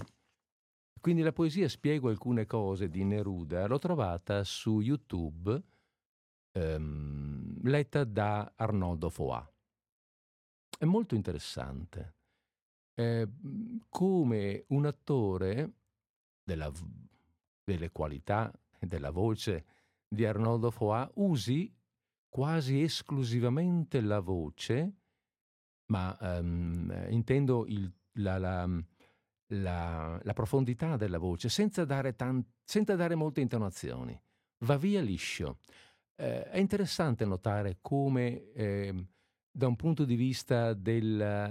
Quindi 1.00 1.22
la 1.22 1.32
poesia 1.32 1.70
Spiego 1.70 2.10
alcune 2.10 2.46
cose 2.46 2.90
di 2.90 3.04
Neruda 3.06 3.68
l'ho 3.68 3.80
trovata 3.80 4.44
su 4.44 4.82
YouTube 4.82 5.64
ehm, 6.60 7.62
letta 7.64 8.04
da 8.04 8.54
Arnoldo 8.56 9.10
Foà. 9.10 9.50
È 10.78 10.86
molto 10.86 11.16
interessante 11.16 12.16
eh, 12.96 13.28
come 13.90 14.66
un 14.68 14.86
attore 14.86 15.74
della, 16.44 16.72
delle 17.64 17.92
qualità 17.92 18.52
della 18.80 19.12
voce 19.12 19.66
di 20.08 20.26
Arnoldo 20.26 20.72
Foà 20.72 21.10
usi 21.16 21.74
quasi 22.28 22.82
esclusivamente 22.82 24.02
la 24.02 24.20
voce, 24.20 24.94
ma 25.88 26.16
um, 26.20 27.08
intendo 27.10 27.66
il, 27.68 27.92
la, 28.14 28.38
la, 28.38 28.68
la, 29.48 30.20
la, 30.22 30.34
profondità 30.34 30.96
della 30.96 31.18
voce, 31.18 31.50
senza 31.50 31.86
dare, 31.86 32.16
tan- 32.16 32.46
senza 32.64 32.96
dare 32.96 33.16
molte 33.16 33.42
intonazioni. 33.42 34.20
Va 34.60 34.78
via 34.78 35.02
liscio. 35.02 35.60
Eh, 36.20 36.44
è 36.50 36.58
interessante 36.58 37.24
notare 37.24 37.78
come 37.80 38.52
eh, 38.52 38.94
da 39.50 39.68
un 39.68 39.78
punto 39.78 40.04
di 40.04 40.16
vista 40.16 40.74
della 40.74 41.50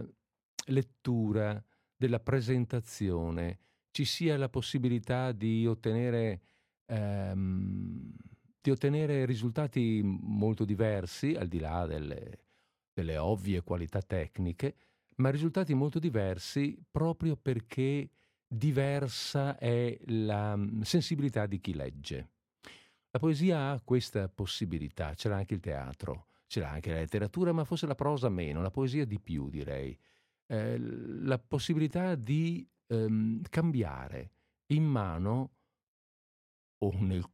lettura, 0.67 1.65
della 1.97 2.21
presentazione 2.21 3.61
ci 3.91 4.05
sia 4.05 4.37
la 4.37 4.51
possibilità 4.51 5.33
di 5.33 5.67
ottenere, 5.67 6.43
ehm, 6.85 8.13
di 8.61 8.71
ottenere 8.71 9.25
risultati 9.25 10.03
molto 10.05 10.67
diversi, 10.67 11.35
al 11.35 11.49
di 11.49 11.61
là 11.61 11.87
delle, 11.87 12.45
delle 12.93 13.17
ovvie 13.17 13.63
qualità 13.63 14.03
tecniche, 14.03 14.77
ma 15.17 15.31
risultati 15.31 15.73
molto 15.73 15.99
diversi 15.99 16.79
proprio 16.91 17.37
perché 17.37 18.11
diversa 18.47 19.57
è 19.57 19.99
la 20.09 20.59
sensibilità 20.83 21.47
di 21.47 21.59
chi 21.59 21.73
legge. 21.73 22.33
La 23.11 23.19
poesia 23.19 23.71
ha 23.71 23.81
questa 23.81 24.29
possibilità, 24.29 25.15
ce 25.15 25.29
l'ha 25.29 25.37
anche 25.37 25.55
il 25.55 25.61
teatro, 25.61 26.27
ce 26.47 26.61
l'ha 26.61 26.71
anche 26.71 26.91
la 26.91 26.99
letteratura, 26.99 27.53
ma 27.53 27.65
forse 27.65 27.87
la 27.87 27.95
prosa 27.95 28.29
meno, 28.29 28.61
la 28.61 28.71
poesia 28.71 29.05
di 29.05 29.19
più 29.19 29.49
direi. 29.49 29.99
Eh, 30.47 30.79
la 30.79 31.39
possibilità 31.39 32.15
di 32.15 32.67
ehm, 32.87 33.43
cambiare 33.49 34.31
in 34.67 34.85
mano 34.85 35.51
o 36.79 36.93
nel 37.01 37.25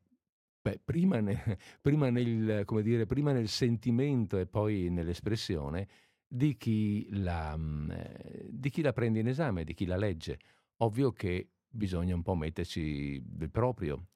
Beh, 0.64 0.80
prima, 0.82 1.20
ne, 1.20 1.58
prima, 1.82 2.08
nel, 2.08 2.64
dire, 2.82 3.04
prima, 3.04 3.32
nel, 3.32 3.48
sentimento 3.48 4.38
e 4.38 4.46
poi 4.46 4.88
nell'espressione 4.88 5.86
di 6.26 6.56
chi, 6.56 7.06
la, 7.10 7.54
mm, 7.54 7.90
eh, 7.90 8.46
di 8.48 8.70
chi, 8.70 8.80
la, 8.80 8.94
prende 8.94 9.20
in 9.20 9.28
esame, 9.28 9.64
di 9.64 9.74
chi 9.74 9.84
la 9.84 9.98
legge. 9.98 10.38
Ovvio 10.78 11.12
che 11.12 11.50
bisogna 11.68 12.14
un 12.14 12.22
po' 12.22 12.34
metterci 12.34 13.22
del 13.22 13.50
proprio, 13.50 14.06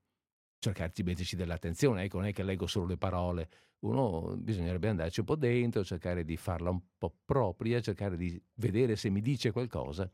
cercare 0.59 0.93
di 0.95 1.03
metterci 1.03 1.37
dell'attenzione, 1.37 2.05
ecco, 2.05 2.19
non 2.19 2.27
è 2.27 2.33
che 2.33 2.43
leggo 2.43 2.67
solo 2.67 2.87
le 2.87 2.97
parole, 2.97 3.49
uno 3.81 4.37
bisognerebbe 4.37 4.89
andarci 4.89 5.21
un 5.21 5.27
po' 5.27 5.37
dentro, 5.37 5.85
cercare 5.85 6.25
di 6.25 6.37
farla 6.37 6.71
un 6.71 6.81
po' 6.97 7.15
propria, 7.25 7.81
cercare 7.81 8.17
di 8.17 8.41
vedere 8.55 8.97
se 8.97 9.09
mi 9.09 9.21
dice 9.21 9.53
qualcosa 9.53 10.11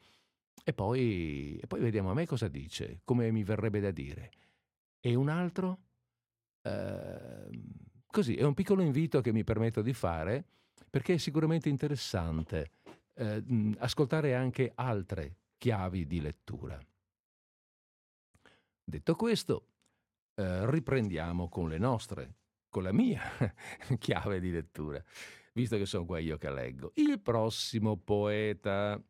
e 0.62 0.72
poi, 0.72 1.58
e 1.58 1.66
poi 1.66 1.80
vediamo 1.80 2.10
a 2.10 2.14
me 2.14 2.26
cosa 2.26 2.48
dice, 2.48 3.00
come 3.04 3.30
mi 3.30 3.42
verrebbe 3.42 3.80
da 3.80 3.90
dire. 3.90 4.30
E 5.00 5.14
un 5.14 5.28
altro? 5.28 5.78
Eh, 6.62 7.50
così, 8.06 8.34
è 8.36 8.42
un 8.42 8.54
piccolo 8.54 8.82
invito 8.82 9.20
che 9.20 9.32
mi 9.32 9.44
permetto 9.44 9.82
di 9.82 9.92
fare 9.92 10.44
perché 10.88 11.14
è 11.14 11.18
sicuramente 11.18 11.68
interessante 11.68 12.70
eh, 13.14 13.42
ascoltare 13.78 14.34
anche 14.34 14.72
altre 14.74 15.36
chiavi 15.58 16.06
di 16.06 16.20
lettura. 16.20 16.78
Detto 18.86 19.14
questo, 19.14 19.68
eh, 20.34 20.70
riprendiamo 20.70 21.48
con 21.48 21.68
le 21.68 21.78
nostre, 21.78 22.34
con 22.68 22.82
la 22.82 22.92
mia 22.92 23.22
chiave 23.98 24.40
di 24.40 24.50
lettura, 24.50 25.02
visto 25.52 25.76
che 25.76 25.86
sono 25.86 26.04
qua 26.04 26.18
io 26.18 26.36
che 26.36 26.50
leggo. 26.50 26.92
Il 26.94 27.20
prossimo 27.20 27.96
poeta. 27.96 29.00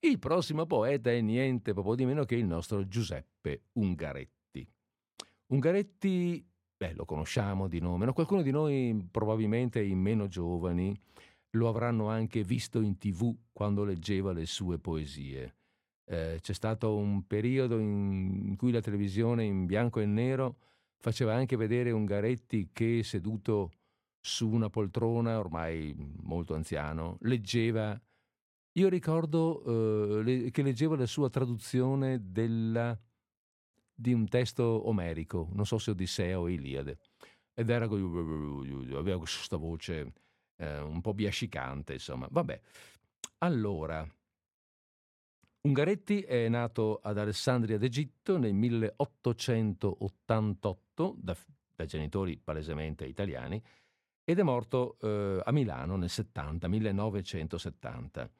Il 0.00 0.20
prossimo 0.20 0.64
poeta 0.64 1.10
è 1.10 1.20
niente 1.20 1.72
proprio 1.72 1.96
di 1.96 2.04
meno 2.04 2.24
che 2.24 2.36
il 2.36 2.46
nostro 2.46 2.86
Giuseppe 2.86 3.64
Ungaretti. 3.72 4.68
Ungaretti, 5.46 6.46
beh, 6.76 6.94
lo 6.94 7.04
conosciamo 7.04 7.66
di 7.66 7.80
nome, 7.80 8.04
no? 8.04 8.12
qualcuno 8.12 8.42
di 8.42 8.52
noi, 8.52 9.08
probabilmente 9.10 9.82
i 9.82 9.96
meno 9.96 10.28
giovani, 10.28 10.94
lo 11.56 11.68
avranno 11.68 12.08
anche 12.08 12.44
visto 12.44 12.80
in 12.80 12.96
tv 12.96 13.34
quando 13.52 13.82
leggeva 13.82 14.32
le 14.32 14.46
sue 14.46 14.78
poesie. 14.78 15.57
Eh, 16.10 16.38
c'è 16.40 16.54
stato 16.54 16.96
un 16.96 17.26
periodo 17.26 17.78
in 17.78 18.54
cui 18.56 18.72
la 18.72 18.80
televisione 18.80 19.44
in 19.44 19.66
bianco 19.66 20.00
e 20.00 20.06
nero 20.06 20.56
faceva 20.96 21.34
anche 21.34 21.56
vedere 21.56 21.90
Ungaretti 21.90 22.70
che 22.72 23.02
seduto 23.02 23.72
su 24.18 24.48
una 24.48 24.70
poltrona, 24.70 25.38
ormai 25.38 25.94
molto 26.22 26.54
anziano, 26.54 27.18
leggeva. 27.20 28.00
Io 28.72 28.88
ricordo 28.88 30.22
eh, 30.24 30.50
che 30.50 30.62
leggeva 30.62 30.96
la 30.96 31.06
sua 31.06 31.28
traduzione 31.28 32.18
della, 32.22 32.98
di 33.92 34.12
un 34.14 34.26
testo 34.28 34.88
omerico, 34.88 35.48
non 35.52 35.66
so 35.66 35.76
se 35.76 35.90
Odissea 35.90 36.40
o 36.40 36.48
Iliade, 36.48 36.98
ed 37.52 37.68
era 37.68 37.84
aveva 37.84 39.18
questa 39.18 39.56
voce 39.56 40.12
eh, 40.56 40.78
un 40.80 41.00
po' 41.02 41.12
biascicante, 41.12 41.94
insomma. 41.94 42.28
Vabbè, 42.30 42.60
allora, 43.38 44.06
Ungaretti 45.60 46.22
è 46.22 46.48
nato 46.48 47.00
ad 47.02 47.18
Alessandria 47.18 47.78
d'Egitto 47.78 48.38
nel 48.38 48.54
1888 48.54 51.16
da, 51.18 51.36
da 51.74 51.84
genitori 51.84 52.38
palesemente 52.38 53.04
italiani 53.04 53.60
ed 54.22 54.38
è 54.38 54.42
morto 54.42 54.98
eh, 55.00 55.40
a 55.42 55.50
Milano 55.50 55.96
nel 55.96 56.10
70, 56.10 56.68
1970. 56.68 58.30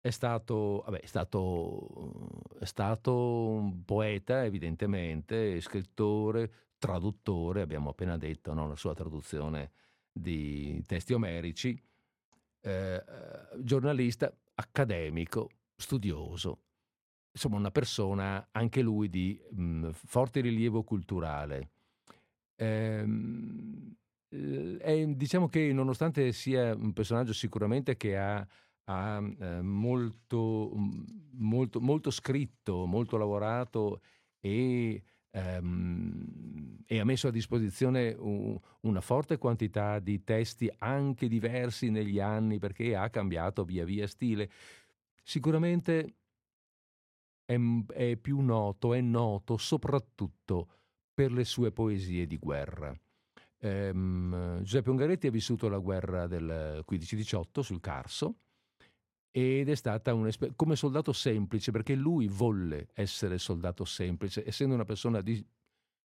È 0.00 0.10
stato, 0.10 0.82
vabbè, 0.84 1.00
è, 1.00 1.06
stato, 1.06 2.42
è 2.58 2.64
stato, 2.64 3.48
un 3.48 3.84
poeta, 3.84 4.44
evidentemente, 4.44 5.60
scrittore, 5.60 6.72
traduttore, 6.76 7.62
abbiamo 7.62 7.90
appena 7.90 8.18
detto 8.18 8.52
no? 8.52 8.66
la 8.66 8.74
sua 8.74 8.94
traduzione 8.94 9.70
di 10.10 10.82
testi 10.86 11.12
omerici, 11.14 11.80
eh, 12.62 13.04
giornalista, 13.60 14.36
accademico, 14.54 15.48
studioso, 15.76 16.60
insomma 17.32 17.56
una 17.56 17.70
persona 17.70 18.48
anche 18.52 18.82
lui 18.82 19.08
di 19.08 19.40
mh, 19.50 19.90
forte 19.92 20.40
rilievo 20.40 20.82
culturale. 20.84 21.70
Ehm, 22.56 23.94
è, 24.78 25.06
diciamo 25.08 25.48
che 25.48 25.72
nonostante 25.72 26.32
sia 26.32 26.74
un 26.74 26.92
personaggio 26.92 27.32
sicuramente 27.34 27.96
che 27.96 28.16
ha, 28.16 28.46
ha 28.84 29.22
eh, 29.40 29.60
molto, 29.60 30.72
molto, 31.32 31.80
molto, 31.80 32.10
scritto, 32.10 32.86
molto 32.86 33.16
lavorato 33.18 34.00
e, 34.40 35.02
ehm, 35.30 36.78
e 36.86 36.98
ha 36.98 37.04
messo 37.04 37.28
a 37.28 37.30
disposizione 37.30 38.14
un, 38.18 38.58
una 38.82 39.00
forte 39.00 39.36
quantità 39.36 39.98
di 39.98 40.24
testi 40.24 40.70
anche 40.78 41.28
diversi 41.28 41.90
negli 41.90 42.18
anni 42.18 42.58
perché 42.58 42.96
ha 42.96 43.10
cambiato 43.10 43.64
via 43.64 43.84
via 43.84 44.06
stile. 44.06 44.48
Sicuramente 45.22 46.16
è, 47.44 47.56
è 47.92 48.16
più 48.16 48.40
noto, 48.40 48.94
è 48.94 49.00
noto 49.00 49.56
soprattutto 49.56 50.68
per 51.14 51.32
le 51.32 51.44
sue 51.44 51.72
poesie 51.72 52.26
di 52.26 52.38
guerra. 52.38 52.94
Um, 53.60 54.60
Giuseppe 54.62 54.90
Ungaretti 54.90 55.28
ha 55.28 55.30
vissuto 55.30 55.68
la 55.68 55.78
guerra 55.78 56.26
del 56.26 56.84
15-18 56.88 57.60
sul 57.60 57.80
Carso 57.80 58.38
ed 59.30 59.68
è 59.68 59.74
stata 59.76 60.12
un'esperienza 60.12 60.56
come 60.56 60.74
soldato 60.74 61.12
semplice 61.12 61.70
perché 61.70 61.94
lui 61.94 62.26
volle 62.26 62.88
essere 62.92 63.38
soldato 63.38 63.84
semplice, 63.84 64.44
essendo 64.44 64.74
una 64.74 64.84
persona 64.84 65.20
di, 65.20 65.44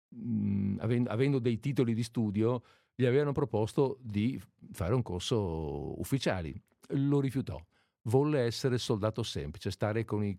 mh, 0.09 0.77
avendo, 0.79 1.09
avendo, 1.11 1.39
dei 1.39 1.59
titoli 1.59 1.93
di 1.93 2.03
studio, 2.03 2.63
gli 2.95 3.05
avevano 3.05 3.31
proposto 3.31 3.99
di 4.01 4.41
fare 4.71 4.95
un 4.95 5.03
corso 5.03 5.99
ufficiali. 5.99 6.59
Lo 6.89 7.19
rifiutò 7.19 7.63
volle 8.05 8.41
essere 8.41 8.77
soldato 8.77 9.23
semplice, 9.23 9.71
stare 9.71 10.03
con 10.03 10.23
i, 10.23 10.37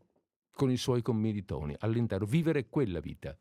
con 0.52 0.70
i 0.70 0.76
suoi 0.76 1.02
commilitoni 1.02 1.74
all'interno, 1.78 2.26
vivere 2.26 2.68
quella 2.68 3.00
vita. 3.00 3.36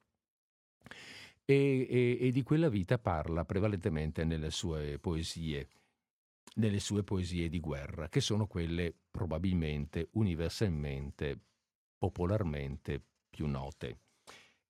E, 1.47 1.87
e, 1.89 2.17
e, 2.19 2.31
di 2.31 2.41
quella 2.41 2.69
vita 2.69 2.97
parla 2.97 3.45
prevalentemente 3.45 4.23
nelle 4.23 4.49
sue 4.49 4.97
poesie, 4.97 5.69
nelle 6.55 6.79
sue 6.79 7.03
poesie 7.03 7.49
di 7.49 7.59
guerra, 7.59 8.09
che 8.09 8.19
sono 8.19 8.47
quelle 8.47 8.93
probabilmente 9.11 10.09
universalmente, 10.13 11.39
popolarmente 11.97 13.01
più 13.29 13.45
note. 13.45 13.99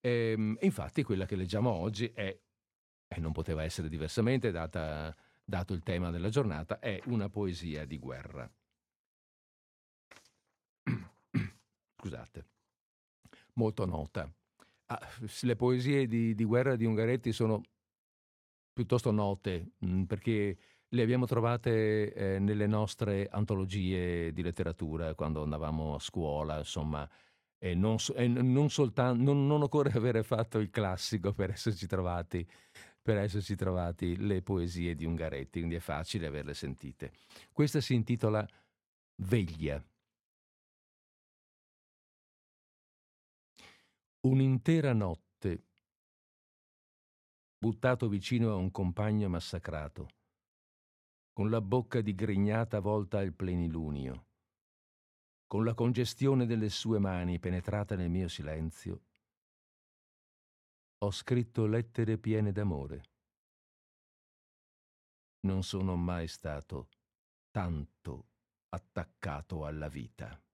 E, 0.01 0.33
ehm, 0.35 0.57
infatti 0.61 1.03
quella 1.03 1.25
che 1.25 1.37
leggiamo 1.37 1.69
oggi 1.69 2.11
è, 2.13 2.37
e 3.07 3.19
non 3.19 3.31
poteva 3.31 3.63
essere 3.63 3.87
diversamente 3.87 4.51
data, 4.51 5.15
dato 5.45 5.73
il 5.73 5.81
tema 5.81 6.11
della 6.11 6.29
giornata, 6.29 6.79
è 6.79 6.99
una 7.05 7.29
poesia 7.29 7.85
di 7.85 7.97
guerra. 7.97 8.51
Scusate, 12.05 12.45
molto 13.53 13.83
nota. 13.85 14.31
Ah, 14.85 14.99
le 15.41 15.55
poesie 15.55 16.05
di, 16.05 16.35
di, 16.35 16.43
guerra 16.43 16.75
di 16.75 16.85
Ungaretti 16.85 17.31
sono 17.31 17.63
piuttosto 18.71 19.09
note 19.09 19.71
mh, 19.79 19.87
mm, 19.87 20.03
perché 20.03 20.57
le 20.87 21.01
abbiamo 21.01 21.25
trovate 21.25 22.13
eh, 22.13 22.37
nelle 22.37 22.67
nostre 22.67 23.27
antologie 23.27 24.31
di 24.33 24.43
letteratura 24.43 25.15
quando 25.15 25.41
andavamo 25.41 25.95
a 25.95 25.99
scuola, 25.99 26.59
insomma, 26.59 27.09
e 27.57 27.73
non, 27.73 27.95
e 28.13 28.27
non, 28.27 28.69
soltanto, 28.69 29.23
non, 29.23 29.47
non 29.47 29.63
occorre 29.63 29.89
avere 29.97 30.21
fatto 30.21 30.59
il 30.59 30.69
classico 30.69 31.33
per 31.33 31.49
esserci 31.49 31.87
trovati 31.87 32.47
per 33.01 33.17
esserci 33.17 33.55
trovati 33.55 34.15
le 34.17 34.41
poesie 34.43 34.93
di 34.95 35.05
Ungaretti, 35.05 35.59
quindi 35.59 35.75
è 35.75 35.79
facile 35.79 36.27
averle 36.27 36.55
sentite. 36.55 37.13
Questa 37.51 37.79
si 37.79 37.93
intitola 37.93 38.47
Veglia. 39.17 39.83
Un'intera 44.25 44.91
notte, 44.91 45.67
buttato 47.59 48.09
vicino 48.09 48.49
a 48.49 48.55
un 48.55 48.71
compagno 48.71 49.29
massacrato, 49.29 50.07
con 51.31 51.51
la 51.51 51.61
bocca 51.61 52.01
digrignata 52.01 52.79
volta 52.79 53.19
al 53.19 53.35
plenilunio, 53.35 54.25
con 55.45 55.63
la 55.63 55.75
congestione 55.75 56.47
delle 56.47 56.69
sue 56.69 56.97
mani 56.97 57.37
penetrata 57.37 57.95
nel 57.95 58.09
mio 58.09 58.27
silenzio, 58.27 59.03
ho 61.03 61.11
scritto 61.11 61.67
lettere 61.67 62.17
piene 62.17 62.51
d'amore. 62.51 63.03
Non 65.41 65.61
sono 65.61 65.95
mai 65.95 66.27
stato 66.27 66.89
tanto 67.51 68.29
attaccato 68.69 69.67
alla 69.67 69.87
vita. 69.87 70.44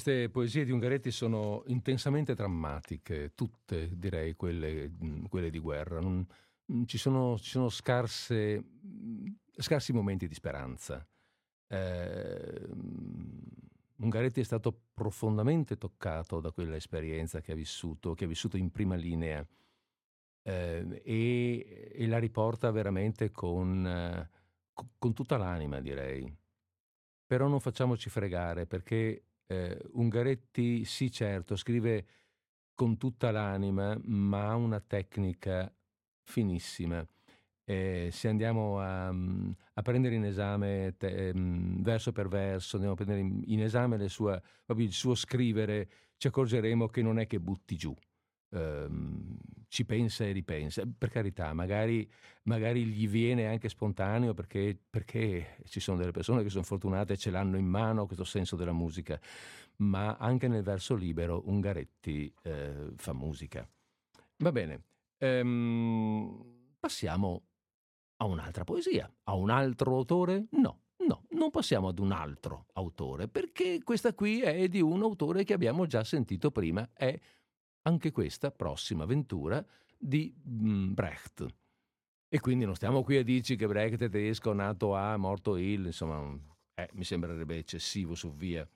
Queste 0.00 0.28
poesie 0.28 0.64
di 0.64 0.70
Ungaretti 0.70 1.10
sono 1.10 1.64
intensamente 1.66 2.32
drammatiche, 2.34 3.32
tutte 3.34 3.90
direi 3.98 4.36
quelle, 4.36 4.92
quelle 5.28 5.50
di 5.50 5.58
guerra. 5.58 5.98
Non, 5.98 6.24
ci, 6.84 6.96
sono, 6.98 7.36
ci 7.36 7.50
sono 7.50 7.68
scarse, 7.68 8.64
scarsi 9.56 9.92
momenti 9.92 10.28
di 10.28 10.34
speranza. 10.34 11.04
Eh, 11.66 12.68
Ungaretti 13.96 14.38
è 14.38 14.44
stato 14.44 14.82
profondamente 14.94 15.76
toccato 15.76 16.38
da 16.38 16.52
quella 16.52 16.76
esperienza 16.76 17.40
che 17.40 17.50
ha 17.50 17.56
vissuto, 17.56 18.14
che 18.14 18.26
ha 18.26 18.28
vissuto 18.28 18.56
in 18.56 18.70
prima 18.70 18.94
linea 18.94 19.44
eh, 20.44 21.02
e, 21.02 21.90
e, 21.92 22.06
la 22.06 22.18
riporta 22.18 22.70
veramente 22.70 23.32
con, 23.32 23.84
eh, 23.84 24.30
con 24.96 25.12
tutta 25.12 25.36
l'anima, 25.36 25.80
direi. 25.80 26.32
Però 27.26 27.48
non 27.48 27.58
facciamoci 27.58 28.08
fregare 28.08 28.64
perché 28.64 29.24
eh, 29.48 29.78
Ungaretti, 29.92 30.84
sì 30.84 31.10
certo, 31.10 31.56
scrive 31.56 32.06
con 32.74 32.96
tutta 32.96 33.30
l'anima, 33.30 33.98
ma 34.04 34.50
ha 34.50 34.54
una 34.54 34.80
tecnica 34.80 35.72
finissima. 36.22 37.04
Eh, 37.64 38.08
se 38.12 38.28
andiamo 38.28 38.80
a, 38.80 39.08
a, 39.08 39.82
prendere 39.82 40.14
in 40.14 40.24
esame 40.24 40.94
te, 40.96 41.32
um, 41.34 41.82
verso 41.82 42.12
per 42.12 42.28
verso, 42.28 42.76
andiamo 42.76 42.94
a 42.94 42.96
prendere 42.96 43.20
in, 43.20 43.42
in 43.46 43.62
esame 43.62 44.08
sua, 44.08 44.40
il 44.76 44.92
suo 44.92 45.14
scrivere, 45.14 45.88
ci 46.16 46.28
accorgeremo 46.28 46.86
che 46.88 47.02
non 47.02 47.18
è 47.18 47.26
che 47.26 47.40
butti 47.40 47.76
giù 47.76 47.94
ehm, 48.50 49.38
ci 49.68 49.84
pensa 49.84 50.24
e 50.24 50.32
ripensa. 50.32 50.82
Per 50.96 51.10
carità, 51.10 51.52
magari, 51.52 52.10
magari 52.44 52.84
gli 52.84 53.06
viene 53.06 53.46
anche 53.46 53.68
spontaneo 53.68 54.34
perché, 54.34 54.76
perché, 54.88 55.58
ci 55.66 55.80
sono 55.80 55.98
delle 55.98 56.10
persone 56.10 56.42
che 56.42 56.48
sono 56.48 56.64
fortunate 56.64 57.12
e 57.12 57.16
ce 57.16 57.30
l'hanno 57.30 57.56
in 57.56 57.66
mano 57.66 58.06
questo 58.06 58.24
senso 58.24 58.56
della 58.56 58.72
musica, 58.72 59.20
ma 59.76 60.16
anche 60.16 60.48
nel 60.48 60.62
verso 60.62 60.94
libero 60.94 61.42
Ungaretti 61.46 62.32
eh, 62.42 62.92
fa 62.96 63.12
musica. 63.12 63.68
Va 64.38 64.52
bene, 64.52 64.82
ehm, 65.18 66.74
passiamo 66.78 67.42
a 68.16 68.24
un'altra 68.24 68.64
poesia, 68.64 69.10
a 69.24 69.34
un 69.34 69.50
altro 69.50 69.94
autore? 69.94 70.46
No. 70.52 70.82
No, 71.08 71.24
non 71.30 71.50
passiamo 71.50 71.88
ad 71.88 72.00
un 72.00 72.10
altro 72.10 72.66
autore, 72.74 73.28
perché 73.28 73.80
questa 73.82 74.12
qui 74.12 74.42
è 74.42 74.68
di 74.68 74.82
un 74.82 75.00
autore 75.00 75.42
che 75.44 75.54
abbiamo 75.54 75.86
già 75.86 76.04
sentito 76.04 76.50
prima, 76.50 76.90
è 76.92 77.18
anche 77.88 78.12
questa 78.12 78.50
prossima 78.50 79.04
avventura 79.04 79.64
di 79.96 80.32
Brecht. 80.36 81.46
E 82.28 82.40
quindi 82.40 82.66
non 82.66 82.74
stiamo 82.74 83.02
qui 83.02 83.16
a 83.16 83.24
dirci 83.24 83.56
che 83.56 83.66
Brecht 83.66 83.94
è 83.94 84.10
tedesco, 84.10 84.52
nato 84.52 84.94
a, 84.94 85.16
morto 85.16 85.56
il, 85.56 85.86
insomma, 85.86 86.38
eh, 86.74 86.90
mi 86.92 87.04
sembrerebbe 87.04 87.56
eccessivo 87.56 88.14
su 88.14 88.34
via. 88.34 88.68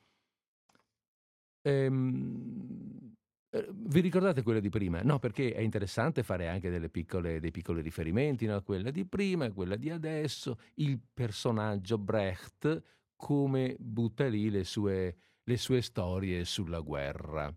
Ehm, 1.61 3.15
eh, 3.51 3.69
vi 3.71 4.01
ricordate 4.01 4.43
quella 4.43 4.59
di 4.59 4.71
prima? 4.71 5.03
No, 5.03 5.19
perché 5.19 5.53
è 5.53 5.61
interessante 5.61 6.23
fare 6.23 6.49
anche 6.49 6.89
piccole, 6.89 7.39
dei 7.39 7.51
piccoli 7.51 7.83
riferimenti, 7.83 8.47
no? 8.47 8.63
quella 8.63 8.91
di 8.91 9.05
prima 9.05 9.51
quella 9.53 9.77
di 9.77 9.91
adesso, 9.91 10.59
il 10.77 10.99
personaggio 11.13 11.99
Brecht 11.99 12.83
come 13.15 13.77
butta 13.79 14.27
lì 14.27 14.51
le 14.51 14.65
sue, 14.65 15.17
le 15.45 15.57
sue 15.59 15.83
storie 15.83 16.45
sulla 16.47 16.81
guerra. 16.81 17.55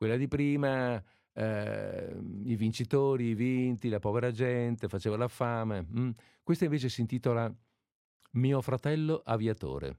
Quella 0.00 0.16
di 0.16 0.28
prima, 0.28 1.04
eh, 1.34 2.16
i 2.44 2.56
vincitori, 2.56 3.26
i 3.26 3.34
vinti, 3.34 3.90
la 3.90 3.98
povera 3.98 4.30
gente, 4.30 4.88
faceva 4.88 5.18
la 5.18 5.28
fame. 5.28 5.86
Mm. 5.94 6.10
Questa 6.42 6.64
invece 6.64 6.88
si 6.88 7.02
intitola 7.02 7.54
Mio 8.30 8.62
fratello 8.62 9.20
aviatore. 9.22 9.98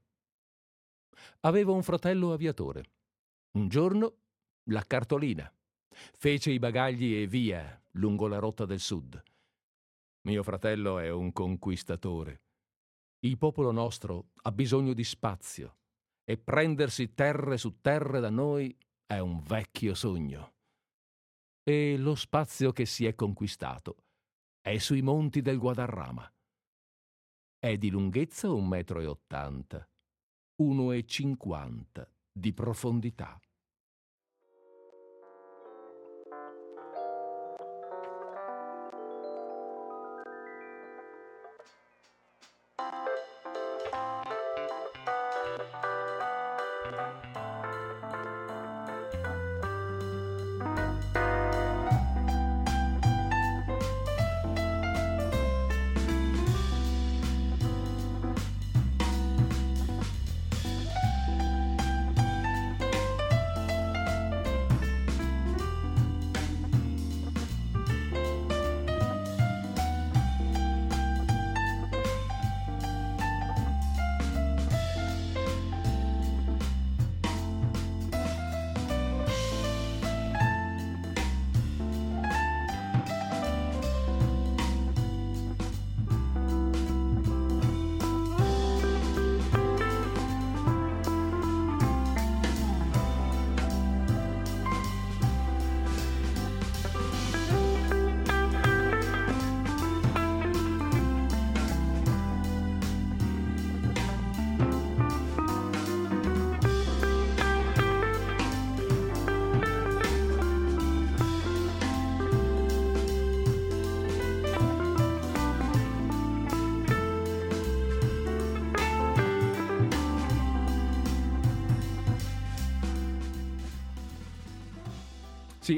Avevo 1.41 1.75
un 1.75 1.83
fratello 1.83 2.33
aviatore. 2.33 2.83
Un 3.51 3.67
giorno 3.67 4.15
la 4.71 4.83
cartolina. 4.87 5.53
Fece 6.17 6.49
i 6.49 6.57
bagagli 6.57 7.13
e 7.17 7.27
via 7.27 7.79
lungo 7.91 8.25
la 8.25 8.39
rotta 8.39 8.65
del 8.65 8.79
sud. 8.79 9.21
Mio 10.21 10.41
fratello 10.41 10.97
è 10.97 11.11
un 11.11 11.31
conquistatore. 11.31 12.41
Il 13.19 13.37
popolo 13.37 13.69
nostro 13.69 14.29
ha 14.41 14.51
bisogno 14.51 14.93
di 14.93 15.03
spazio 15.03 15.77
e 16.23 16.39
prendersi 16.39 17.13
terre 17.13 17.59
su 17.59 17.81
terre 17.81 18.19
da 18.19 18.31
noi 18.31 18.75
è 19.11 19.19
un 19.19 19.41
vecchio 19.41 19.93
sogno. 19.93 20.53
E 21.63 21.97
lo 21.97 22.15
spazio 22.15 22.71
che 22.71 22.85
si 22.85 23.05
è 23.05 23.13
conquistato 23.13 24.05
è 24.61 24.77
sui 24.77 25.01
monti 25.01 25.41
del 25.41 25.57
Guadarrama. 25.57 26.33
È 27.59 27.77
di 27.77 27.89
lunghezza 27.89 28.49
un 28.49 28.69
metro 28.69 29.01
e 29.01 29.07
ottanta, 29.07 29.85
uno 30.61 30.93
e 30.93 31.05
cinquanta 31.05 32.09
di 32.31 32.53
profondità. 32.53 33.37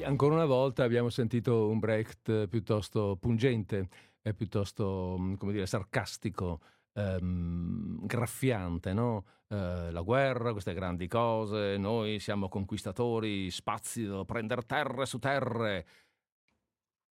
Ancora 0.04 0.36
una 0.36 0.46
volta 0.46 0.84
abbiamo 0.84 1.10
sentito 1.10 1.68
un 1.68 1.80
Brecht 1.80 2.48
piuttosto 2.48 3.18
pungente, 3.20 3.90
eh, 4.22 4.34
piuttosto, 4.34 5.16
mm, 5.20 5.34
come 5.36 5.52
dire, 5.52 5.66
sarcastico, 5.66 6.62
ehm, 6.94 8.06
graffiante, 8.06 8.94
no? 8.94 9.26
Eh, 9.48 9.92
la 9.92 10.02
guerra, 10.02 10.52
queste 10.52 10.74
grandi 10.74 11.08
cose, 11.08 11.78
noi 11.78 12.20
siamo 12.20 12.50
conquistatori, 12.50 13.50
spazi 13.52 14.08
prendere 14.26 14.64
terre 14.64 15.06
su 15.06 15.20
terre. 15.20 15.86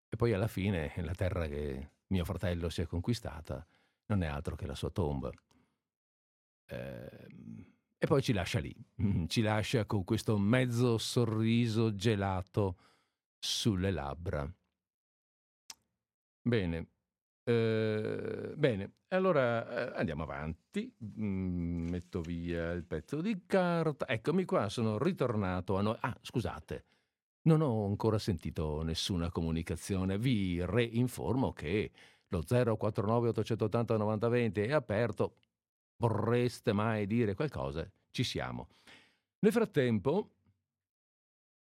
E 0.09 0.15
poi 0.15 0.33
alla 0.33 0.47
fine 0.47 0.93
la 0.97 1.13
terra 1.13 1.47
che 1.47 1.91
mio 2.07 2.25
fratello 2.25 2.69
si 2.69 2.81
è 2.81 2.85
conquistata 2.85 3.65
non 4.07 4.23
è 4.23 4.27
altro 4.27 4.55
che 4.55 4.65
la 4.65 4.75
sua 4.75 4.89
tomba. 4.89 5.31
Eh, 6.69 7.27
e 7.97 8.05
poi 8.05 8.21
ci 8.21 8.33
lascia 8.33 8.59
lì, 8.59 8.75
ci 9.27 9.41
lascia 9.41 9.85
con 9.85 10.03
questo 10.03 10.37
mezzo 10.37 10.97
sorriso 10.97 11.95
gelato 11.95 12.77
sulle 13.39 13.91
labbra. 13.91 14.49
Bene, 16.41 16.87
eh, 17.43 18.53
bene, 18.55 18.91
allora 19.09 19.93
eh, 19.93 19.97
andiamo 19.99 20.23
avanti, 20.23 20.93
mm, 21.03 21.89
metto 21.89 22.21
via 22.21 22.71
il 22.71 22.83
pezzo 22.85 23.21
di 23.21 23.43
carta, 23.45 24.07
eccomi 24.07 24.45
qua, 24.45 24.69
sono 24.69 24.97
ritornato 24.97 25.77
a 25.77 25.81
noi. 25.81 25.97
Ah, 26.01 26.17
scusate, 26.21 26.85
non 27.43 27.61
ho 27.61 27.85
ancora 27.85 28.19
sentito 28.19 28.83
nessuna 28.83 29.29
comunicazione, 29.31 30.17
vi 30.17 30.63
reinformo 30.65 31.53
che 31.53 31.91
lo 32.27 32.43
049 32.43 33.29
880 33.29 33.97
9020 33.97 34.61
è 34.61 34.71
aperto, 34.73 35.35
vorreste 35.97 36.73
mai 36.73 37.07
dire 37.07 37.33
qualcosa, 37.33 37.89
ci 38.11 38.23
siamo. 38.23 38.67
Nel 39.39 39.51
frattempo 39.51 40.31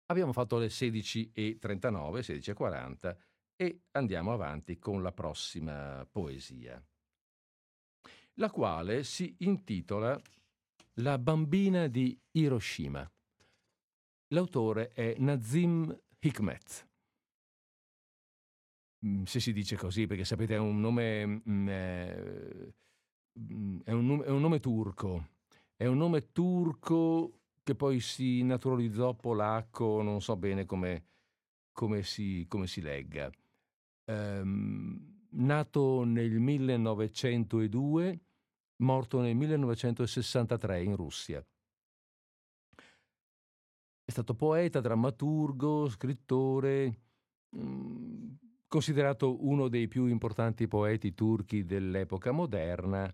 abbiamo 0.07 0.33
fatto 0.33 0.57
le 0.57 0.67
16.39, 0.67 1.59
16.40 1.59 3.17
e 3.55 3.81
andiamo 3.91 4.31
avanti 4.31 4.79
con 4.79 5.01
la 5.01 5.11
prossima 5.11 6.07
poesia, 6.09 6.81
la 8.35 8.49
quale 8.49 9.03
si 9.03 9.35
intitola 9.39 10.19
La 10.95 11.17
bambina 11.17 11.87
di 11.87 12.17
Hiroshima. 12.31 13.09
L'autore 14.31 14.89
è 14.89 15.15
Nazim 15.17 15.97
Hikmet. 16.19 16.87
Mm, 19.05 19.23
se 19.23 19.39
si 19.39 19.53
dice 19.53 19.77
così, 19.77 20.07
perché 20.07 20.25
sapete 20.25 20.55
è 20.55 20.57
un 20.57 20.79
nome... 20.79 21.41
Mm, 21.49 21.69
eh, 21.69 22.73
è 23.83 23.91
un, 23.91 24.21
è 24.23 24.29
un 24.29 24.41
nome 24.41 24.59
turco, 24.59 25.27
è 25.75 25.85
un 25.85 25.97
nome 25.97 26.31
turco 26.31 27.39
che 27.63 27.75
poi 27.75 27.99
si 27.99 28.41
naturalizzò 28.43 29.13
polacco, 29.13 30.01
non 30.01 30.21
so 30.21 30.35
bene 30.35 30.65
come, 30.65 31.05
come, 31.71 32.03
si, 32.03 32.45
come 32.47 32.67
si, 32.67 32.81
legga. 32.81 33.29
Um, 34.05 35.27
nato 35.31 36.03
nel 36.03 36.39
1902, 36.39 38.19
morto 38.77 39.21
nel 39.21 39.35
1963 39.35 40.83
in 40.83 40.95
Russia. 40.95 41.45
È 44.03 44.11
stato 44.11 44.33
poeta, 44.33 44.79
drammaturgo, 44.79 45.87
scrittore, 45.89 47.01
mm, 47.55 48.31
considerato 48.67 49.45
uno 49.45 49.67
dei 49.67 49.87
più 49.87 50.07
importanti 50.07 50.67
poeti 50.67 51.13
turchi 51.13 51.63
dell'epoca 51.63 52.31
moderna, 52.31 53.13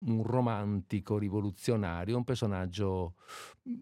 un 0.00 0.22
romantico 0.22 1.18
rivoluzionario, 1.18 2.16
un 2.16 2.24
personaggio, 2.24 3.14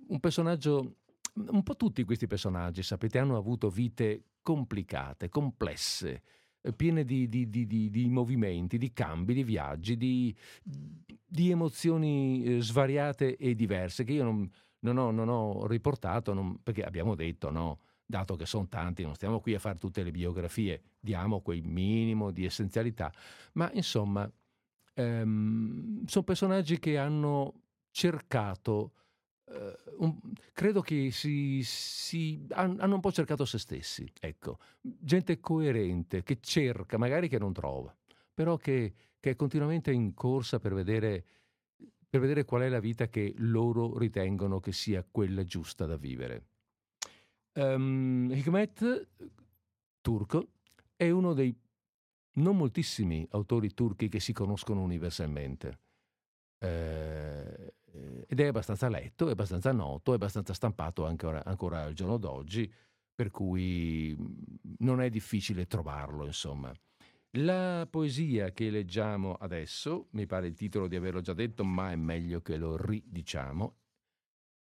un 0.08 0.20
personaggio, 0.20 0.96
un 1.34 1.62
po' 1.62 1.76
tutti 1.76 2.04
questi 2.04 2.26
personaggi, 2.26 2.82
sapete, 2.82 3.18
hanno 3.18 3.36
avuto 3.36 3.70
vite 3.70 4.24
complicate, 4.42 5.28
complesse, 5.28 6.22
piene 6.76 7.04
di, 7.04 7.28
di, 7.28 7.48
di, 7.48 7.66
di 7.66 8.08
movimenti, 8.08 8.78
di 8.78 8.92
cambi, 8.92 9.34
di 9.34 9.44
viaggi, 9.44 9.96
di, 9.96 10.34
emozioni 11.50 12.42
eh, 12.44 12.60
svariate 12.60 13.36
e 13.36 13.54
diverse 13.54 14.04
che 14.04 14.12
io 14.12 14.24
non, 14.24 14.50
non, 14.80 14.96
ho, 14.98 15.10
non 15.10 15.28
ho, 15.28 15.66
riportato 15.66 16.34
non, 16.34 16.60
perché 16.62 16.82
abbiamo 16.82 17.14
detto 17.14 17.50
no, 17.50 17.78
dato 18.04 18.36
che 18.36 18.46
sono 18.46 18.66
tanti, 18.68 19.02
non 19.02 19.14
stiamo 19.14 19.40
qui 19.40 19.54
a 19.54 19.58
fare 19.58 19.78
tutte 19.78 20.02
le 20.02 20.10
biografie, 20.10 20.82
diamo 20.98 21.40
quel 21.40 21.62
minimo 21.62 22.30
di 22.30 22.44
essenzialità, 22.44 23.12
ma 23.52 23.70
insomma 23.72 24.30
ehm, 24.98 26.04
sono 26.06 26.24
personaggi 26.24 26.78
che 26.78 26.98
hanno 26.98 27.62
cercato, 27.90 28.92
eh, 29.46 29.76
un, 29.98 30.18
credo 30.52 30.80
che 30.80 31.10
si, 31.12 31.62
si, 31.62 32.46
hanno 32.50 32.94
un 32.94 33.00
po' 33.00 33.12
cercato 33.12 33.44
se 33.44 33.58
stessi, 33.58 34.10
ecco, 34.20 34.58
gente 34.80 35.38
coerente 35.38 36.22
che 36.22 36.38
cerca, 36.40 36.98
magari 36.98 37.28
che 37.28 37.38
non 37.38 37.52
trova, 37.52 37.96
però 38.34 38.56
che, 38.56 38.94
che 39.20 39.30
è 39.30 39.36
continuamente 39.36 39.92
in 39.92 40.14
corsa 40.14 40.58
per 40.58 40.74
vedere, 40.74 41.24
per 42.08 42.20
vedere 42.20 42.44
qual 42.44 42.62
è 42.62 42.68
la 42.68 42.80
vita 42.80 43.08
che 43.08 43.34
loro 43.38 43.96
ritengono 43.98 44.58
che 44.58 44.72
sia 44.72 45.06
quella 45.08 45.44
giusta 45.44 45.86
da 45.86 45.96
vivere. 45.96 46.46
Um, 47.54 48.30
Hikmet, 48.30 49.08
turco, 50.00 50.48
è 50.94 51.10
uno 51.10 51.34
dei 51.34 51.56
non 52.38 52.56
moltissimi 52.56 53.26
autori 53.30 53.74
turchi 53.74 54.08
che 54.08 54.20
si 54.20 54.32
conoscono 54.32 54.82
universalmente. 54.82 55.78
Eh, 56.58 57.74
ed 58.26 58.40
è 58.40 58.46
abbastanza 58.46 58.88
letto, 58.88 59.28
è 59.28 59.32
abbastanza 59.32 59.72
noto, 59.72 60.12
è 60.12 60.14
abbastanza 60.16 60.52
stampato 60.52 61.06
ancora, 61.06 61.44
ancora 61.44 61.82
al 61.82 61.94
giorno 61.94 62.16
d'oggi, 62.16 62.70
per 63.14 63.30
cui 63.30 64.14
mm, 64.18 64.26
non 64.78 65.00
è 65.00 65.08
difficile 65.10 65.66
trovarlo, 65.66 66.24
insomma. 66.24 66.72
La 67.32 67.86
poesia 67.90 68.52
che 68.52 68.70
leggiamo 68.70 69.34
adesso, 69.34 70.08
mi 70.12 70.26
pare 70.26 70.46
il 70.46 70.54
titolo 70.54 70.88
di 70.88 70.96
averlo 70.96 71.20
già 71.20 71.34
detto, 71.34 71.64
ma 71.64 71.90
è 71.90 71.96
meglio 71.96 72.40
che 72.40 72.56
lo 72.56 72.76
ridiciamo. 72.76 73.76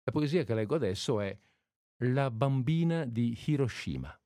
La 0.04 0.12
poesia 0.12 0.44
che 0.44 0.54
leggo 0.54 0.76
adesso 0.76 1.20
è 1.20 1.38
La 2.04 2.30
bambina 2.30 3.06
di 3.06 3.38
Hiroshima. 3.46 4.18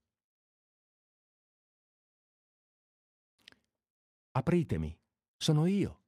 Apritemi, 4.31 4.95
sono 5.35 5.65
io. 5.65 6.03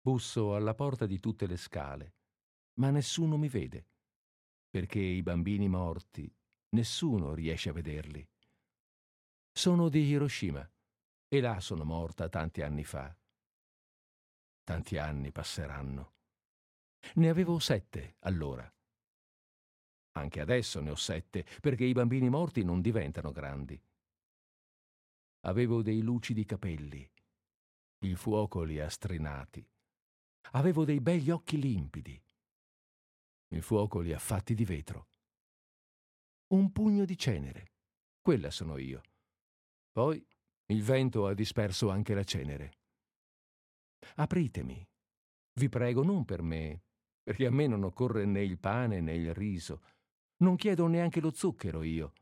Busso 0.00 0.54
alla 0.54 0.74
porta 0.74 1.04
di 1.04 1.18
tutte 1.18 1.46
le 1.46 1.56
scale, 1.56 2.14
ma 2.74 2.90
nessuno 2.90 3.36
mi 3.36 3.48
vede, 3.48 3.88
perché 4.70 5.00
i 5.00 5.22
bambini 5.22 5.68
morti 5.68 6.32
nessuno 6.70 7.34
riesce 7.34 7.70
a 7.70 7.72
vederli. 7.72 8.26
Sono 9.50 9.88
di 9.88 10.04
Hiroshima 10.04 10.70
e 11.26 11.40
là 11.40 11.58
sono 11.58 11.84
morta 11.84 12.28
tanti 12.28 12.62
anni 12.62 12.84
fa. 12.84 13.14
Tanti 14.62 14.98
anni 14.98 15.32
passeranno. 15.32 16.14
Ne 17.14 17.28
avevo 17.28 17.58
sette 17.58 18.16
allora. 18.20 18.72
Anche 20.12 20.40
adesso 20.40 20.80
ne 20.80 20.90
ho 20.90 20.96
sette, 20.96 21.44
perché 21.60 21.84
i 21.84 21.92
bambini 21.92 22.28
morti 22.28 22.62
non 22.62 22.80
diventano 22.80 23.32
grandi. 23.32 23.80
Avevo 25.44 25.82
dei 25.82 26.02
lucidi 26.02 26.44
capelli, 26.44 27.08
il 28.00 28.16
fuoco 28.16 28.62
li 28.62 28.78
ha 28.78 28.88
strinati. 28.88 29.66
Avevo 30.52 30.84
dei 30.84 31.00
begli 31.00 31.30
occhi 31.30 31.58
limpidi. 31.58 32.22
Il 33.48 33.62
fuoco 33.62 34.00
li 34.00 34.12
ha 34.12 34.18
fatti 34.18 34.54
di 34.54 34.64
vetro. 34.64 35.08
Un 36.48 36.72
pugno 36.72 37.04
di 37.04 37.16
cenere. 37.16 37.72
Quella 38.20 38.50
sono 38.50 38.76
io. 38.76 39.00
Poi 39.92 40.24
il 40.66 40.82
vento 40.82 41.26
ha 41.26 41.34
disperso 41.34 41.88
anche 41.88 42.14
la 42.14 42.24
cenere. 42.24 42.72
Apritemi, 44.16 44.86
vi 45.54 45.68
prego, 45.68 46.02
non 46.02 46.24
per 46.24 46.42
me, 46.42 46.82
perché 47.22 47.46
a 47.46 47.50
me 47.50 47.66
non 47.66 47.84
occorre 47.84 48.24
né 48.24 48.42
il 48.42 48.58
pane 48.58 49.00
né 49.00 49.14
il 49.14 49.34
riso. 49.34 49.82
Non 50.38 50.56
chiedo 50.56 50.86
neanche 50.86 51.20
lo 51.20 51.32
zucchero 51.32 51.82
io. 51.82 52.12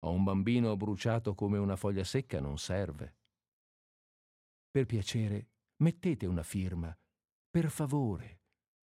Ho 0.00 0.12
un 0.12 0.24
bambino 0.24 0.76
bruciato 0.76 1.34
come 1.34 1.58
una 1.58 1.76
foglia 1.76 2.04
secca 2.04 2.40
non 2.40 2.58
serve. 2.58 3.16
Per 4.70 4.86
piacere, 4.86 5.50
mettete 5.76 6.26
una 6.26 6.42
firma. 6.42 6.96
Per 7.50 7.70
favore. 7.70 8.42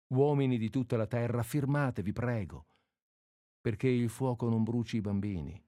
Uomini 0.08 0.58
di 0.58 0.70
tutta 0.70 0.96
la 0.96 1.06
terra, 1.06 1.42
firmate, 1.42 2.02
vi 2.02 2.12
prego, 2.12 2.66
perché 3.60 3.88
il 3.88 4.08
fuoco 4.08 4.48
non 4.48 4.62
bruci 4.62 4.96
i 4.96 5.00
bambini 5.00 5.62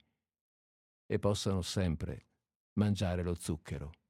e 1.05 1.19
possano 1.19 1.61
sempre 1.61 2.29
mangiare 2.73 3.21
lo 3.21 3.35
zucchero. 3.35 4.00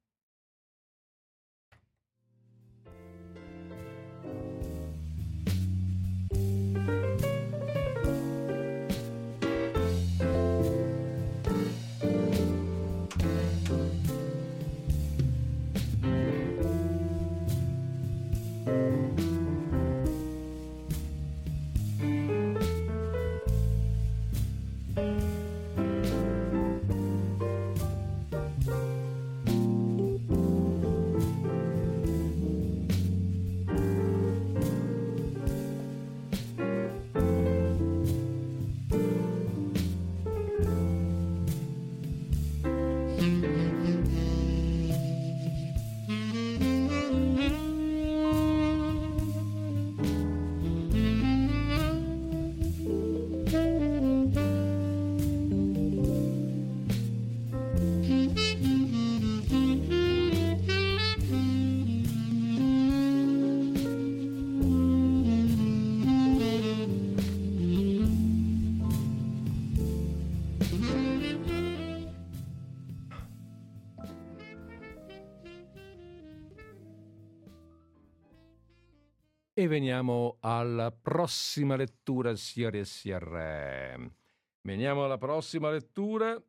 E 79.54 79.66
veniamo 79.66 80.38
alla 80.40 80.90
prossima 80.90 81.76
lettura, 81.76 82.34
signori 82.36 82.78
e 82.78 82.86
signore. 82.86 84.14
Veniamo 84.62 85.04
alla 85.04 85.18
prossima 85.18 85.70
lettura 85.70 86.42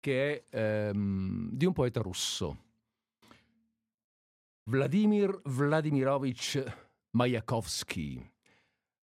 che 0.00 0.46
è 0.48 0.88
ehm, 0.88 1.50
di 1.52 1.66
un 1.66 1.74
poeta 1.74 2.00
russo. 2.00 2.70
Vladimir 4.64 5.42
Vladimirovich 5.44 6.64
Mayakovsky. 7.10 8.32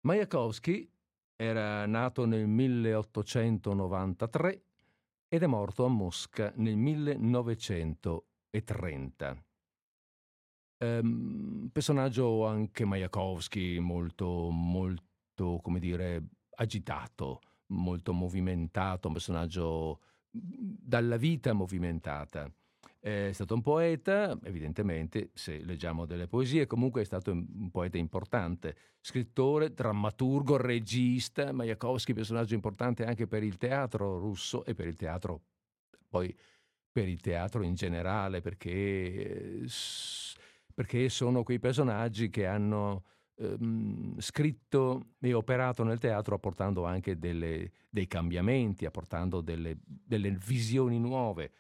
Mayakovsky 0.01 0.89
era 1.35 1.85
nato 1.85 2.25
nel 2.25 2.47
1893 2.47 4.63
ed 5.27 5.43
è 5.43 5.47
morto 5.47 5.83
a 5.83 5.89
Mosca 5.89 6.53
nel 6.55 6.77
1930. 6.77 9.43
Um, 10.81 11.69
personaggio 11.73 12.45
anche 12.45 12.85
Majakovsky 12.85 13.79
molto, 13.79 14.49
molto, 14.49 15.59
come 15.61 15.79
dire, 15.79 16.23
agitato, 16.55 17.41
molto 17.67 18.13
movimentato, 18.13 19.07
un 19.07 19.13
personaggio 19.13 19.99
dalla 20.31 21.17
vita 21.17 21.51
movimentata. 21.51 22.49
È 22.97 23.31
stato 23.33 23.55
un 23.55 23.61
poeta, 23.61 24.37
evidentemente, 24.43 25.31
se 25.33 25.63
leggiamo 25.63 26.05
delle 26.05 26.27
poesie, 26.27 26.65
comunque 26.65 27.01
è 27.01 27.05
stato 27.05 27.31
un 27.31 27.69
poeta 27.71 27.97
importante, 27.97 28.75
scrittore, 29.01 29.73
drammaturgo, 29.73 30.55
regista, 30.55 31.51
Majakovsky 31.51 32.13
personaggio 32.13 32.53
importante 32.53 33.05
anche 33.05 33.27
per 33.27 33.43
il 33.43 33.57
teatro 33.57 34.17
russo 34.17 34.63
e 34.63 34.73
per 34.73 34.87
il 34.87 34.95
teatro, 34.95 35.41
poi 36.07 36.33
per 36.91 37.07
il 37.07 37.19
teatro 37.19 37.63
in 37.63 37.73
generale, 37.75 38.41
perché 38.41 39.65
perché 40.79 41.09
sono 41.09 41.43
quei 41.43 41.59
personaggi 41.59 42.29
che 42.29 42.45
hanno 42.45 43.03
ehm, 43.35 44.17
scritto 44.17 45.07
e 45.19 45.33
operato 45.33 45.83
nel 45.83 45.99
teatro 45.99 46.35
apportando 46.35 46.85
anche 46.85 47.19
delle, 47.19 47.69
dei 47.89 48.07
cambiamenti, 48.07 48.85
apportando 48.85 49.41
delle, 49.41 49.77
delle 49.83 50.31
visioni 50.31 50.97
nuove. 50.97 51.51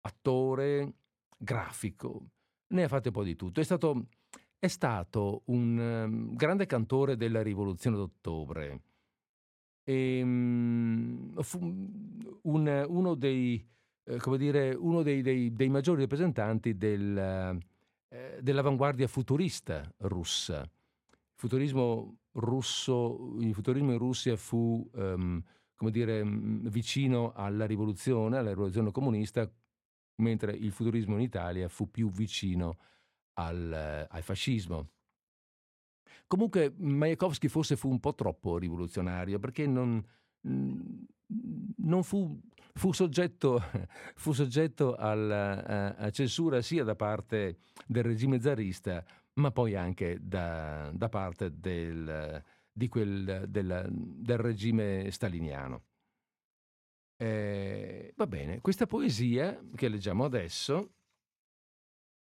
Attore, 0.00 0.94
grafico, 1.38 2.30
ne 2.70 2.82
ha 2.82 2.88
fatte 2.88 3.06
un 3.06 3.14
po' 3.14 3.22
di 3.22 3.36
tutto. 3.36 3.60
È 3.60 3.62
stato, 3.62 4.08
è 4.58 4.66
stato 4.66 5.42
un 5.44 5.78
um, 5.78 6.34
grande 6.34 6.66
cantore 6.66 7.16
della 7.16 7.42
Rivoluzione 7.42 7.96
d'Ottobre. 7.96 8.82
E, 9.84 10.22
um, 10.24 11.40
un, 12.42 12.84
uno 12.88 13.14
dei, 13.14 13.64
eh, 14.02 14.36
dire, 14.36 14.74
uno 14.74 15.04
dei, 15.04 15.22
dei, 15.22 15.52
dei 15.52 15.68
maggiori 15.68 16.00
rappresentanti 16.00 16.76
del, 16.76 17.62
eh, 18.16 18.38
dell'avanguardia 18.40 19.06
futurista 19.08 19.92
russa. 19.98 20.62
Il 20.62 21.34
futurismo 21.34 22.20
russo, 22.32 23.36
il 23.40 23.52
futurismo 23.52 23.92
in 23.92 23.98
Russia 23.98 24.36
fu, 24.36 24.88
um, 24.94 25.42
come 25.74 25.90
dire, 25.90 26.24
mm, 26.24 26.68
vicino 26.68 27.32
alla 27.34 27.66
rivoluzione, 27.66 28.38
alla 28.38 28.48
rivoluzione 28.48 28.90
comunista, 28.90 29.50
mentre 30.22 30.52
il 30.52 30.72
futurismo 30.72 31.16
in 31.16 31.20
Italia 31.20 31.68
fu 31.68 31.90
più 31.90 32.08
vicino 32.08 32.78
al, 33.34 34.06
al 34.08 34.22
fascismo. 34.22 34.88
Comunque 36.26 36.72
Majakovsky 36.74 37.48
forse 37.48 37.76
fu 37.76 37.90
un 37.90 38.00
po' 38.00 38.14
troppo 38.14 38.56
rivoluzionario 38.56 39.38
perché 39.38 39.66
non, 39.66 40.02
mm, 40.48 41.02
non 41.76 42.02
fu 42.02 42.40
fu 42.76 42.92
soggetto, 42.92 43.60
fu 44.14 44.32
soggetto 44.32 44.94
alla, 44.94 45.96
a, 45.96 46.10
censura 46.10 46.60
sia 46.62 46.84
da 46.84 46.94
parte 46.94 47.58
del 47.86 48.04
regime 48.04 48.40
zarista, 48.40 49.04
ma 49.34 49.50
poi 49.50 49.74
anche 49.74 50.18
da, 50.20 50.90
da 50.94 51.08
parte 51.08 51.58
del, 51.58 52.42
quel, 52.88 53.44
del, 53.48 53.88
del 53.90 54.38
regime 54.38 55.10
staliniano. 55.10 55.84
Eh, 57.18 58.12
va 58.14 58.26
bene, 58.26 58.60
questa 58.60 58.86
poesia 58.86 59.58
che 59.74 59.88
leggiamo 59.88 60.24
adesso, 60.24 60.92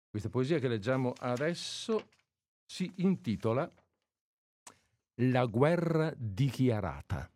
questa 0.09 0.29
poesia 0.29 0.59
che 0.59 0.67
leggiamo 0.67 1.13
adesso 1.17 2.09
si 2.65 2.91
intitola 2.97 3.69
La 5.21 5.45
guerra 5.45 6.13
dichiarata. 6.17 7.29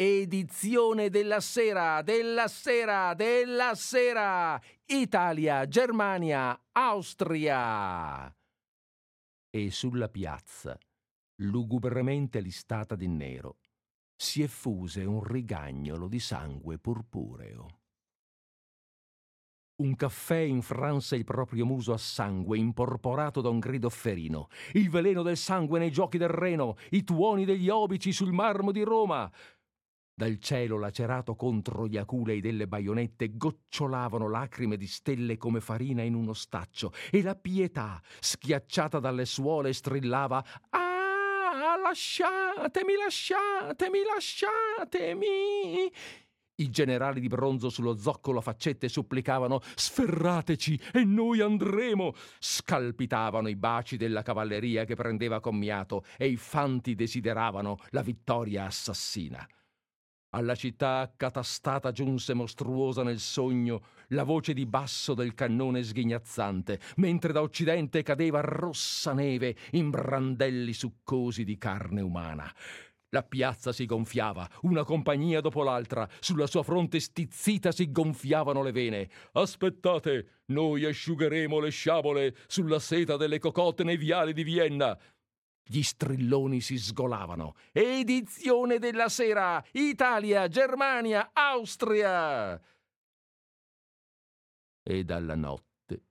Edizione 0.00 1.10
della 1.10 1.40
sera, 1.40 2.02
della 2.02 2.46
sera, 2.46 3.14
della 3.14 3.74
sera. 3.74 4.62
Italia, 4.86 5.66
Germania, 5.66 6.56
Austria. 6.70 8.32
E 9.50 9.70
sulla 9.72 10.08
piazza, 10.08 10.78
lugubremente 11.42 12.38
listata 12.38 12.94
di 12.94 13.08
nero, 13.08 13.56
si 14.14 14.40
effuse 14.40 15.02
un 15.02 15.20
rigagnolo 15.20 16.06
di 16.06 16.20
sangue 16.20 16.78
purpureo. 16.78 17.78
Un 19.80 19.94
caffè 19.96 20.38
infranse 20.38 21.16
il 21.16 21.24
proprio 21.24 21.66
muso 21.66 21.92
a 21.92 21.98
sangue, 21.98 22.58
imporporato 22.58 23.40
da 23.40 23.48
un 23.48 23.58
grido 23.58 23.88
ferino. 23.88 24.48
Il 24.74 24.90
veleno 24.90 25.22
del 25.22 25.36
sangue 25.36 25.78
nei 25.80 25.90
giochi 25.90 26.18
del 26.18 26.28
Reno, 26.28 26.76
i 26.90 27.02
tuoni 27.02 27.44
degli 27.44 27.68
obici 27.68 28.12
sul 28.12 28.32
marmo 28.32 28.72
di 28.72 28.82
Roma. 28.82 29.30
Dal 30.18 30.40
cielo 30.40 30.80
lacerato 30.80 31.36
contro 31.36 31.86
gli 31.86 31.96
aculei 31.96 32.40
delle 32.40 32.66
baionette 32.66 33.36
gocciolavano 33.36 34.28
lacrime 34.28 34.76
di 34.76 34.88
stelle 34.88 35.36
come 35.36 35.60
farina 35.60 36.02
in 36.02 36.14
uno 36.14 36.32
staccio 36.32 36.92
e 37.12 37.22
la 37.22 37.36
pietà, 37.36 38.02
schiacciata 38.18 38.98
dalle 38.98 39.24
suole, 39.24 39.72
strillava 39.72 40.44
Ah, 40.70 41.78
lasciatemi, 41.80 42.96
lasciatemi, 42.96 43.98
lasciatemi. 44.12 45.92
I 46.56 46.68
generali 46.68 47.20
di 47.20 47.28
bronzo 47.28 47.68
sullo 47.68 47.96
zoccolo 47.96 48.40
a 48.40 48.42
faccette 48.42 48.88
supplicavano 48.88 49.60
Sferrateci 49.76 50.80
e 50.94 51.04
noi 51.04 51.40
andremo. 51.40 52.12
Scalpitavano 52.40 53.46
i 53.46 53.54
baci 53.54 53.96
della 53.96 54.22
cavalleria 54.22 54.84
che 54.84 54.96
prendeva 54.96 55.38
commiato 55.38 56.02
e 56.16 56.26
i 56.26 56.36
fanti 56.36 56.96
desideravano 56.96 57.78
la 57.90 58.02
vittoria 58.02 58.64
assassina. 58.64 59.46
Alla 60.30 60.54
città 60.54 60.98
accatastata 60.98 61.90
giunse 61.90 62.34
mostruosa 62.34 63.02
nel 63.02 63.18
sogno 63.18 63.80
la 64.08 64.24
voce 64.24 64.52
di 64.52 64.66
basso 64.66 65.14
del 65.14 65.32
cannone 65.32 65.82
sghignazzante, 65.82 66.80
mentre 66.96 67.32
da 67.32 67.40
occidente 67.40 68.02
cadeva 68.02 68.40
rossa 68.40 69.14
neve 69.14 69.56
in 69.72 69.88
brandelli 69.88 70.74
succosi 70.74 71.44
di 71.44 71.56
carne 71.56 72.02
umana. 72.02 72.52
La 73.10 73.22
piazza 73.22 73.72
si 73.72 73.86
gonfiava, 73.86 74.46
una 74.62 74.84
compagnia 74.84 75.40
dopo 75.40 75.62
l'altra, 75.62 76.06
sulla 76.20 76.46
sua 76.46 76.62
fronte 76.62 77.00
stizzita 77.00 77.72
si 77.72 77.90
gonfiavano 77.90 78.62
le 78.62 78.72
vene. 78.72 79.08
Aspettate, 79.32 80.42
noi 80.48 80.84
asciugheremo 80.84 81.58
le 81.58 81.70
sciabole 81.70 82.36
sulla 82.46 82.78
seta 82.78 83.16
delle 83.16 83.38
cocotte 83.38 83.82
nei 83.82 83.96
viali 83.96 84.34
di 84.34 84.42
Vienna. 84.42 84.98
Gli 85.70 85.82
strilloni 85.82 86.62
si 86.62 86.78
sgolavano. 86.78 87.54
Edizione 87.72 88.78
della 88.78 89.10
sera! 89.10 89.62
Italia, 89.72 90.48
Germania, 90.48 91.28
Austria! 91.34 92.58
E 94.82 95.04
dalla 95.04 95.34
notte, 95.34 96.04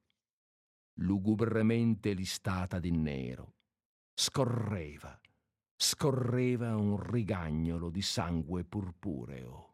lugubremente 1.00 2.14
listata 2.14 2.78
di 2.78 2.92
nero, 2.92 3.56
scorreva, 4.14 5.20
scorreva 5.76 6.76
un 6.76 7.02
rigagnolo 7.02 7.90
di 7.90 8.04
sangue 8.04 8.64
purpureo. 8.64 9.74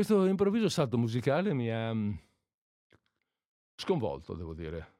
Questo 0.00 0.24
improvviso 0.24 0.70
salto 0.70 0.96
musicale 0.96 1.52
mi 1.52 1.70
ha 1.70 1.92
mm, 1.92 2.12
sconvolto, 3.76 4.32
devo 4.32 4.54
dire, 4.54 4.94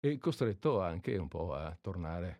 e 0.00 0.18
costretto 0.18 0.82
anche 0.82 1.16
un 1.16 1.28
po' 1.28 1.54
a 1.54 1.78
tornare, 1.80 2.38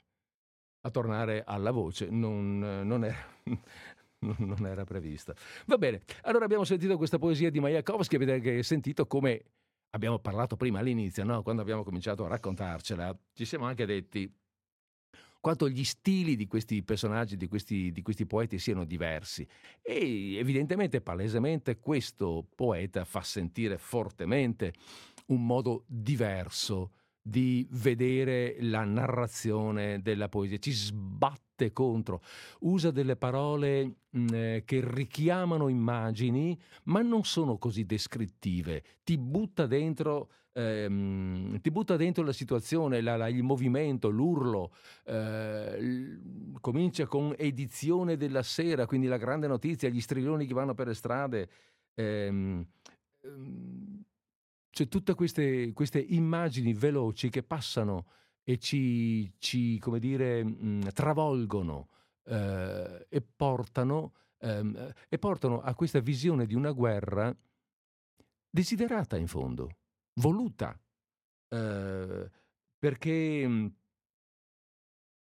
a 0.80 0.90
tornare 0.90 1.44
alla 1.46 1.70
voce. 1.70 2.10
Non, 2.10 2.58
non, 2.58 3.04
era, 3.04 3.24
non, 4.26 4.66
era, 4.66 4.82
prevista. 4.82 5.36
Va 5.66 5.78
bene, 5.78 6.02
allora 6.22 6.46
abbiamo 6.46 6.64
sentito 6.64 6.96
questa 6.96 7.20
poesia 7.20 7.48
di 7.48 7.60
Majakovsky, 7.60 8.16
avete 8.16 8.60
sentito 8.64 9.06
come 9.06 9.44
abbiamo 9.90 10.18
parlato 10.18 10.56
prima 10.56 10.80
all'inizio, 10.80 11.22
no? 11.22 11.44
quando 11.44 11.62
abbiamo 11.62 11.84
cominciato 11.84 12.24
a 12.24 12.28
raccontarcela, 12.28 13.16
ci 13.34 13.44
siamo 13.44 13.66
anche 13.66 13.86
detti 13.86 14.28
quanto 15.44 15.68
gli 15.68 15.84
stili 15.84 16.36
di 16.36 16.46
questi 16.46 16.82
personaggi, 16.82 17.36
di 17.36 17.48
questi, 17.48 17.92
di 17.92 18.00
questi 18.00 18.24
poeti 18.24 18.58
siano 18.58 18.86
diversi. 18.86 19.46
E 19.82 20.36
evidentemente, 20.36 21.02
palesemente, 21.02 21.80
questo 21.80 22.46
poeta 22.54 23.04
fa 23.04 23.20
sentire 23.20 23.76
fortemente 23.76 24.72
un 25.26 25.44
modo 25.44 25.84
diverso 25.86 26.92
di 27.20 27.66
vedere 27.72 28.56
la 28.60 28.84
narrazione 28.84 30.00
della 30.00 30.30
poesia, 30.30 30.56
ci 30.56 30.72
sbatte 30.72 31.72
contro, 31.74 32.22
usa 32.60 32.90
delle 32.90 33.16
parole 33.16 33.96
mh, 34.08 34.26
eh, 34.32 34.62
che 34.64 34.80
richiamano 34.82 35.68
immagini, 35.68 36.58
ma 36.84 37.02
non 37.02 37.22
sono 37.24 37.58
così 37.58 37.84
descrittive, 37.84 38.82
ti 39.04 39.18
butta 39.18 39.66
dentro 39.66 40.30
ehm, 40.54 41.60
ti 41.60 41.70
butta 41.70 41.96
dentro 41.96 42.24
la 42.24 42.32
situazione, 42.32 43.00
la, 43.00 43.16
la, 43.16 43.28
il 43.28 43.42
movimento, 43.42 44.08
l'urlo, 44.08 44.72
eh, 45.04 46.18
comincia 46.60 47.06
con 47.06 47.34
edizione 47.36 48.16
della 48.16 48.42
sera, 48.42 48.86
quindi 48.86 49.06
la 49.06 49.16
grande 49.16 49.46
notizia, 49.46 49.88
gli 49.88 50.00
strilloni 50.00 50.46
che 50.46 50.54
vanno 50.54 50.74
per 50.74 50.86
le 50.86 50.94
strade. 50.94 51.48
Ehm, 51.94 52.66
ehm, 53.20 54.02
c'è 54.70 54.88
tutte 54.88 55.14
queste, 55.14 55.72
queste, 55.72 56.00
immagini 56.00 56.72
veloci 56.72 57.28
che 57.30 57.42
passano 57.42 58.06
e 58.42 58.58
ci, 58.58 59.32
ci 59.38 59.78
come 59.78 59.98
dire, 59.98 60.42
mh, 60.44 60.58
mm, 60.66 60.80
travolgono 60.92 61.88
eh, 62.24 63.06
e, 63.08 63.22
portano, 63.22 64.14
ehm, 64.38 64.92
e 65.08 65.18
portano 65.18 65.60
a 65.60 65.74
questa 65.74 66.00
visione 66.00 66.46
di 66.46 66.54
una 66.54 66.72
guerra 66.72 67.34
desiderata 68.50 69.16
in 69.16 69.26
fondo 69.28 69.68
voluta, 70.14 70.78
eh, 71.48 72.30
perché 72.78 73.46
mh, 73.46 73.74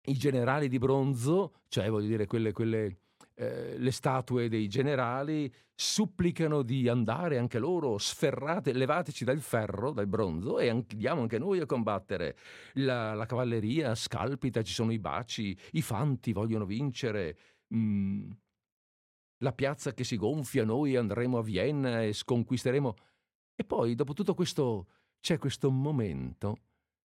i 0.05 0.14
generali 0.14 0.68
di 0.68 0.78
bronzo, 0.78 1.62
cioè 1.68 1.88
voglio 1.91 2.09
dire 2.09 2.26
quelle, 2.26 2.53
quelle 2.53 3.01
eh, 3.34 3.78
le 3.78 3.91
statue 3.91 4.49
dei 4.49 4.68
generali, 4.68 5.53
supplicano 5.74 6.61
di 6.61 6.88
andare 6.88 7.38
anche 7.38 7.59
loro 7.59 7.97
sferrate, 7.97 8.72
levateci 8.72 9.24
dal 9.24 9.41
ferro, 9.41 9.93
dal 9.93 10.07
bronzo 10.07 10.59
e 10.59 10.68
andiamo 10.68 11.22
anche 11.22 11.38
noi 11.38 11.61
a 11.61 11.66
combattere. 11.66 12.36
La, 12.74 13.14
la, 13.14 13.24
cavalleria 13.24 13.95
scalpita, 13.95 14.62
ci 14.62 14.74
sono 14.74 14.93
i 14.93 14.99
baci, 14.99 15.57
i 15.72 15.80
fanti 15.80 16.32
vogliono 16.32 16.66
vincere. 16.66 17.38
Mm, 17.74 18.30
la 19.38 19.53
piazza 19.53 19.95
che 19.95 20.05
si 20.05 20.16
gonfia, 20.16 20.64
noi 20.64 20.97
andremo 20.97 21.38
a 21.38 21.43
Vienna 21.43 22.03
e 22.03 22.12
sconquisteremo 22.12 22.95
e 23.61 23.64
poi, 23.64 23.94
dopo 23.94 24.14
tutto 24.14 24.32
questo, 24.32 24.86
c'è 25.20 25.36
questo 25.36 25.70
momento 25.70 26.62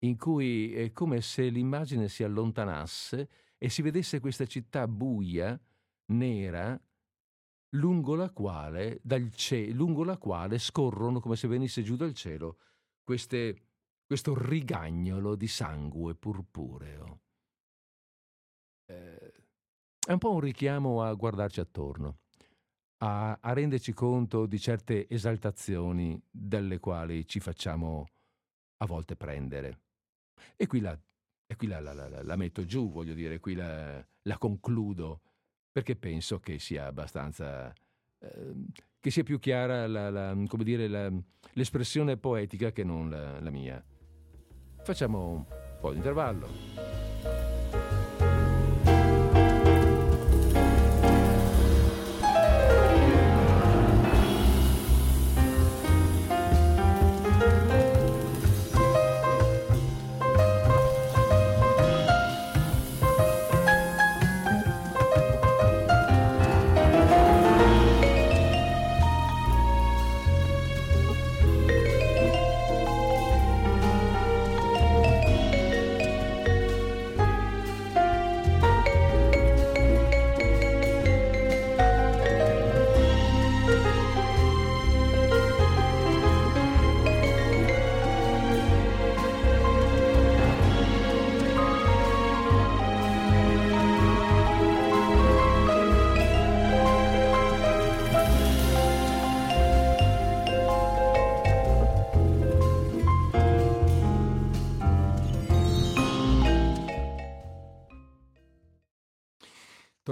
in 0.05 0.17
cui 0.17 0.73
è 0.73 0.91
come 0.91 1.21
se 1.21 1.51
l'immagine 1.51 2.09
si 2.09 2.25
allontanasse 2.25 3.29
e 3.59 3.69
si 3.69 3.83
vedesse 3.83 4.21
questa 4.21 4.47
città 4.47 4.89
buia, 4.89 5.61
nera, 6.13 6.81
lungo 7.77 8.15
la 8.15 8.31
quale, 8.31 9.03
ce- 9.35 9.71
lungo 9.73 10.03
la 10.03 10.17
quale 10.17 10.57
scorrono 10.57 11.21
come 11.21 11.37
se 11.37 11.47
venisse 11.47 11.83
giù 11.83 11.95
dal 11.95 12.15
cielo 12.15 12.57
queste, 13.05 13.67
questo 14.07 14.35
rigagnolo 14.35 15.37
di 15.37 15.47
sangue 15.47 16.15
purpureo. 16.15 17.21
Eh, 18.87 19.33
è 20.07 20.13
un 20.13 20.19
po' 20.19 20.33
un 20.33 20.41
richiamo 20.41 21.03
a 21.03 21.13
guardarci 21.13 21.61
attorno 21.61 22.21
a, 23.03 23.39
a 23.41 23.53
renderci 23.53 23.93
conto 23.93 24.47
di 24.47 24.59
certe 24.59 25.09
esaltazioni 25.09 26.21
dalle 26.31 26.79
quali 26.79 27.27
ci 27.27 27.41
facciamo 27.41 28.07
a 28.79 28.87
volte 28.87 29.17
prendere. 29.17 29.81
E 30.57 30.67
qui 30.67 30.81
la, 30.81 30.99
e 31.47 31.57
qui 31.57 31.67
la, 31.67 31.81
la, 31.81 31.93
la, 31.93 32.23
la 32.23 32.37
metto 32.37 32.65
giù, 32.65 32.91
voglio 32.91 33.15
dire, 33.15 33.41
qui 33.41 33.55
la, 33.55 34.05
concludo, 34.39 35.21
perché 35.71 35.97
penso 35.97 36.41
che 36.41 36.59
sia 36.59 36.87
abbastanza... 36.87 37.73
Eh, 38.19 38.55
che 39.01 39.11
sia 39.11 39.23
più 39.23 39.39
chiara 39.39 39.87
dire, 40.63 40.87
l'espressione 41.53 42.19
poetica 42.19 42.71
che 42.71 42.85
non 42.85 43.09
la 43.09 43.51
mia. 43.51 43.83
Facciamo 44.83 45.31
un 45.31 45.47
po' 45.81 45.93
di 45.93 45.97
intervallo. 45.97 47.10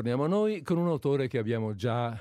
Torniamo 0.09 0.35
a 0.35 0.41
noi 0.41 0.63
con 0.63 0.79
un 0.79 0.87
autore 0.87 1.29
che 1.29 1.37
abbiamo 1.37 1.75
già 1.75 2.19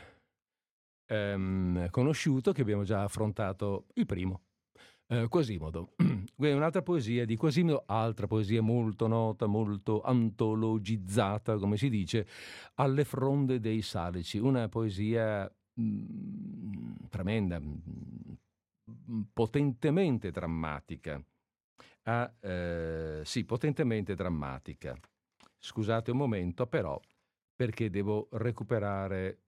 ehm, 1.06 1.90
conosciuto, 1.90 2.52
che 2.52 2.60
abbiamo 2.60 2.84
già 2.84 3.04
affrontato, 3.04 3.86
il 3.94 4.06
primo, 4.06 4.42
eh, 5.08 5.30
Quasimodo. 5.30 5.94
Un'altra 6.36 6.82
poesia 6.82 7.24
di 7.24 7.38
Quasimodo, 7.38 7.84
altra 7.86 8.28
poesia 8.28 8.62
molto 8.62 9.08
nota, 9.08 9.46
molto 9.46 10.02
antologizzata, 10.02 11.56
come 11.56 11.78
si 11.78 11.88
dice, 11.88 12.28
Alle 12.74 13.06
fronde 13.06 13.62
dei 13.62 13.82
salici, 13.82 14.38
una 14.38 14.68
poesia 14.68 15.50
mh, 15.76 15.82
mm, 15.82 16.94
tremenda, 17.08 17.58
mh, 17.58 17.82
mm, 18.92 19.22
potentemente 19.32 20.30
drammatica. 20.30 21.24
Ah, 22.04 22.34
eh, 22.42 23.22
sì, 23.24 23.46
potentemente 23.46 24.14
drammatica. 24.14 24.94
Scusate 25.58 26.12
un 26.12 26.18
momento, 26.18 26.68
però 26.68 27.00
perché 27.58 27.89
devo 27.89 28.28
recuperare 28.34 29.39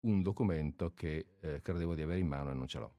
un 0.00 0.20
documento 0.20 0.92
che 0.94 1.36
eh, 1.40 1.62
credevo 1.62 1.94
di 1.94 2.02
avere 2.02 2.18
in 2.18 2.26
mano 2.26 2.50
e 2.50 2.54
non 2.54 2.66
ce 2.66 2.78
l'ho. 2.80 2.92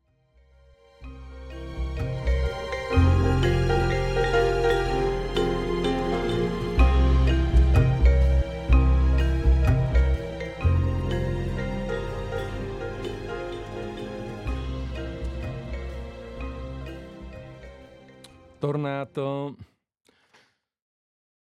Tornato 18.59 19.57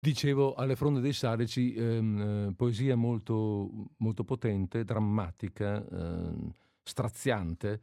Dicevo, 0.04 0.54
alle 0.56 0.76
fronde 0.76 1.00
dei 1.00 1.14
Salici, 1.14 1.74
ehm, 1.76 2.50
eh, 2.50 2.54
poesia 2.58 2.94
molto, 2.98 3.70
molto, 4.00 4.26
potente, 4.26 4.84
drammatica, 4.84 5.82
eh, 5.82 6.52
straziante, 6.84 7.82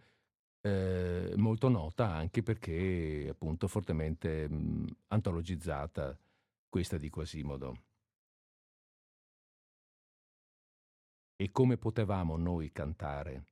eh, 0.60 1.32
molto 1.38 1.70
nota 1.70 2.10
anche 2.12 2.42
perché 2.42 3.26
appunto 3.30 3.68
fortemente 3.68 4.46
mh, 4.50 4.54
mm, 4.54 4.86
antologizzata 5.08 6.14
questa 6.68 6.98
di 6.98 7.08
Quasimodo. 7.08 7.84
E 11.36 11.50
come 11.50 11.78
potevamo 11.78 12.36
noi 12.36 12.70
cantare 12.70 13.44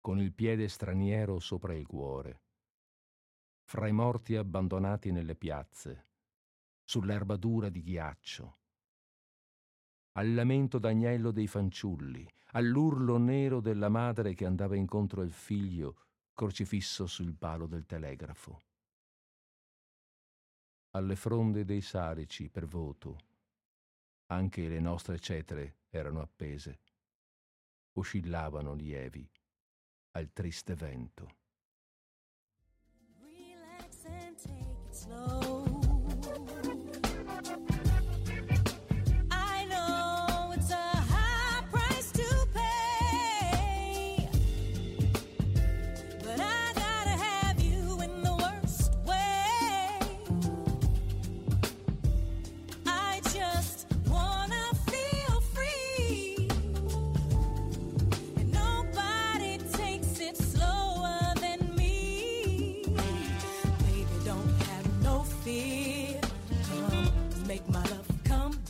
con 0.00 0.18
il 0.18 0.32
piede 0.32 0.68
straniero 0.68 1.38
sopra 1.38 1.74
il 1.74 1.86
cuore, 1.86 2.40
fra 3.64 3.88
i 3.88 3.92
morti 3.92 4.36
abbandonati 4.36 5.12
nelle 5.12 5.34
piazze, 5.34 6.11
sull'erba 6.84 7.36
dura 7.36 7.68
di 7.68 7.82
ghiaccio, 7.82 8.58
al 10.12 10.34
lamento 10.34 10.78
d'agnello 10.78 11.30
dei 11.30 11.46
fanciulli, 11.46 12.28
all'urlo 12.52 13.16
nero 13.16 13.60
della 13.60 13.88
madre 13.88 14.34
che 14.34 14.44
andava 14.44 14.76
incontro 14.76 15.22
al 15.22 15.32
figlio 15.32 15.96
crocifisso 16.34 17.06
sul 17.06 17.34
palo 17.34 17.66
del 17.66 17.86
telegrafo. 17.86 18.62
Alle 20.90 21.16
fronde 21.16 21.64
dei 21.64 21.80
sarici 21.80 22.50
per 22.50 22.66
voto, 22.66 23.18
anche 24.26 24.68
le 24.68 24.80
nostre 24.80 25.18
cetre 25.18 25.78
erano 25.88 26.20
appese, 26.20 26.80
oscillavano 27.94 28.74
lievi 28.74 29.26
al 30.12 30.30
triste 30.32 30.74
vento. 30.74 31.36
Relax 33.20 34.04
and 34.04 34.36
take 34.36 34.88
it 34.88 34.94
slow. 34.94 35.61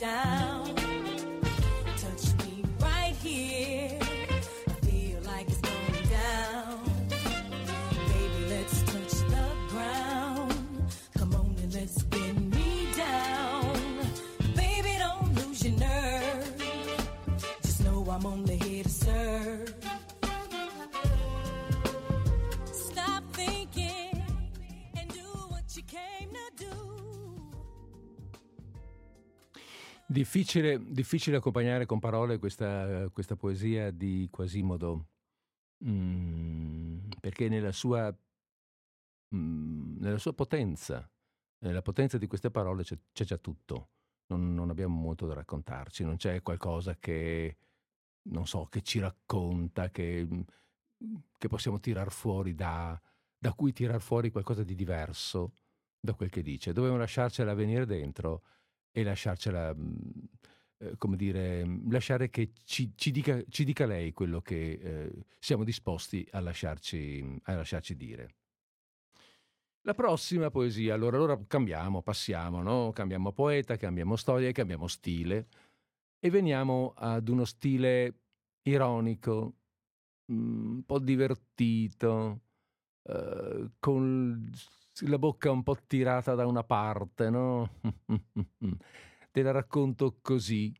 down. 0.02 0.41
Difficile, 30.12 30.78
difficile, 30.92 31.38
accompagnare 31.38 31.86
con 31.86 31.98
parole 31.98 32.38
questa, 32.38 33.08
questa 33.08 33.34
poesia 33.34 33.90
di 33.90 34.28
Quasimodo, 34.30 35.06
mm, 35.86 36.98
perché 37.18 37.48
nella 37.48 37.72
sua, 37.72 38.14
mm, 39.34 39.96
nella 40.00 40.18
sua, 40.18 40.34
potenza, 40.34 41.10
nella 41.60 41.80
potenza 41.80 42.18
di 42.18 42.26
queste 42.26 42.50
parole 42.50 42.82
c'è, 42.82 42.98
c'è 43.10 43.24
già 43.24 43.38
tutto, 43.38 43.88
non, 44.26 44.52
non, 44.52 44.68
abbiamo 44.68 44.94
molto 44.94 45.26
da 45.26 45.32
raccontarci, 45.32 46.04
non 46.04 46.16
c'è 46.16 46.42
qualcosa 46.42 46.94
che, 46.98 47.56
non 48.24 48.46
so, 48.46 48.66
che 48.66 48.82
ci 48.82 48.98
racconta, 48.98 49.88
che, 49.88 50.28
che 51.38 51.48
possiamo 51.48 51.80
tirar 51.80 52.12
fuori 52.12 52.54
da, 52.54 53.00
da 53.38 53.54
cui 53.54 53.72
tirar 53.72 54.02
fuori 54.02 54.30
qualcosa 54.30 54.62
di 54.62 54.74
diverso 54.74 55.54
da 55.98 56.12
quel 56.12 56.28
che 56.28 56.42
dice. 56.42 56.74
Dobbiamo 56.74 56.98
lasciarcela 56.98 57.54
venire 57.54 57.86
dentro 57.86 58.42
e 58.92 59.02
lasciarcela, 59.02 59.74
mm, 59.74 59.94
eh, 60.78 60.96
come 60.98 61.16
dire, 61.16 61.64
mm, 61.64 61.90
lasciare 61.90 62.30
che 62.30 62.52
ci, 62.64 62.92
ci, 62.94 63.10
dica, 63.10 63.42
ci 63.48 63.64
dica, 63.64 63.86
lei 63.86 64.12
quello 64.12 64.40
che 64.40 64.72
eh, 64.72 65.12
siamo 65.38 65.64
disposti 65.64 66.26
a 66.32 66.40
lasciarci, 66.40 67.40
a 67.44 67.54
lasciarci, 67.54 67.96
dire. 67.96 68.34
La 69.84 69.94
prossima 69.94 70.50
poesia, 70.50 70.94
allora, 70.94 71.16
allora 71.16 71.40
cambiamo, 71.48 72.02
passiamo, 72.02 72.62
no? 72.62 72.92
cambiamo 72.92 73.32
poeta, 73.32 73.76
cambiamo 73.76 74.14
storia, 74.14 74.52
cambiamo 74.52 74.86
stile 74.86 75.48
e 76.20 76.30
veniamo 76.30 76.92
ad 76.96 77.28
uno 77.28 77.44
stile 77.44 78.14
ironico, 78.62 79.54
un 80.26 80.84
po' 80.86 81.00
divertito, 81.00 82.42
eh, 83.02 83.70
con 83.80 84.50
la 85.00 85.18
bocca 85.18 85.50
un 85.50 85.62
po' 85.62 85.76
tirata 85.86 86.34
da 86.34 86.46
una 86.46 86.64
parte, 86.64 87.30
no? 87.30 87.78
Te 89.30 89.42
la 89.42 89.50
racconto 89.50 90.18
così. 90.20 90.72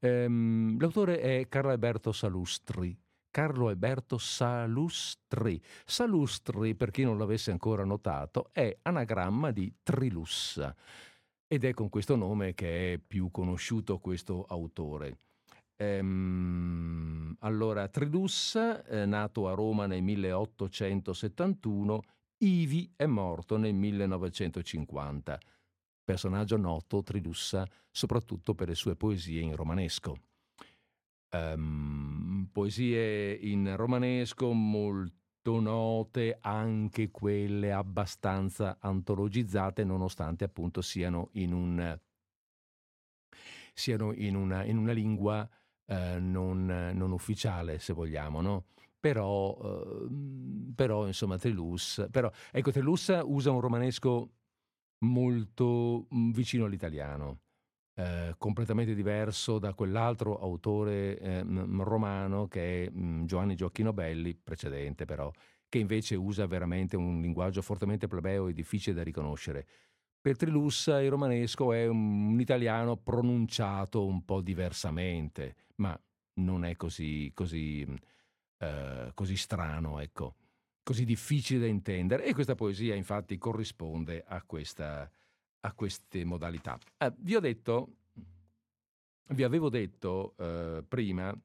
Ehm, 0.00 0.78
l'autore 0.78 1.20
è 1.20 1.48
Carlo 1.48 1.70
Alberto 1.70 2.12
Salustri. 2.12 2.98
Carlo 3.30 3.68
Alberto 3.68 4.18
Salustri. 4.18 5.60
Salustri, 5.84 6.74
per 6.74 6.90
chi 6.90 7.04
non 7.04 7.18
l'avesse 7.18 7.50
ancora 7.50 7.84
notato, 7.84 8.50
è 8.52 8.76
anagramma 8.82 9.52
di 9.52 9.72
Trilussa 9.82 10.74
ed 11.46 11.64
è 11.64 11.72
con 11.72 11.88
questo 11.88 12.16
nome 12.16 12.54
che 12.54 12.94
è 12.94 12.98
più 12.98 13.30
conosciuto 13.30 13.98
questo 13.98 14.44
autore. 14.48 15.18
Ehm, 15.76 17.36
allora, 17.40 17.88
Trilussa, 17.88 18.84
eh, 18.84 19.06
nato 19.06 19.48
a 19.48 19.54
Roma 19.54 19.86
nel 19.86 20.02
1871, 20.02 22.02
Ivi 22.40 22.92
è 22.94 23.06
morto 23.06 23.56
nel 23.56 23.74
1950. 23.74 25.40
Personaggio 26.04 26.56
noto, 26.56 27.02
Trilussa, 27.02 27.66
soprattutto 27.90 28.54
per 28.54 28.68
le 28.68 28.76
sue 28.76 28.94
poesie 28.94 29.40
in 29.40 29.56
romanesco. 29.56 30.16
Um, 31.30 32.48
poesie 32.52 33.34
in 33.34 33.74
romanesco 33.76 34.52
molto 34.52 35.58
note, 35.58 36.38
anche 36.40 37.10
quelle 37.10 37.72
abbastanza 37.72 38.78
antologizzate, 38.80 39.82
nonostante 39.82 40.44
appunto 40.44 40.80
siano 40.80 41.30
in, 41.32 41.52
un, 41.52 41.98
siano 43.74 44.12
in, 44.12 44.36
una, 44.36 44.64
in 44.64 44.78
una, 44.78 44.92
lingua 44.92 45.48
eh, 45.86 46.18
non, 46.20 46.92
non, 46.94 47.10
ufficiale, 47.10 47.80
se 47.80 47.92
vogliamo, 47.92 48.40
no? 48.40 48.66
Però, 49.00 49.56
eh, 49.62 50.08
però 50.74 51.06
insomma, 51.06 51.38
Trelus, 51.38 52.06
però, 52.10 52.30
ecco, 52.50 52.72
Trelus 52.72 53.20
usa 53.24 53.50
un 53.50 53.60
romanesco 53.60 54.32
molto 55.00 56.08
mm, 56.14 56.32
vicino 56.32 56.64
all'italiano 56.64 57.40
eh, 57.98 58.34
completamente 58.38 58.94
diverso 58.94 59.58
da 59.58 59.74
quell'altro 59.74 60.38
autore 60.38 61.18
eh, 61.18 61.42
romano 61.44 62.46
che 62.46 62.84
è 62.86 62.90
mh, 62.90 63.00
mm, 63.00 63.24
Giovanni 63.24 63.56
Gioacchino 63.56 63.92
Belli, 63.92 64.34
precedente 64.36 65.04
però, 65.04 65.30
che 65.68 65.78
invece 65.78 66.14
usa 66.14 66.46
veramente 66.46 66.96
un 66.96 67.20
linguaggio 67.20 67.60
fortemente 67.60 68.06
plebeo 68.06 68.46
e 68.48 68.52
difficile 68.52 68.94
da 68.94 69.02
riconoscere. 69.02 69.66
Per 70.20 70.36
Trilussa 70.36 71.02
il 71.02 71.10
romanesco 71.10 71.72
è 71.72 71.86
un, 71.88 72.38
italiano 72.38 72.96
pronunciato 72.96 74.06
un 74.06 74.24
po' 74.24 74.40
diversamente, 74.42 75.56
ma 75.76 75.98
non 76.34 76.64
è 76.64 76.76
così, 76.76 77.32
così, 77.34 77.84
eh, 78.58 79.10
così 79.14 79.36
strano, 79.36 80.00
ecco, 80.00 80.36
così 80.82 81.04
difficile 81.04 81.60
da 81.60 81.66
intendere. 81.66 82.24
E 82.24 82.34
questa 82.34 82.54
poesia 82.54 82.94
infatti 82.94 83.38
corrisponde 83.38 84.24
a 84.26 84.42
questa, 84.42 85.10
a 85.60 85.72
queste 85.72 86.24
modalità. 86.24 86.78
Eh, 86.96 87.12
vi 87.18 87.36
ho 87.36 87.40
detto, 87.40 87.96
vi 89.28 89.42
avevo 89.42 89.68
detto 89.68 90.34
eh, 90.38 90.84
prima 90.86 91.36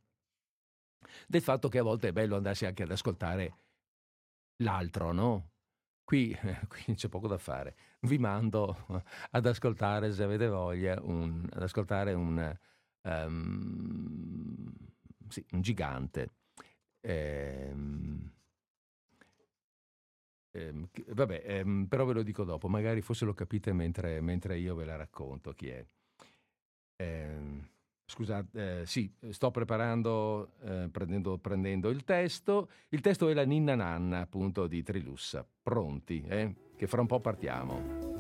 del 1.28 1.41
fatto 1.41 1.70
che 1.70 1.80
a 1.80 1.84
volte 1.84 2.09
è 2.09 2.11
bello 2.11 2.36
andarsi 2.36 2.66
anche 2.66 2.84
ad 2.84 2.91
ascoltare 2.91 3.57
l'altro, 4.57 5.11
no? 5.11 5.49
Qui, 6.03 6.36
qui 6.68 6.95
c'è 6.95 7.09
poco 7.09 7.28
da 7.28 7.38
fare. 7.38 7.76
Vi 8.01 8.18
mando 8.18 8.86
ad 9.32 9.45
ascoltare, 9.45 10.11
se 10.11 10.24
avete 10.24 10.47
voglia, 10.47 10.99
un, 11.01 11.47
ad 11.51 11.61
ascoltare 11.61 12.14
un, 12.14 12.57
um, 13.01 14.74
sì, 15.28 15.45
un 15.51 15.61
gigante. 15.61 16.32
Ehm, 17.05 18.31
Ehm, 20.55 20.87
vabbè, 21.07 21.41
ehm, 21.45 21.85
però 21.87 22.05
ve 22.05 22.13
lo 22.13 22.21
dico 22.23 22.43
dopo, 22.43 22.67
magari 22.67 23.01
forse 23.01 23.25
lo 23.25 23.33
capite 23.33 23.73
mentre, 23.73 24.21
mentre 24.21 24.57
io 24.59 24.75
ve 24.75 24.85
la 24.85 24.95
racconto 24.95 25.51
chi 25.53 25.69
è. 25.69 25.85
Ehm, 26.97 27.67
scusate, 28.05 28.81
eh, 28.81 28.85
sì, 28.85 29.11
sto 29.31 29.49
preparando, 29.49 30.53
eh, 30.61 30.89
prendendo, 30.91 31.37
prendendo, 31.39 31.89
il 31.89 32.03
testo. 32.03 32.69
Il 32.89 33.01
testo 33.01 33.29
è 33.29 33.33
la 33.33 33.45
Ninna 33.45 33.75
Nanna, 33.75 34.19
appunto, 34.19 34.67
di 34.67 34.83
Trilussa. 34.83 35.45
Pronti, 35.63 36.23
eh? 36.27 36.53
Che 36.75 36.88
fra 36.88 37.01
un 37.01 37.07
po' 37.07 37.19
partiamo. 37.19 38.11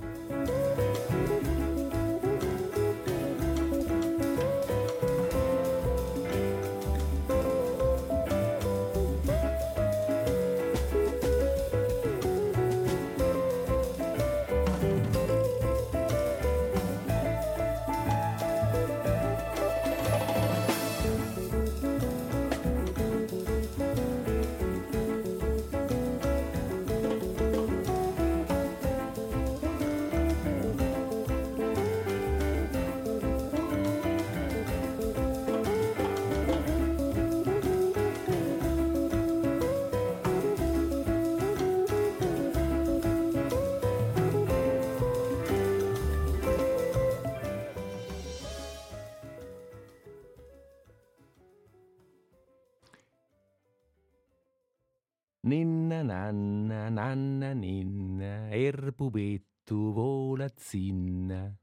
Ninna, 58.53 58.55
er 58.55 58.93
pupetto 58.93 60.35
zinna. 60.55 61.57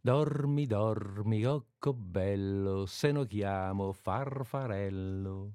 Dormi, 0.00 0.66
dormi, 0.66 1.42
cocco 1.42 1.92
bello, 1.94 2.86
se 2.86 3.12
no 3.12 3.24
chiamo 3.24 3.92
farfarello. 3.92 5.54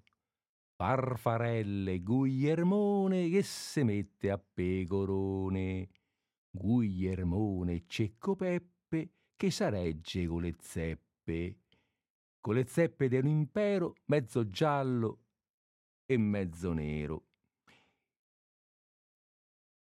Farfarelle, 0.75 2.01
Guglielmone 2.01 3.29
che 3.29 3.43
se 3.43 3.83
mette 3.83 4.31
a 4.31 4.37
pecorone. 4.37 5.89
Guglielmone, 6.49 7.83
cecco 7.85 8.35
Peppe 8.35 9.11
che 9.35 9.51
saregge 9.51 10.25
con 10.27 10.41
le 10.41 10.55
zeppe. 10.59 11.59
Con 12.39 12.55
le 12.55 12.65
zeppe 12.65 13.07
d'un 13.07 13.27
impero, 13.27 13.95
mezzo 14.05 14.49
giallo 14.49 15.19
e 16.05 16.17
mezzo 16.17 16.73
nero. 16.73 17.32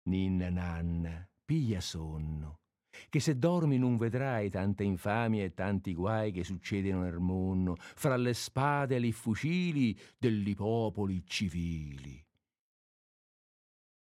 Ninna 0.03 0.49
nanna, 0.49 1.30
piglia 1.45 1.80
sonno, 1.80 2.61
che 3.10 3.19
se 3.19 3.38
dormi 3.38 3.78
non 3.78 3.98
vedrai 3.98 4.49
tante 4.49 4.84
infamie 4.84 5.45
e 5.45 5.53
tanti 5.53 5.94
guai 5.94 6.32
che 6.32 6.44
succedono 6.44 7.03
nel 7.03 7.19
mondo, 7.19 7.76
fra 7.78 8.18
le 8.18 8.34
spade 8.34 8.95
e 8.95 9.06
i 9.06 9.11
fucili 9.11 9.98
degli 10.18 10.56
popoli 10.56 11.23
civili. 11.26 12.26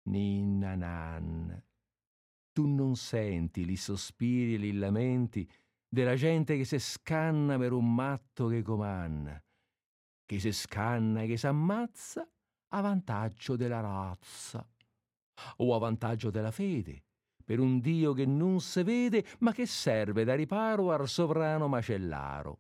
Ninna 0.03 0.75
nanna, 0.75 1.61
tu 2.51 2.65
non 2.65 2.95
senti 2.95 3.65
li 3.65 3.75
sospiri 3.75 4.55
e 4.55 4.57
li 4.57 4.73
lamenti 4.73 5.49
della 5.87 6.15
gente 6.15 6.55
che 6.55 6.65
se 6.65 6.79
scanna 6.79 7.57
per 7.57 7.73
un 7.73 7.93
matto 7.93 8.47
che 8.47 8.61
comanna, 8.61 9.41
che 10.25 10.39
se 10.39 10.51
scanna 10.53 11.23
e 11.23 11.27
che 11.27 11.37
s'ammazza 11.37 12.27
a 12.69 12.81
vantaggio 12.81 13.55
della 13.55 13.81
razza 13.81 14.65
o 15.57 15.75
a 15.75 15.79
vantaggio 15.79 16.29
della 16.29 16.51
fede, 16.51 17.03
per 17.43 17.59
un 17.59 17.79
Dio 17.79 18.13
che 18.13 18.25
non 18.25 18.59
se 18.61 18.83
vede, 18.83 19.25
ma 19.39 19.51
che 19.51 19.65
serve 19.65 20.23
da 20.23 20.35
riparo 20.35 20.91
al 20.91 21.07
sovrano 21.07 21.67
macellaro. 21.67 22.59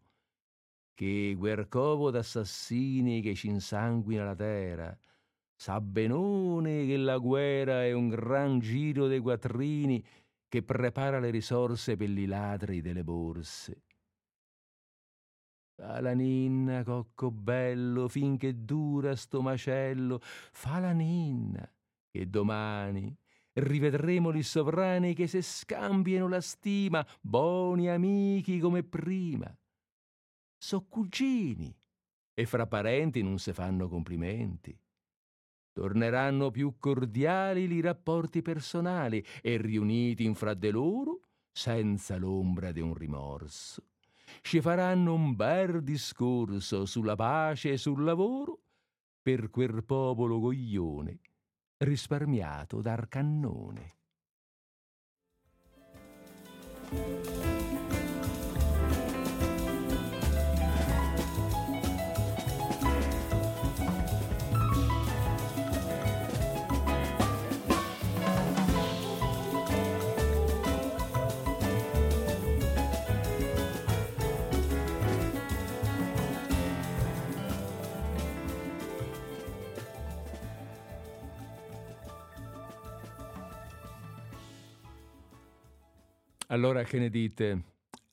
Che 0.93 1.33
guercovo 1.37 2.11
d'assassini 2.11 3.21
che 3.21 3.33
ci 3.33 3.47
insanguina 3.47 4.25
la 4.25 4.35
terra, 4.35 4.97
sa 5.55 5.79
benone 5.81 6.85
che 6.85 6.97
la 6.97 7.17
guerra 7.17 7.83
è 7.83 7.93
un 7.93 8.09
gran 8.09 8.59
giro 8.59 9.07
dei 9.07 9.19
quattrini 9.19 10.05
che 10.47 10.61
prepara 10.61 11.19
le 11.19 11.31
risorse 11.31 11.95
per 11.95 12.09
i 12.09 12.25
ladri 12.25 12.81
delle 12.81 13.03
borse. 13.03 13.81
Fa 15.75 15.99
la 15.99 16.13
ninna, 16.13 16.83
cocco 16.83 17.31
bello, 17.31 18.07
finché 18.07 18.63
dura 18.63 19.15
sto 19.15 19.41
macello, 19.41 20.19
fa 20.21 20.77
la 20.77 20.91
ninna, 20.91 21.67
e 22.15 22.27
domani 22.27 23.17
rivedremo 23.53 24.29
li 24.29 24.43
sovrani 24.43 25.13
che 25.13 25.27
se 25.27 25.41
scambiano 25.41 26.27
la 26.27 26.41
stima, 26.41 27.05
buoni 27.19 27.89
amici 27.89 28.59
come 28.59 28.83
prima. 28.83 29.55
So 30.57 30.85
cugini, 30.87 31.75
e 32.33 32.45
fra 32.45 32.67
parenti 32.67 33.21
non 33.21 33.39
se 33.39 33.53
fanno 33.53 33.87
complimenti. 33.87 34.77
Torneranno 35.71 36.51
più 36.51 36.75
cordiali 36.77 37.71
i 37.71 37.81
rapporti 37.81 38.41
personali 38.43 39.25
e 39.41 39.57
riuniti 39.57 40.23
in 40.23 40.35
fra 40.35 40.53
de 40.53 40.69
loro 40.69 41.21
senza 41.51 42.15
l'ombra 42.17 42.71
di 42.71 42.79
un 42.79 42.93
rimorso. 42.93 43.87
Ci 44.41 44.61
faranno 44.61 45.13
un 45.13 45.35
bel 45.35 45.83
discorso 45.83 46.85
sulla 46.85 47.15
pace 47.15 47.71
e 47.71 47.77
sul 47.77 48.03
lavoro 48.03 48.61
per 49.21 49.49
quel 49.49 49.83
popolo 49.83 50.39
goglione 50.39 51.19
risparmiato 51.77 52.81
dal 52.81 53.07
cannone. 53.07 53.95
Allora 86.53 86.83
che 86.83 86.99
ne 86.99 87.09
dite? 87.09 87.63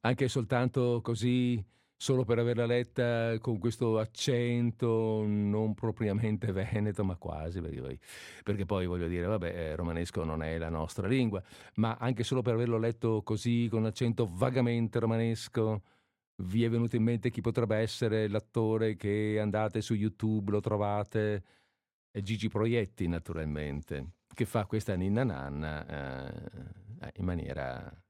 Anche 0.01 0.27
soltanto 0.29 1.01
così, 1.03 1.63
solo 1.95 2.25
per 2.25 2.39
averla 2.39 2.65
letta 2.65 3.39
con 3.39 3.59
questo 3.59 3.99
accento 3.99 5.23
non 5.27 5.75
propriamente 5.75 6.51
veneto, 6.51 7.05
ma 7.05 7.17
quasi, 7.17 7.61
perché 7.61 7.83
poi, 7.83 7.99
perché 8.43 8.65
poi 8.65 8.87
voglio 8.87 9.09
dire, 9.09 9.27
vabbè, 9.27 9.49
eh, 9.49 9.77
romanesco 9.77 10.25
non 10.25 10.43
è 10.43 10.57
la 10.57 10.71
nostra 10.71 11.07
lingua, 11.07 11.43
ma 11.75 11.99
anche 12.01 12.25
solo 12.25 12.41
per 12.41 12.55
averlo 12.55 12.79
letto 12.79 13.23
così, 13.23 13.69
con 13.71 13.85
accento 13.85 14.27
vagamente 14.27 14.99
romanesco, 14.99 15.83
vi 16.37 16.65
è 16.65 16.71
venuto 16.71 16.97
in 16.97 17.03
mente 17.03 17.31
chi 17.31 17.43
potrebbe 17.43 17.77
essere 17.77 18.27
l'attore 18.29 18.97
che 18.97 19.39
andate 19.39 19.83
su 19.83 19.93
YouTube, 19.93 20.51
lo 20.51 20.61
trovate? 20.61 21.45
È 22.11 22.21
Gigi 22.23 22.49
Proietti, 22.49 23.07
naturalmente, 23.07 24.13
che 24.35 24.47
fa 24.47 24.65
questa 24.65 24.95
ninna 24.95 25.25
nanna 25.25 26.31
eh, 26.31 27.13
in 27.17 27.25
maniera 27.27 28.03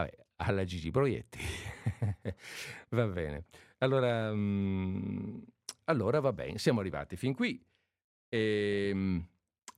Vabbè, 0.00 0.26
alla 0.36 0.64
Gigi 0.64 0.90
Proietti. 0.90 1.38
va 2.90 3.06
bene. 3.06 3.44
Allora, 3.78 4.32
mh, 4.32 5.44
allora 5.84 6.20
va 6.20 6.32
bene, 6.32 6.58
siamo 6.58 6.80
arrivati 6.80 7.16
fin 7.16 7.34
qui 7.34 7.62
e, 8.28 8.88
ehm, 8.90 9.28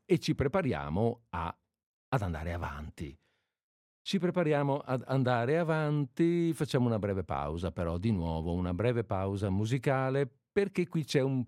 e 0.04 0.18
ci 0.18 0.34
prepariamo 0.34 1.24
a, 1.30 1.56
ad 2.08 2.22
andare 2.22 2.52
avanti. 2.52 3.16
Ci 4.04 4.18
prepariamo 4.18 4.78
ad 4.78 5.04
andare 5.06 5.58
avanti, 5.58 6.52
facciamo 6.52 6.86
una 6.86 6.98
breve 6.98 7.22
pausa 7.22 7.70
però, 7.70 7.98
di 7.98 8.10
nuovo 8.10 8.52
una 8.52 8.74
breve 8.74 9.04
pausa 9.04 9.48
musicale 9.48 10.28
perché 10.52 10.88
qui 10.88 11.04
c'è 11.04 11.20
un, 11.20 11.44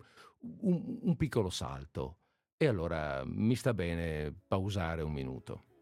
un, 0.60 0.98
un 1.02 1.16
piccolo 1.16 1.50
salto 1.50 2.18
e 2.56 2.66
allora 2.66 3.22
mi 3.26 3.56
sta 3.56 3.74
bene 3.74 4.32
pausare 4.46 5.02
un 5.02 5.12
minuto. 5.12 5.73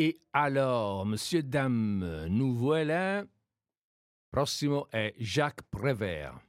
Et 0.00 0.20
alors, 0.32 1.04
monsieur, 1.04 1.42
dame, 1.42 2.28
nous 2.28 2.54
voilà. 2.54 3.26
Prossimo 4.30 4.88
è 4.92 5.12
Jacques 5.18 5.64
Prévert. 5.68 6.40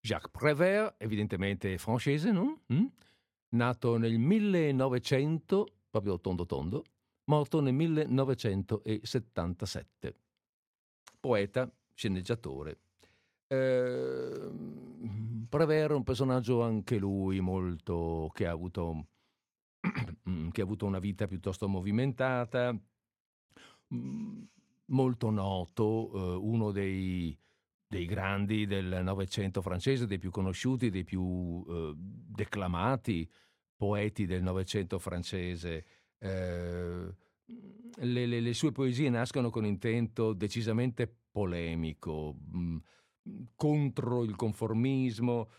Jacques 0.00 0.32
Prévert, 0.32 0.96
evidentemente 0.98 1.78
francese, 1.78 2.32
no? 2.32 2.62
Mm? 2.72 2.86
Nato 3.50 3.96
nel 3.96 4.18
1900, 4.18 5.68
proprio 5.88 6.18
tondo 6.18 6.46
tondo, 6.46 6.84
morto 7.26 7.60
nel 7.60 7.74
1977. 7.74 10.16
Poeta, 11.20 11.72
sceneggiatore. 11.94 12.78
Eh, 13.46 14.50
Prévert 15.48 15.92
è 15.92 15.94
un 15.94 16.02
personaggio 16.02 16.62
anche 16.62 16.98
lui 16.98 17.38
molto 17.38 18.32
che 18.34 18.48
ha 18.48 18.50
avuto 18.50 19.06
Mm, 20.28 20.48
che 20.50 20.62
ha 20.62 20.64
avuto 20.64 20.86
una 20.86 20.98
vita 20.98 21.26
piuttosto 21.26 21.68
movimentata, 21.68 22.74
mm, 23.94 24.42
molto 24.86 25.30
noto, 25.30 26.10
eh, 26.14 26.36
uno 26.36 26.70
dei, 26.70 27.36
dei, 27.86 28.06
grandi 28.06 28.64
del 28.64 29.00
Novecento 29.02 29.60
francese, 29.60 30.06
dei 30.06 30.18
più 30.18 30.30
conosciuti, 30.30 30.88
dei 30.88 31.04
più 31.04 31.62
eh, 31.68 31.92
declamati 31.96 33.30
poeti 33.76 34.24
del 34.24 34.42
Novecento 34.42 34.98
francese. 34.98 35.84
Eh, 36.18 37.14
le, 37.96 38.26
le, 38.26 38.40
le, 38.40 38.54
sue 38.54 38.72
poesie 38.72 39.10
nascono 39.10 39.50
con 39.50 39.66
intento 39.66 40.32
decisamente 40.32 41.06
polemico, 41.30 42.38
mm, 42.56 42.76
contro 43.54 44.24
il 44.24 44.36
conformismo, 44.36 45.50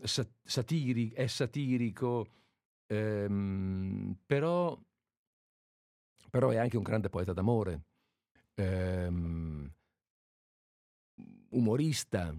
satiri, 0.00 1.10
è 1.10 1.26
satirico, 1.26 2.28
Ehm, 2.88 4.16
però, 4.26 4.78
però, 6.30 6.50
è 6.50 6.56
anche 6.56 6.76
un 6.76 6.82
grande 6.82 7.08
poeta 7.08 7.32
d'amore, 7.32 7.82
ehm, 8.54 9.70
umorista, 11.50 12.34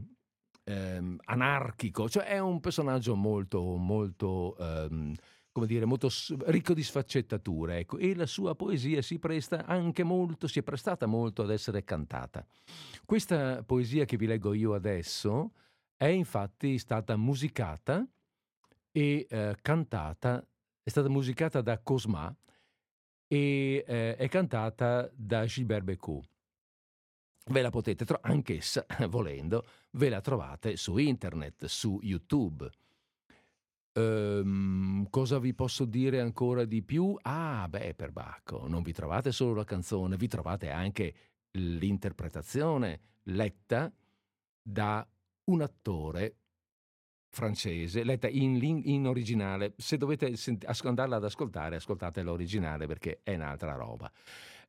ehm, 0.64 1.18
anarchico, 1.26 2.10
cioè 2.10 2.26
è 2.26 2.40
un 2.40 2.60
personaggio 2.60 3.16
molto, 3.16 3.62
molto, 3.76 4.56
ehm, 4.58 5.14
come 5.52 5.66
dire, 5.68 5.86
molto 5.86 6.10
ricco 6.46 6.74
di 6.74 6.84
sfaccettature, 6.84 7.80
ecco, 7.80 7.98
e 7.98 8.16
la 8.16 8.26
sua 8.28 8.56
poesia 8.56 9.02
si 9.02 9.20
presta 9.20 9.66
anche 9.66 10.04
molto, 10.04 10.48
si 10.48 10.60
è 10.60 10.64
prestata 10.64 11.06
molto 11.06 11.42
ad 11.42 11.52
essere 11.52 11.84
cantata. 11.84 12.46
Questa 13.06 13.64
poesia 13.64 14.06
che 14.06 14.18
vi 14.18 14.28
leggo 14.28 14.54
io 14.54 14.74
adesso 14.74 15.54
è 15.98 16.06
infatti 16.08 16.78
stata 16.78 17.18
musicata 17.18 18.08
e 18.92 19.28
eh, 19.30 19.56
cantata, 19.62 20.46
è 20.82 20.90
stata 20.90 21.10
musicata 21.10 21.62
da 21.62 21.80
Cosma 21.80 22.36
e 23.28 23.84
eh, 23.88 24.16
è 24.16 24.28
cantata 24.28 25.10
da 25.14 25.46
Gilbert 25.46 25.84
Bécaud. 25.84 26.28
Ve 27.46 27.62
la 27.62 27.70
potete 27.70 28.06
trovare, 28.06 28.34
anch'essa, 28.34 28.86
volendo, 29.10 29.66
ve 29.92 30.10
la 30.10 30.22
trovate 30.22 30.76
su 30.76 30.98
internet, 30.98 31.66
su 31.66 32.00
YouTube. 32.02 32.70
Ehm, 33.94 35.10
cosa 35.10 35.40
vi 35.40 35.54
posso 35.54 35.86
dire 35.86 36.20
ancora 36.20 36.66
di 36.66 36.82
più? 36.84 37.18
Ah, 37.22 37.68
beh, 37.68 37.96
per 37.96 38.12
Bacco, 38.12 38.68
non 38.68 38.82
vi 38.82 38.94
trovate 38.94 39.32
solo 39.32 39.56
la 39.56 39.64
canzone, 39.64 40.16
vi 40.16 40.28
trovate 40.28 40.70
anche 40.70 41.16
l'interpretazione 41.52 43.02
letta 43.24 43.92
da 44.62 45.08
un 45.46 45.62
attore 45.62 46.39
francese, 47.30 48.04
letta 48.04 48.28
in, 48.28 48.62
in 48.86 49.08
originale. 49.08 49.74
Se 49.78 49.98
dovete 49.98 50.36
sent- 50.36 50.66
andarla 50.84 51.18
ad 51.18 51.24
ascoltare, 51.24 51.78
ascoltate 51.78 52.22
l'originale 52.22 52.88
perché 52.88 53.22
è 53.24 53.36
un'altra 53.36 53.74
roba. 53.74 54.12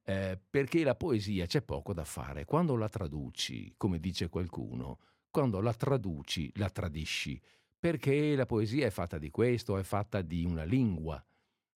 Eh, 0.03 0.39
perché 0.49 0.83
la 0.83 0.95
poesia 0.95 1.47
c'è 1.47 1.63
poco 1.63 1.93
da 1.93 2.05
fare. 2.05 2.45
Quando 2.45 2.77
la 2.77 2.89
traduci, 2.89 3.75
come 3.77 3.99
dice 3.99 4.29
qualcuno, 4.29 4.99
quando 5.31 5.61
la 5.61 5.75
traduci, 5.75 6.51
la 6.55 6.71
tradisci. 6.71 7.41
Perché 7.79 8.35
la 8.37 8.47
poesia 8.47 8.87
è 8.87 8.91
fatta 8.91 9.17
di 9.17 9.31
questo, 9.31 9.79
è 9.79 9.83
fatta 9.83 10.21
di 10.21 10.45
una 10.45 10.65
lingua 10.65 11.23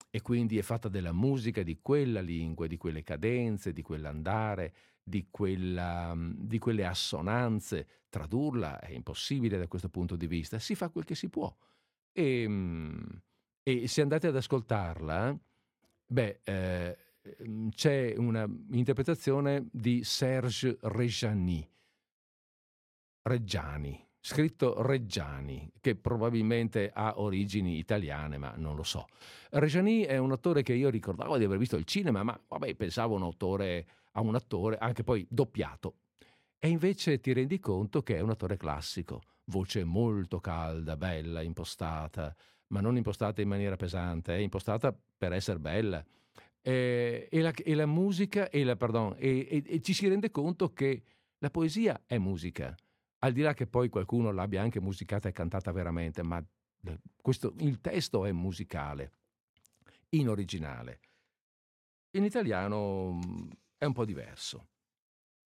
e 0.10 0.22
quindi 0.22 0.58
è 0.58 0.62
fatta 0.62 0.90
della 0.90 1.14
musica 1.14 1.64
di 1.64 1.80
quella 1.82 2.20
lingua, 2.20 2.68
di 2.68 2.78
quelle 2.78 3.04
cadenze, 3.04 3.74
di 3.74 3.82
quell'andare, 3.82 4.74
di, 5.04 5.28
quella, 5.30 6.16
di 6.18 6.58
quelle 6.58 6.86
assonanze. 6.86 7.88
Tradurla 8.10 8.80
è 8.80 8.92
impossibile 8.92 9.58
da 9.58 9.68
questo 9.68 9.90
punto 9.90 10.16
di 10.16 10.28
vista, 10.28 10.60
si 10.60 10.76
fa 10.76 10.90
quel 10.90 11.04
che 11.04 11.16
si 11.16 11.30
può. 11.30 11.54
E, 12.12 12.48
E 13.66 13.88
se 13.88 14.02
andate 14.02 14.28
ad 14.28 14.36
ascoltarla, 14.36 15.40
beh, 16.06 16.42
eh, 16.44 16.98
c'è 17.70 18.14
un'interpretazione 18.18 19.70
di 19.72 20.04
Serge 20.04 20.78
Reggiani, 20.82 21.66
Reggiani, 23.22 24.06
scritto 24.20 24.82
Reggiani, 24.82 25.72
che 25.80 25.96
probabilmente 25.96 26.92
ha 26.94 27.20
origini 27.22 27.78
italiane, 27.78 28.38
ma 28.38 28.54
non 28.58 28.76
lo 28.76 28.84
so. 28.84 29.08
Reggiani 29.52 30.02
è 30.02 30.18
un 30.18 30.34
attore 30.34 30.62
che 30.62 30.74
io 30.74 30.90
ricordavo 30.90 31.38
di 31.38 31.46
aver 31.46 31.58
visto 31.58 31.78
al 31.78 31.86
cinema, 31.86 32.22
ma 32.22 32.38
vabbè, 32.46 32.76
pensavo 32.76 33.16
un 33.16 33.22
autore, 33.22 33.88
a 34.14 34.22
un 34.22 34.36
attore 34.36 34.78
anche 34.78 35.04
poi 35.04 35.26
doppiato. 35.30 35.98
E 36.60 36.70
invece 36.70 37.20
ti 37.20 37.34
rendi 37.34 37.60
conto 37.60 38.02
che 38.02 38.16
è 38.16 38.22
un 38.22 38.30
attore 38.30 38.58
classico, 38.58 39.22
voce 39.46 39.84
molto 39.84 40.40
calda, 40.40 40.96
bella, 40.96 41.42
impostata, 41.42 42.34
ma 42.68 42.82
non 42.82 42.96
impostata 42.96 43.42
in 43.42 43.50
maniera 43.50 43.76
pesante, 43.76 44.36
è 44.36 44.40
impostata 44.40 44.98
per 45.18 45.34
essere 45.34 45.60
bella. 45.60 46.04
E, 46.62 47.28
e, 47.30 47.42
la, 47.42 47.52
e 47.52 47.76
la, 47.76 47.86
musica, 47.86 48.50
e, 48.50 48.64
la, 48.64 48.78
pardon, 48.78 49.16
e 49.18 49.82
ci 49.84 49.94
si 49.94 50.08
rende 50.08 50.32
conto 50.32 50.72
che 50.72 51.04
la 51.40 51.50
poesia 51.50 52.04
è 52.06 52.18
musica 52.18 52.74
al 53.24 53.32
di 53.32 53.42
là 53.42 53.54
che 53.54 53.68
poi 53.68 53.90
qualcuno 53.90 54.32
l'abbia 54.32 54.62
anche 54.62 54.82
musicata 54.82 55.30
e 55.30 55.32
cantata 55.32 55.72
veramente, 55.72 56.22
ma 56.24 56.44
questo, 57.22 57.54
il 57.60 57.80
testo 57.80 58.26
è 58.26 58.32
musicale, 58.34 59.14
in 60.10 60.28
originale. 60.28 61.00
In 62.12 62.26
italiano 62.26 63.14
mm, 63.14 63.50
è 63.84 63.86
un 63.86 63.94
po' 63.94 64.06
diverso. 64.06 64.70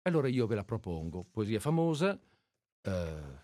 Allora 0.03 0.27
io 0.27 0.45
ve 0.45 0.55
la 0.55 0.65
propongo, 0.65 1.23
poesia 1.23 1.59
famosa, 1.59 2.19
eh, 2.81 3.43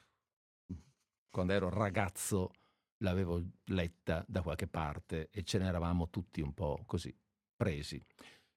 quando 1.30 1.54
ero 1.54 1.70
ragazzo 1.70 2.52
l'avevo 2.98 3.42
letta 3.66 4.24
da 4.28 4.42
qualche 4.42 4.68
parte 4.68 5.30
e 5.32 5.44
ce 5.44 5.58
ne 5.58 5.68
eravamo 5.68 6.10
tutti 6.10 6.42
un 6.42 6.54
po' 6.54 6.84
così 6.86 7.18
presi. 7.56 8.04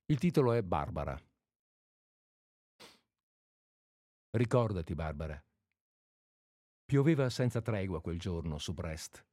Il 0.06 0.18
titolo 0.18 0.52
è 0.52 0.62
Barbara. 0.62 1.18
Ricordati, 4.30 4.94
Barbara, 4.94 5.42
Pioveva 6.84 7.30
senza 7.30 7.62
tregua 7.62 8.02
quel 8.02 8.18
giorno 8.18 8.58
su 8.58 8.74
Brest. 8.74 9.24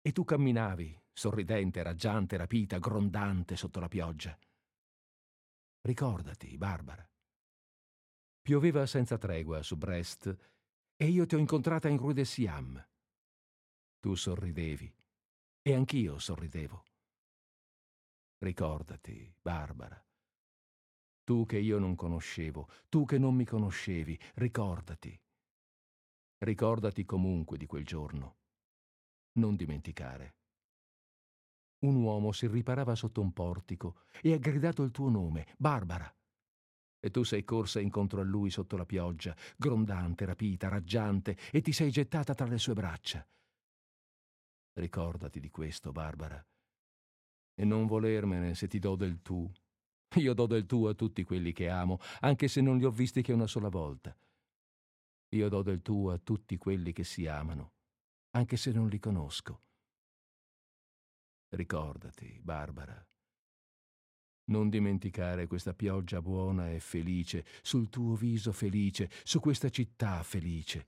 E 0.00 0.12
tu 0.12 0.24
camminavi, 0.24 0.98
sorridente, 1.12 1.82
raggiante, 1.82 2.36
rapita, 2.36 2.78
grondante 2.78 3.54
sotto 3.54 3.78
la 3.78 3.88
pioggia. 3.88 4.36
Ricordati, 5.88 6.58
Barbara. 6.58 7.10
Pioveva 8.42 8.84
senza 8.84 9.16
tregua 9.16 9.62
su 9.62 9.78
Brest 9.78 10.36
e 10.94 11.08
io 11.08 11.24
ti 11.24 11.34
ho 11.34 11.38
incontrata 11.38 11.88
in 11.88 11.96
Rue 11.96 12.12
de 12.12 12.26
Siam. 12.26 12.88
Tu 13.98 14.14
sorridevi 14.14 14.94
e 15.62 15.74
anch'io 15.74 16.18
sorridevo. 16.18 16.84
Ricordati, 18.36 19.34
Barbara. 19.40 19.98
Tu 21.24 21.46
che 21.46 21.56
io 21.56 21.78
non 21.78 21.94
conoscevo, 21.94 22.68
tu 22.90 23.06
che 23.06 23.16
non 23.16 23.34
mi 23.34 23.46
conoscevi, 23.46 24.20
ricordati. 24.34 25.18
Ricordati 26.36 27.06
comunque 27.06 27.56
di 27.56 27.64
quel 27.64 27.86
giorno. 27.86 28.36
Non 29.38 29.56
dimenticare. 29.56 30.37
Un 31.80 31.94
uomo 31.94 32.32
si 32.32 32.48
riparava 32.48 32.94
sotto 32.96 33.20
un 33.20 33.32
portico 33.32 34.00
e 34.20 34.32
ha 34.32 34.38
gridato 34.38 34.82
il 34.82 34.90
tuo 34.90 35.08
nome, 35.08 35.46
Barbara. 35.56 36.12
E 37.00 37.10
tu 37.10 37.22
sei 37.22 37.44
corsa 37.44 37.78
incontro 37.78 38.20
a 38.20 38.24
lui 38.24 38.50
sotto 38.50 38.76
la 38.76 38.84
pioggia, 38.84 39.36
grondante, 39.56 40.24
rapita, 40.24 40.68
raggiante, 40.68 41.36
e 41.52 41.60
ti 41.60 41.72
sei 41.72 41.92
gettata 41.92 42.34
tra 42.34 42.46
le 42.46 42.58
sue 42.58 42.74
braccia. 42.74 43.24
Ricordati 44.72 45.38
di 45.38 45.50
questo, 45.50 45.92
Barbara. 45.92 46.44
E 47.54 47.64
non 47.64 47.86
volermene 47.86 48.54
se 48.54 48.66
ti 48.66 48.80
do 48.80 48.96
del 48.96 49.22
tu. 49.22 49.48
Io 50.16 50.34
do 50.34 50.46
del 50.46 50.66
tu 50.66 50.86
a 50.86 50.94
tutti 50.94 51.22
quelli 51.22 51.52
che 51.52 51.68
amo, 51.68 51.98
anche 52.20 52.48
se 52.48 52.60
non 52.60 52.78
li 52.78 52.84
ho 52.84 52.90
visti 52.90 53.22
che 53.22 53.32
una 53.32 53.46
sola 53.46 53.68
volta. 53.68 54.16
Io 55.30 55.48
do 55.48 55.62
del 55.62 55.82
tuo 55.82 56.10
a 56.10 56.18
tutti 56.18 56.56
quelli 56.56 56.92
che 56.92 57.04
si 57.04 57.26
amano, 57.26 57.74
anche 58.30 58.56
se 58.56 58.72
non 58.72 58.88
li 58.88 58.98
conosco. 58.98 59.62
Ricordati, 61.50 62.38
Barbara, 62.42 63.06
non 64.50 64.68
dimenticare 64.68 65.46
questa 65.46 65.74
pioggia 65.74 66.20
buona 66.20 66.70
e 66.70 66.80
felice, 66.80 67.44
sul 67.62 67.88
tuo 67.88 68.14
viso 68.14 68.52
felice, 68.52 69.10
su 69.24 69.40
questa 69.40 69.68
città 69.68 70.22
felice, 70.22 70.86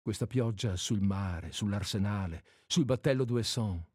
questa 0.00 0.26
pioggia 0.26 0.76
sul 0.76 1.00
mare, 1.00 1.52
sull'arsenale, 1.52 2.44
sul 2.66 2.84
battello 2.84 3.24
d'Uesson. 3.24 3.86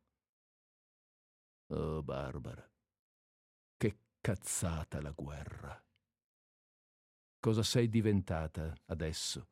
Oh, 1.71 2.03
Barbara, 2.03 2.67
che 3.77 3.97
cazzata 4.19 5.01
la 5.01 5.11
guerra. 5.11 5.83
Cosa 7.39 7.63
sei 7.63 7.89
diventata 7.89 8.75
adesso? 8.85 9.47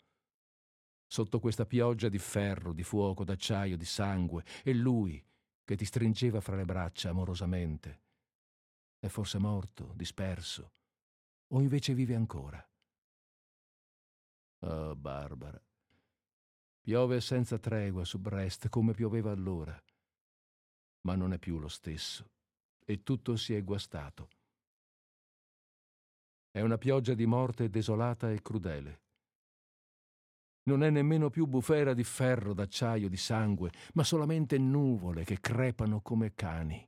sotto 1.07 1.39
questa 1.39 1.65
pioggia 1.65 2.09
di 2.09 2.19
ferro, 2.19 2.73
di 2.73 2.83
fuoco, 2.83 3.23
d'acciaio, 3.23 3.77
di 3.77 3.85
sangue, 3.85 4.43
e 4.63 4.73
lui 4.73 5.23
che 5.67 5.75
ti 5.75 5.83
stringeva 5.83 6.39
fra 6.39 6.55
le 6.55 6.63
braccia 6.63 7.09
amorosamente. 7.09 8.03
È 8.99 9.07
forse 9.07 9.37
morto, 9.37 9.91
disperso, 9.95 10.71
o 11.47 11.59
invece 11.59 11.93
vive 11.93 12.15
ancora? 12.15 12.65
Oh, 14.59 14.95
Barbara. 14.95 15.61
Piove 16.79 17.19
senza 17.19 17.59
tregua 17.59 18.05
su 18.05 18.17
Brest 18.17 18.69
come 18.69 18.93
pioveva 18.93 19.31
allora, 19.31 19.77
ma 21.01 21.15
non 21.15 21.33
è 21.33 21.37
più 21.37 21.59
lo 21.59 21.67
stesso, 21.67 22.31
e 22.85 23.03
tutto 23.03 23.35
si 23.35 23.53
è 23.53 23.61
guastato. 23.61 24.29
È 26.49 26.61
una 26.61 26.77
pioggia 26.77 27.13
di 27.13 27.25
morte 27.25 27.69
desolata 27.69 28.31
e 28.31 28.41
crudele 28.41 29.06
non 30.67 30.83
è 30.83 30.89
nemmeno 30.89 31.29
più 31.29 31.45
bufera 31.47 31.93
di 31.93 32.03
ferro, 32.03 32.53
d'acciaio, 32.53 33.09
di 33.09 33.17
sangue, 33.17 33.71
ma 33.93 34.03
solamente 34.03 34.57
nuvole 34.57 35.23
che 35.23 35.39
crepano 35.39 36.01
come 36.01 36.33
cani. 36.33 36.87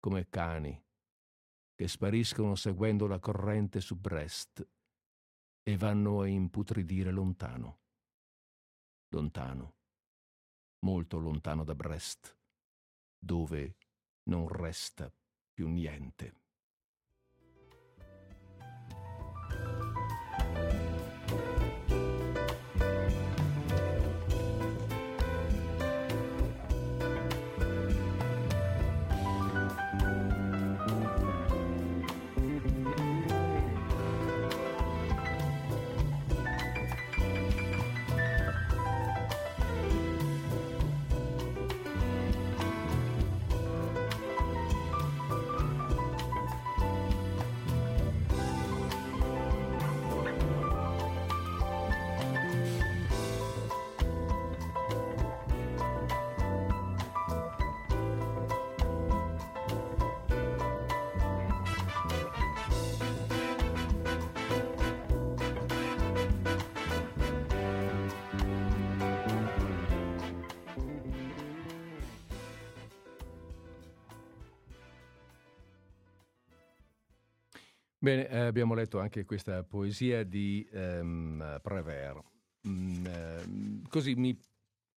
Come 0.00 0.28
cani 0.28 0.82
che 1.74 1.88
spariscono 1.88 2.54
seguendo 2.54 3.06
la 3.06 3.18
corrente 3.18 3.80
su 3.80 3.96
Brest 3.96 4.66
e 5.62 5.76
vanno 5.76 6.20
a 6.20 6.26
imputridire 6.26 7.10
lontano. 7.10 7.80
Lontano, 9.08 9.74
molto 10.84 11.18
lontano 11.18 11.64
da 11.64 11.74
Brest, 11.74 12.36
dove 13.18 13.76
non 14.24 14.48
resta 14.48 15.12
più 15.52 15.68
niente. 15.68 16.41
Bene, 78.02 78.28
eh, 78.28 78.38
abbiamo 78.38 78.74
letto 78.74 78.98
anche 78.98 79.24
questa 79.24 79.62
poesia 79.62 80.24
di 80.24 80.68
ehm, 80.72 81.60
Prévert. 81.62 82.20
Mm, 82.66 83.06
eh, 83.06 83.82
così 83.88 84.16
mi 84.16 84.36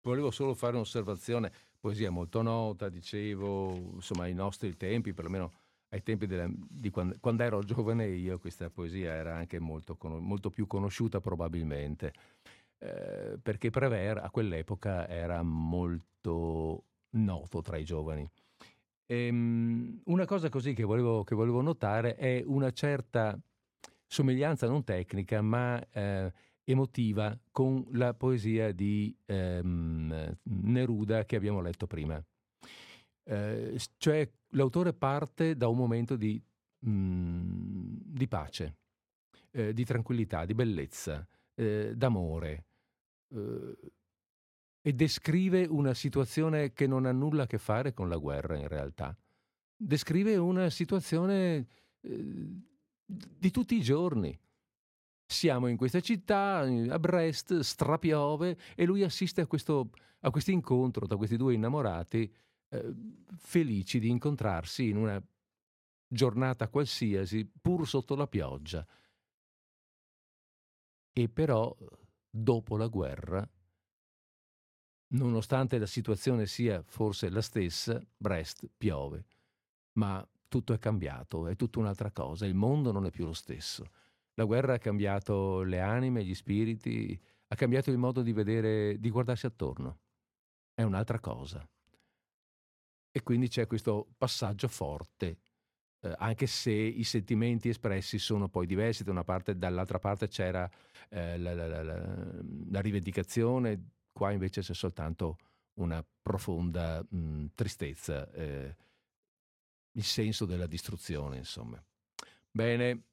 volevo 0.01 0.31
solo 0.31 0.55
fare 0.55 0.73
un'osservazione, 0.73 1.51
poesia 1.79 2.09
molto 2.09 2.41
nota, 2.41 2.89
dicevo, 2.89 3.75
insomma, 3.93 4.23
ai 4.23 4.33
nostri 4.33 4.75
tempi, 4.75 5.13
perlomeno 5.13 5.51
ai 5.89 6.01
tempi 6.01 6.25
della, 6.25 6.49
di 6.49 6.89
quando, 6.89 7.15
quando, 7.19 7.43
ero 7.43 7.61
giovane 7.61 8.07
io, 8.07 8.39
questa 8.39 8.71
poesia 8.71 9.13
era 9.13 9.35
anche 9.35 9.59
molto, 9.59 9.95
molto 10.01 10.49
più 10.49 10.65
conosciuta 10.65 11.21
probabilmente, 11.21 12.11
eh, 12.79 13.37
perché 13.39 13.69
Prévert 13.69 14.23
a 14.23 14.31
quell'epoca 14.31 15.07
era 15.07 15.43
molto 15.43 16.85
noto 17.11 17.61
tra 17.61 17.77
i 17.77 17.83
giovani. 17.83 18.27
Ehm, 19.07 20.01
una 20.05 20.25
cosa 20.25 20.49
così 20.49 20.73
che 20.73 20.83
volevo, 20.83 21.23
che 21.23 21.35
volevo, 21.35 21.61
notare 21.61 22.15
è 22.15 22.41
una 22.45 22.71
certa 22.71 23.39
somiglianza 24.07 24.67
non 24.67 24.83
tecnica 24.83 25.41
ma 25.41 25.83
eh, 25.89 26.31
emotiva 26.63 27.37
con 27.51 27.85
la 27.91 28.13
poesia 28.13 28.71
di 28.71 29.15
ehm, 29.25 30.37
Neruda 30.43 31.25
che 31.25 31.35
abbiamo 31.35 31.61
letto 31.61 31.85
prima. 31.87 32.23
Eh, 33.27 33.79
cioè 33.97 34.29
l'autore 34.49 34.93
parte 34.93 35.55
da 35.55 35.67
un 35.67 35.77
momento 35.77 36.15
di, 36.15 36.41
mh, 36.79 36.89
mm, 36.89 37.95
di 38.03 38.27
pace, 38.27 38.77
eh, 39.51 39.73
di 39.73 39.85
tranquillità, 39.85 40.45
di 40.45 40.53
bellezza, 40.53 41.27
eh, 41.53 41.93
d'amore 41.95 42.65
eh, 43.29 43.75
e 44.87 44.93
descrive 44.93 45.65
una 45.65 45.95
situazione 45.95 46.71
che 46.71 46.85
non 46.85 47.07
ha 47.07 47.11
nulla 47.11 47.43
a 47.43 47.47
che 47.47 47.57
fare 47.57 47.91
con 47.91 48.07
la 48.07 48.17
guerra 48.17 48.55
in 48.55 48.67
realtà. 48.67 49.17
Descrive 49.75 50.35
una 50.35 50.69
situazione 50.69 51.67
eh, 52.01 52.61
di 53.03 53.49
tutti 53.49 53.73
i 53.73 53.81
giorni. 53.81 54.39
Siamo 55.25 55.65
in 55.65 55.75
questa 55.75 56.01
città, 56.01 56.59
a 56.59 56.99
Brest, 56.99 57.61
strapiove, 57.61 58.59
e 58.75 58.85
lui 58.85 59.01
assiste 59.01 59.41
a 59.41 59.47
questo, 59.47 59.89
incontro 60.49 61.07
tra 61.07 61.17
questi 61.17 61.35
due 61.35 61.55
innamorati, 61.55 62.31
eh, 62.69 62.93
felici 63.37 63.97
di 63.97 64.09
incontrarsi 64.09 64.87
in 64.87 64.97
una 64.97 65.19
giornata 66.07 66.67
qualsiasi, 66.67 67.43
pur 67.59 67.87
sotto 67.87 68.13
la 68.13 68.27
pioggia. 68.27 68.85
E 71.11 71.27
però, 71.27 71.75
dopo 72.29 72.77
la 72.77 72.87
guerra, 72.87 73.49
nonostante 75.09 75.77
la 75.77 75.85
situazione 75.85 76.45
sia 76.45 76.83
forse 76.85 77.29
la 77.29 77.41
stessa, 77.41 78.01
Brest 78.17 78.69
piove. 78.77 79.25
Ma 79.93 80.27
tutto 80.47 80.73
è 80.73 80.79
cambiato, 80.79 81.47
è 81.47 81.55
tutta 81.55 81.79
un'altra 81.79 82.11
cosa, 82.11 82.45
il 82.45 82.55
mondo 82.55 82.91
non 82.91 83.05
è 83.05 83.11
più 83.11 83.25
lo 83.25 83.33
stesso. 83.33 83.85
La 84.35 84.43
guerra 84.43 84.73
ha 84.73 84.79
cambiato 84.79 85.61
le 85.63 85.79
anime, 85.79 86.23
gli 86.23 86.35
spiriti, 86.35 87.19
ha 87.47 87.55
cambiato 87.55 87.91
il 87.91 87.97
modo 87.97 88.21
di 88.21 88.33
vedere, 88.33 88.99
di 88.99 89.09
guardarsi 89.09 89.45
attorno. 89.45 89.99
È 90.73 90.83
un'altra 90.83 91.19
cosa. 91.19 91.67
E 93.11 93.23
quindi 93.23 93.47
c'è 93.47 93.65
questo 93.65 94.07
passaggio 94.17 94.67
forte, 94.67 95.37
eh, 96.01 96.13
anche 96.17 96.47
se 96.47 96.71
i 96.71 97.03
sentimenti 97.03 97.69
espressi 97.69 98.19
sono 98.19 98.49
poi 98.49 98.65
diversi, 98.65 99.03
da 99.03 99.23
parte, 99.23 99.57
dall'altra 99.57 99.99
parte 99.99 100.27
c'era 100.27 100.69
eh, 101.09 101.37
la, 101.37 101.53
la, 101.53 101.81
la, 101.81 102.41
la, 102.69 102.81
rivendicazione, 102.81 103.91
qua 104.15 104.31
invece 104.31 104.61
c'è 104.61 104.73
soltanto 104.73 105.37
una 105.73 106.03
profonda 106.21 107.05
mh, 107.07 107.47
tristezza. 107.53 108.31
Eh, 108.31 108.75
il 109.91 110.03
senso 110.03 110.45
della 110.45 110.67
distruzione, 110.67 111.37
insomma. 111.37 111.83
Bene, 112.49 113.03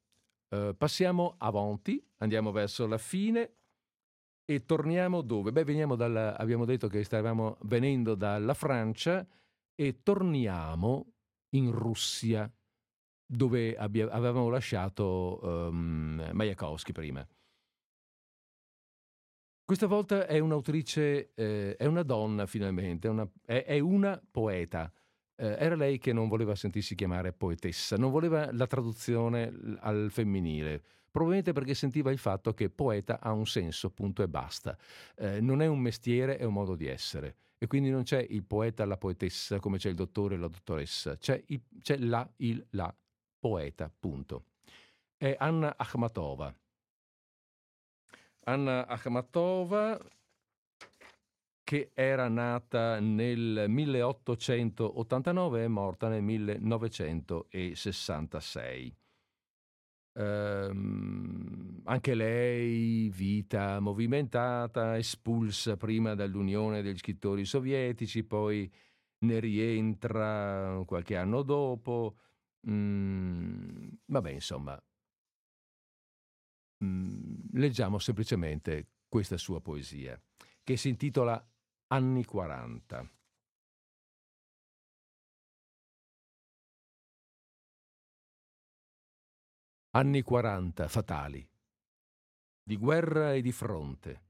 eh, 0.49 0.73
passiamo 0.77 1.35
avanti, 1.39 2.01
andiamo 2.17 2.51
verso 2.51 2.87
la 2.87 2.97
fine 2.97 3.55
e 4.45 4.65
torniamo 4.65 5.21
dove? 5.21 5.51
Beh, 5.51 5.65
veniamo 5.65 5.95
dalla, 5.95 6.37
abbiamo 6.37 6.63
detto 6.63 6.87
che 6.87 7.03
stavamo 7.03 7.57
venendo 7.63 8.15
dalla 8.15 8.53
Francia 8.53 9.27
e 9.75 10.01
torniamo 10.03 11.13
in 11.55 11.71
Russia, 11.71 12.49
dove 13.25 13.75
abbia, 13.75 14.09
avevamo 14.09 14.49
lasciato 14.49 15.39
um, 15.43 16.29
Majakowski 16.31 16.93
prima. 16.93 17.27
Questa 19.65 19.87
volta 19.87 20.27
è 20.27 20.39
un'autrice, 20.39 21.31
eh, 21.33 21.75
è 21.75 21.85
una 21.85 22.03
donna 22.03 22.45
finalmente, 22.45 23.07
una, 23.07 23.27
è, 23.45 23.63
è 23.65 23.79
una 23.79 24.21
poeta 24.29 24.91
eh, 25.35 25.55
era 25.57 25.75
lei 25.75 25.97
che 25.97 26.13
non 26.13 26.27
voleva 26.27 26.55
sentirsi 26.55 26.95
chiamare 26.95 27.33
poetessa, 27.33 27.97
non 27.97 28.11
voleva 28.11 28.51
la 28.53 28.67
traduzione 28.67 29.51
al 29.79 30.07
femminile, 30.11 30.81
probabilmente 31.09 31.53
perché 31.53 31.73
sentiva 31.73 32.11
il 32.11 32.17
fatto 32.17 32.53
che 32.53 32.69
poeta 32.69 33.19
ha 33.19 33.31
un 33.31 33.45
senso, 33.45 33.89
punto 33.89 34.23
e 34.23 34.27
basta. 34.27 34.77
Eh, 35.15 35.41
non 35.41 35.61
è 35.61 35.67
un 35.67 35.79
mestiere, 35.79 36.37
è 36.37 36.43
un 36.43 36.53
modo 36.53 36.75
di 36.75 36.87
essere. 36.87 37.35
E 37.57 37.67
quindi 37.67 37.89
non 37.89 38.03
c'è 38.03 38.25
il 38.29 38.43
poeta, 38.43 38.85
la 38.85 38.97
poetessa, 38.97 39.59
come 39.59 39.77
c'è 39.77 39.89
il 39.89 39.95
dottore 39.95 40.35
e 40.35 40.37
la 40.37 40.47
dottoressa, 40.47 41.17
c'è, 41.17 41.41
il, 41.47 41.61
c'è 41.81 41.97
la, 41.97 42.29
il, 42.37 42.65
la, 42.71 42.93
poeta, 43.39 43.91
punto. 43.97 44.45
È 45.17 45.35
Anna 45.37 45.75
Akhmatova. 45.77 46.53
Anna 48.45 48.87
Akhmatova 48.87 49.99
che 51.63 51.91
era 51.93 52.27
nata 52.27 52.99
nel 52.99 53.65
1889 53.67 55.63
e 55.63 55.67
morta 55.67 56.09
nel 56.09 56.21
1966. 56.21 58.95
Um, 60.15 61.81
anche 61.85 62.13
lei, 62.13 63.09
vita 63.09 63.79
movimentata, 63.79 64.95
espulsa 64.97 65.75
prima 65.75 66.13
dall'Unione 66.13 66.83
degli 66.83 66.97
scrittori 66.97 67.45
sovietici, 67.45 68.23
poi 68.23 68.71
ne 69.19 69.39
rientra 69.39 70.83
qualche 70.85 71.15
anno 71.15 71.41
dopo. 71.41 72.17
Mm, 72.69 73.87
vabbè, 74.05 74.29
insomma, 74.29 74.79
mm, 76.83 77.35
leggiamo 77.53 77.99
semplicemente 77.99 78.89
questa 79.07 79.37
sua 79.37 79.61
poesia, 79.61 80.19
che 80.63 80.77
si 80.77 80.89
intitola 80.89 81.43
anni 81.87 82.25
40. 82.25 83.11
Anni 89.95 90.21
40 90.23 90.87
fatali, 90.87 91.47
di 92.63 92.77
guerra 92.77 93.35
e 93.35 93.41
di 93.41 93.51
fronte, 93.51 94.23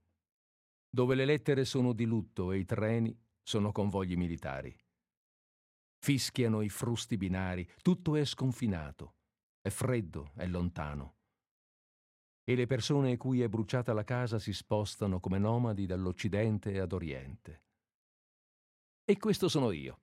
dove 0.90 1.16
le 1.16 1.24
lettere 1.24 1.64
sono 1.64 1.94
di 1.94 2.06
lutto 2.06 2.52
e 2.52 2.58
i 2.58 2.66
treni 2.66 3.18
sono 3.42 3.72
convogli 3.72 4.18
militari. 4.18 4.78
Fischiano 6.00 6.62
i 6.62 6.70
frusti 6.70 7.16
binari, 7.16 7.66
tutto 7.82 8.18
è 8.18 8.26
sconfinato, 8.26 9.16
è 9.62 9.70
freddo, 9.70 10.34
è 10.36 10.46
lontano. 10.48 11.23
E 12.45 12.56
le 12.56 12.65
persone 12.65 13.15
cui 13.15 13.41
è 13.41 13.48
bruciata 13.48 13.94
la 13.94 14.03
casa 14.03 14.38
si 14.38 14.52
spostano 14.52 15.20
come 15.20 15.38
nomadi 15.38 15.86
dall'Occidente 15.86 16.80
ad 16.80 16.91
Oriente. 16.91 17.61
E 19.06 19.18
questo 19.18 19.48
sono 19.48 19.72
io, 19.72 20.02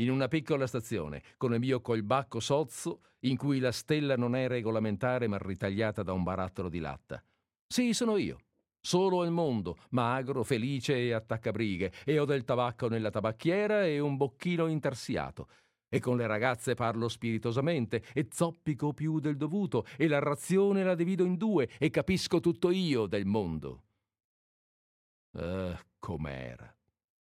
in 0.00 0.10
una 0.10 0.28
piccola 0.28 0.66
stazione, 0.66 1.22
con 1.36 1.54
il 1.54 1.60
mio 1.60 1.80
colbacco 1.80 2.40
sozzo, 2.40 3.02
in 3.20 3.36
cui 3.36 3.60
la 3.60 3.72
stella 3.72 4.16
non 4.16 4.34
è 4.34 4.48
regolamentare 4.48 5.26
ma 5.26 5.38
ritagliata 5.38 6.02
da 6.02 6.12
un 6.12 6.22
barattolo 6.22 6.68
di 6.68 6.80
latta. 6.80 7.22
Sì, 7.66 7.92
sono 7.92 8.16
io, 8.16 8.38
solo 8.80 9.22
al 9.22 9.30
mondo, 9.30 9.78
magro, 9.90 10.42
felice 10.42 10.96
e 10.96 11.12
attaccabrighe, 11.12 11.92
e 12.04 12.18
ho 12.18 12.24
del 12.24 12.44
tabacco 12.44 12.88
nella 12.88 13.10
tabacchiera 13.10 13.84
e 13.84 13.98
un 13.98 14.16
bocchino 14.16 14.66
intarsiato. 14.66 15.48
E 15.88 16.00
con 16.00 16.16
le 16.16 16.26
ragazze 16.26 16.74
parlo 16.74 17.08
spiritosamente, 17.08 18.04
e 18.12 18.28
zoppico 18.30 18.92
più 18.92 19.20
del 19.20 19.36
dovuto, 19.36 19.84
e 19.96 20.08
la 20.08 20.18
razione 20.18 20.82
la 20.82 20.94
divido 20.94 21.24
in 21.24 21.36
due, 21.36 21.68
e 21.78 21.90
capisco 21.90 22.40
tutto 22.40 22.70
io 22.70 23.06
del 23.06 23.26
mondo. 23.26 23.84
Ah, 25.32 25.78
com'era 25.98 26.76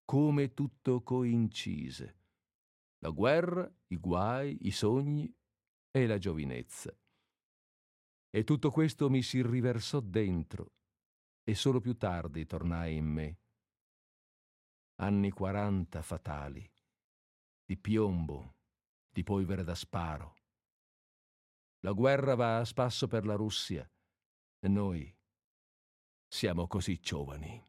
come 0.08 0.54
tutto 0.54 1.04
coincise. 1.04 2.16
La 3.00 3.10
guerra, 3.10 3.70
i 3.88 3.98
guai, 3.98 4.58
i 4.62 4.72
sogni 4.72 5.30
e 5.92 6.08
la 6.08 6.18
giovinezza. 6.18 6.98
E 8.30 8.44
tutto 8.46 8.72
questo 8.72 9.10
mi 9.10 9.22
si 9.22 9.42
riversò 9.42 10.00
dentro 10.00 10.76
e 11.44 11.56
solo 11.56 11.82
più 11.82 11.98
tardi 11.98 12.46
tornai 12.46 12.96
in 12.96 13.06
me. 13.06 13.40
Anni 15.02 15.30
quaranta 15.32 16.02
fatali, 16.02 16.66
di 17.68 17.76
piombo, 17.78 18.56
di 19.10 19.24
polvere 19.24 19.66
da 19.66 19.76
sparo. 19.76 20.36
La 21.82 21.92
guerra 21.92 22.34
va 22.34 22.60
a 22.60 22.66
spasso 22.66 23.08
per 23.08 23.26
la 23.26 23.36
Russia 23.36 23.86
e 24.60 24.68
noi 24.70 25.14
siamo 26.26 26.66
così 26.68 26.98
giovani. 27.02 27.62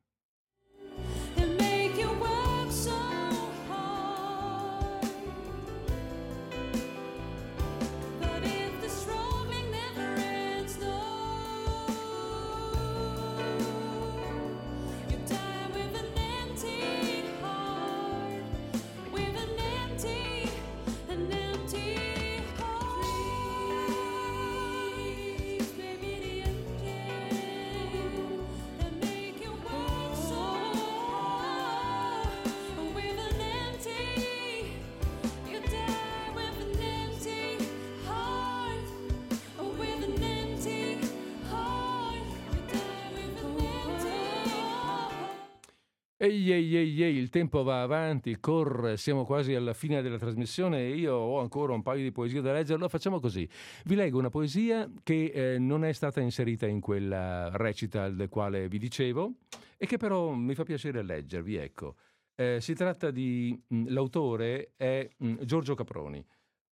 Ehi, 46.28 46.52
ehi, 46.52 46.76
ehi, 46.76 47.02
ehi, 47.02 47.16
il 47.16 47.30
tempo 47.30 47.62
va 47.62 47.80
avanti, 47.80 48.38
corre, 48.38 48.98
siamo 48.98 49.24
quasi 49.24 49.55
alla 49.55 49.72
fine 49.72 50.02
della 50.02 50.18
trasmissione 50.18 50.80
e 50.80 50.94
io 50.94 51.14
ho 51.14 51.40
ancora 51.40 51.72
un 51.72 51.82
paio 51.82 52.02
di 52.02 52.12
poesie 52.12 52.42
da 52.42 52.52
leggere. 52.52 52.74
Allora 52.74 52.90
facciamo 52.90 53.18
così. 53.18 53.48
Vi 53.86 53.94
leggo 53.94 54.18
una 54.18 54.28
poesia 54.28 54.90
che 55.02 55.32
eh, 55.32 55.59
non 55.59 55.86
è 55.86 55.92
stata 55.92 56.20
inserita 56.20 56.66
in 56.66 56.80
quella 56.80 57.48
recita 57.56 58.10
del 58.10 58.28
quale 58.28 58.68
vi 58.68 58.76
dicevo 58.76 59.36
e 59.78 59.86
che 59.86 59.96
però 59.96 60.32
mi 60.32 60.55
fa 60.55 60.64
piacere 60.64 61.02
leggervi, 61.02 61.56
ecco. 61.56 61.94
Eh, 62.34 62.60
si 62.60 62.74
tratta 62.74 63.10
di... 63.10 63.59
Mh, 63.68 63.86
l'autore 63.88 64.72
è 64.76 65.09
mh, 65.16 65.44
Giorgio 65.44 65.74
Caproni, 65.74 66.22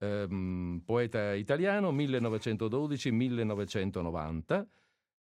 ehm, 0.01 0.83
poeta 0.85 1.33
italiano, 1.33 1.93
1912-1990. 1.93 4.67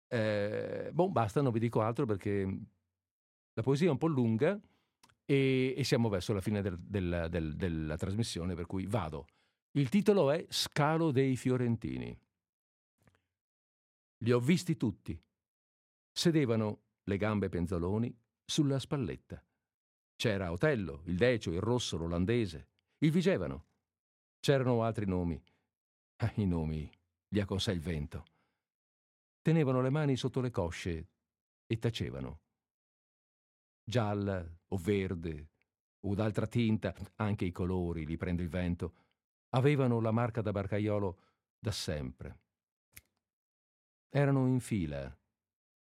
Eh, 0.07 0.89
boh, 0.93 1.09
basta, 1.09 1.41
non 1.41 1.51
vi 1.51 1.59
dico 1.59 1.81
altro 1.81 2.05
perché 2.05 2.47
la 3.53 3.63
poesia 3.63 3.87
è 3.87 3.91
un 3.91 3.97
po' 3.97 4.07
lunga 4.07 4.59
e, 5.25 5.73
e 5.75 5.83
siamo 5.83 6.09
verso 6.09 6.33
la 6.33 6.41
fine 6.41 6.61
del, 6.61 6.77
del, 6.79 7.27
del, 7.29 7.55
della 7.55 7.97
trasmissione, 7.97 8.55
per 8.55 8.65
cui 8.65 8.85
vado. 8.85 9.27
Il 9.71 9.89
titolo 9.89 10.31
è 10.31 10.45
Scalo 10.49 11.11
dei 11.11 11.35
Fiorentini. 11.35 12.17
Li 14.17 14.31
ho 14.31 14.39
visti 14.39 14.77
tutti. 14.77 15.19
Sedevano, 16.11 16.81
le 17.03 17.17
gambe 17.17 17.49
penzoloni, 17.49 18.15
sulla 18.45 18.79
spalletta. 18.79 19.43
C'era 20.15 20.51
Otello, 20.51 21.01
il 21.05 21.17
Decio, 21.17 21.51
il 21.51 21.61
Rosso, 21.61 21.97
l'Olandese. 21.97 22.67
Il 22.99 23.11
Vigevano. 23.11 23.65
C'erano 24.39 24.83
altri 24.83 25.05
nomi. 25.05 25.41
Ah, 26.17 26.31
I 26.35 26.45
nomi 26.45 26.89
li 27.29 27.39
ha 27.39 27.45
con 27.45 27.59
sé 27.59 27.71
il 27.71 27.79
vento. 27.79 28.25
Tenevano 29.41 29.81
le 29.81 29.89
mani 29.89 30.15
sotto 30.15 30.41
le 30.41 30.51
cosce 30.51 31.07
e 31.65 31.79
tacevano 31.79 32.41
gialla 33.83 34.45
o 34.69 34.77
verde 34.77 35.49
o 36.01 36.15
d'altra 36.15 36.47
tinta, 36.47 36.95
anche 37.15 37.45
i 37.45 37.51
colori 37.51 38.05
li 38.05 38.17
prende 38.17 38.41
il 38.41 38.49
vento, 38.49 38.93
avevano 39.49 39.99
la 39.99 40.11
marca 40.11 40.41
da 40.41 40.51
barcaiolo 40.51 41.19
da 41.59 41.71
sempre. 41.71 42.39
Erano 44.09 44.47
in 44.47 44.59
fila, 44.59 45.15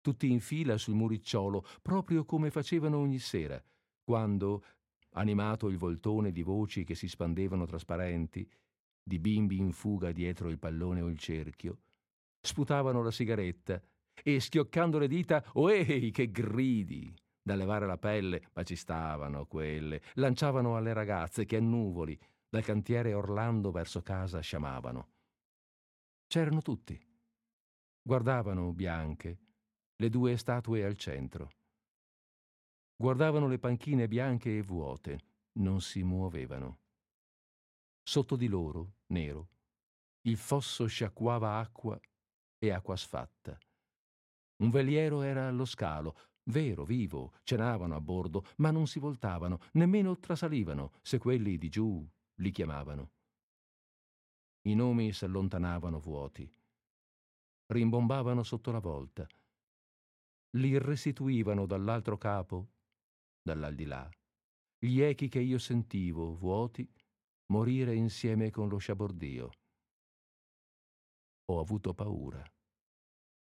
tutti 0.01 0.29
in 0.31 0.39
fila 0.39 0.77
sul 0.77 0.95
muricciolo, 0.95 1.65
proprio 1.81 2.25
come 2.25 2.49
facevano 2.49 2.97
ogni 2.97 3.19
sera, 3.19 3.61
quando, 4.03 4.63
animato 5.11 5.67
il 5.67 5.77
voltone 5.77 6.31
di 6.31 6.41
voci 6.41 6.83
che 6.83 6.95
si 6.95 7.07
spandevano 7.07 7.65
trasparenti, 7.65 8.49
di 9.03 9.19
bimbi 9.19 9.57
in 9.57 9.71
fuga 9.71 10.11
dietro 10.11 10.49
il 10.49 10.59
pallone 10.59 11.01
o 11.01 11.07
il 11.07 11.17
cerchio, 11.17 11.79
sputavano 12.41 13.01
la 13.01 13.11
sigaretta 13.11 13.81
e 14.23 14.39
schioccando 14.39 14.97
le 14.97 15.07
dita, 15.07 15.43
ehi, 15.53 16.11
che 16.11 16.31
gridi! 16.31 17.13
Da 17.47 17.55
levare 17.55 17.85
la 17.85 17.97
pelle, 17.97 18.49
ma 18.55 18.63
ci 18.63 18.75
stavano 18.75 19.45
quelle, 19.45 20.01
lanciavano 20.15 20.75
alle 20.75 20.91
ragazze 20.91 21.45
che 21.45 21.55
a 21.55 21.61
nuvoli 21.61 22.19
dal 22.49 22.61
cantiere 22.61 23.13
Orlando 23.13 23.71
verso 23.71 24.01
casa 24.01 24.41
sciamavano. 24.41 25.11
C'erano 26.27 26.61
tutti. 26.61 27.01
Guardavano 28.01 28.73
bianche 28.73 29.39
le 29.95 30.09
due 30.09 30.35
statue 30.35 30.83
al 30.83 30.97
centro. 30.97 31.51
Guardavano 32.97 33.47
le 33.47 33.59
panchine 33.59 34.09
bianche 34.09 34.57
e 34.57 34.61
vuote, 34.61 35.19
non 35.59 35.79
si 35.79 36.03
muovevano. 36.03 36.79
Sotto 38.03 38.35
di 38.35 38.47
loro, 38.49 38.95
nero, 39.07 39.47
il 40.23 40.35
fosso 40.35 40.85
sciacquava 40.85 41.59
acqua 41.59 41.97
e 42.57 42.71
acqua 42.71 42.97
sfatta. 42.97 43.57
Un 44.63 44.69
veliero 44.69 45.21
era 45.21 45.47
allo 45.47 45.65
scalo, 45.65 46.17
Vero, 46.49 46.85
vivo, 46.85 47.33
cenavano 47.43 47.95
a 47.95 48.01
bordo, 48.01 48.45
ma 48.57 48.71
non 48.71 48.87
si 48.87 48.99
voltavano, 48.99 49.59
nemmeno 49.73 50.17
trasalivano, 50.17 50.93
se 51.01 51.17
quelli 51.17 51.57
di 51.57 51.67
giù 51.67 52.07
li 52.35 52.51
chiamavano. 52.51 53.11
I 54.67 54.73
nomi 54.73 55.11
s'allontanavano 55.11 55.99
vuoti, 55.99 56.49
rimbombavano 57.67 58.43
sotto 58.43 58.71
la 58.71 58.79
volta, 58.79 59.27
li 60.51 60.77
restituivano 60.77 61.65
dall'altro 61.65 62.17
capo, 62.17 62.67
dall'aldilà, 63.41 64.09
gli 64.79 65.01
echi 65.01 65.27
che 65.27 65.39
io 65.39 65.57
sentivo, 65.57 66.33
vuoti, 66.35 66.89
morire 67.47 67.93
insieme 67.93 68.51
con 68.51 68.69
lo 68.69 68.77
sciabordio. 68.77 69.51
Ho 71.49 71.59
avuto 71.59 71.93
paura. 71.93 72.43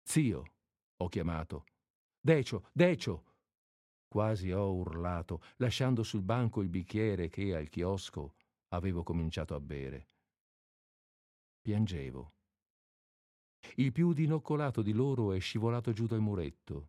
Zio, 0.03 0.44
ho 0.98 1.07
chiamato, 1.07 1.65
Decio, 2.23 2.69
Decio! 2.72 3.23
Quasi 4.07 4.52
ho 4.52 4.72
urlato, 4.73 5.41
lasciando 5.56 6.03
sul 6.03 6.22
banco 6.22 6.61
il 6.61 6.69
bicchiere 6.69 7.30
che 7.30 7.56
al 7.56 7.68
chiosco 7.68 8.35
avevo 8.69 9.02
cominciato 9.02 9.56
a 9.56 9.60
bere. 9.60 10.07
Piangevo. 11.61 12.34
Il 13.77 13.91
più 13.91 14.14
dinoccolato 14.14 14.84
di 14.84 14.91
loro 14.91 15.31
è 15.31 15.39
scivolato 15.39 15.93
giù 15.93 16.06
dal 16.06 16.19
muretto. 16.19 16.88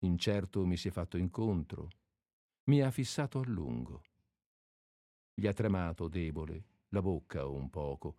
Incerto 0.00 0.66
mi 0.66 0.76
si 0.76 0.88
è 0.88 0.90
fatto 0.90 1.16
incontro. 1.16 1.88
Mi 2.64 2.82
ha 2.82 2.90
fissato 2.90 3.38
a 3.38 3.46
lungo. 3.46 4.02
Gli 5.32 5.46
ha 5.46 5.54
tremato, 5.54 6.08
debole, 6.08 6.64
la 6.88 7.00
bocca 7.00 7.46
un 7.46 7.70
poco. 7.70 8.16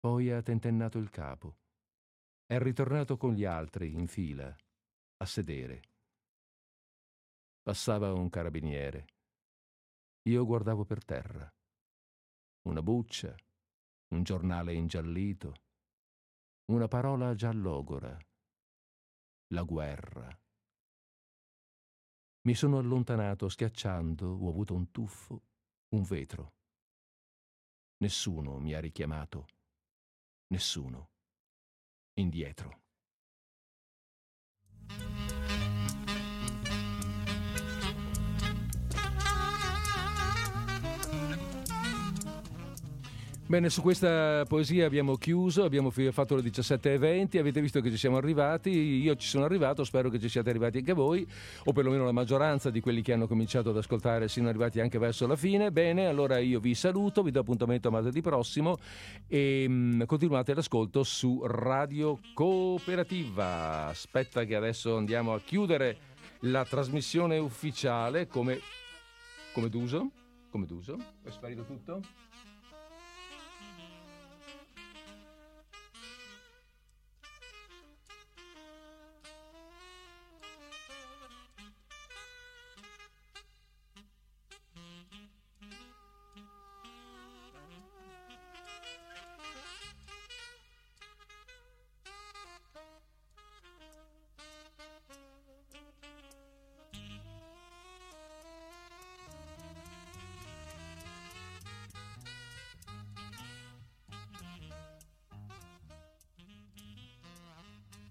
Poi 0.00 0.32
ha 0.32 0.42
tentennato 0.42 0.98
il 0.98 1.10
capo. 1.10 1.58
È 2.46 2.58
ritornato 2.58 3.16
con 3.16 3.34
gli 3.34 3.44
altri 3.44 3.92
in 3.92 4.08
fila 4.08 4.54
a 5.16 5.26
sedere. 5.26 5.82
Passava 7.62 8.12
un 8.12 8.28
carabiniere. 8.28 9.06
Io 10.28 10.44
guardavo 10.44 10.84
per 10.84 11.04
terra. 11.04 11.50
Una 12.62 12.82
buccia, 12.82 13.34
un 14.08 14.22
giornale 14.22 14.74
ingiallito, 14.74 15.54
una 16.66 16.88
parola 16.88 17.34
giallogora. 17.34 18.16
La 19.48 19.62
guerra. 19.62 20.38
Mi 22.46 22.54
sono 22.54 22.78
allontanato 22.78 23.48
schiacciando, 23.48 24.26
ho 24.26 24.48
avuto 24.48 24.74
un 24.74 24.90
tuffo, 24.90 25.42
un 25.90 26.02
vetro. 26.02 26.54
Nessuno 27.98 28.58
mi 28.58 28.74
ha 28.74 28.80
richiamato. 28.80 29.46
Nessuno. 30.48 31.10
Indietro. 32.14 32.83
Bene, 43.46 43.68
su 43.68 43.82
questa 43.82 44.42
poesia 44.48 44.86
abbiamo 44.86 45.16
chiuso, 45.16 45.64
abbiamo 45.64 45.90
fatto 45.90 46.34
le 46.34 46.40
17 46.40 46.94
eventi, 46.94 47.36
avete 47.36 47.60
visto 47.60 47.82
che 47.82 47.90
ci 47.90 47.98
siamo 47.98 48.16
arrivati, 48.16 48.70
io 48.70 49.16
ci 49.16 49.28
sono 49.28 49.44
arrivato, 49.44 49.84
spero 49.84 50.08
che 50.08 50.18
ci 50.18 50.30
siate 50.30 50.48
arrivati 50.48 50.78
anche 50.78 50.94
voi, 50.94 51.28
o 51.64 51.72
perlomeno 51.72 52.06
la 52.06 52.12
maggioranza 52.12 52.70
di 52.70 52.80
quelli 52.80 53.02
che 53.02 53.12
hanno 53.12 53.26
cominciato 53.26 53.68
ad 53.68 53.76
ascoltare 53.76 54.28
siano 54.28 54.48
arrivati 54.48 54.80
anche 54.80 54.96
verso 54.98 55.26
la 55.26 55.36
fine. 55.36 55.70
Bene, 55.70 56.06
allora 56.06 56.38
io 56.38 56.58
vi 56.58 56.74
saluto, 56.74 57.22
vi 57.22 57.32
do 57.32 57.40
appuntamento 57.40 57.88
a 57.88 57.90
martedì 57.90 58.22
prossimo 58.22 58.78
e 59.28 59.66
mm, 59.68 60.02
continuate 60.04 60.54
l'ascolto 60.54 61.02
su 61.02 61.42
Radio 61.44 62.20
Cooperativa. 62.32 63.88
Aspetta 63.88 64.44
che 64.44 64.56
adesso 64.56 64.96
andiamo 64.96 65.34
a 65.34 65.40
chiudere 65.40 65.98
la 66.40 66.64
trasmissione 66.64 67.36
ufficiale 67.36 68.26
come, 68.26 68.58
come 69.52 69.68
d'uso. 69.68 70.10
Come 70.48 70.64
d'uso? 70.64 70.96
È 71.22 71.28
sparito 71.28 71.64
tutto? 71.64 72.23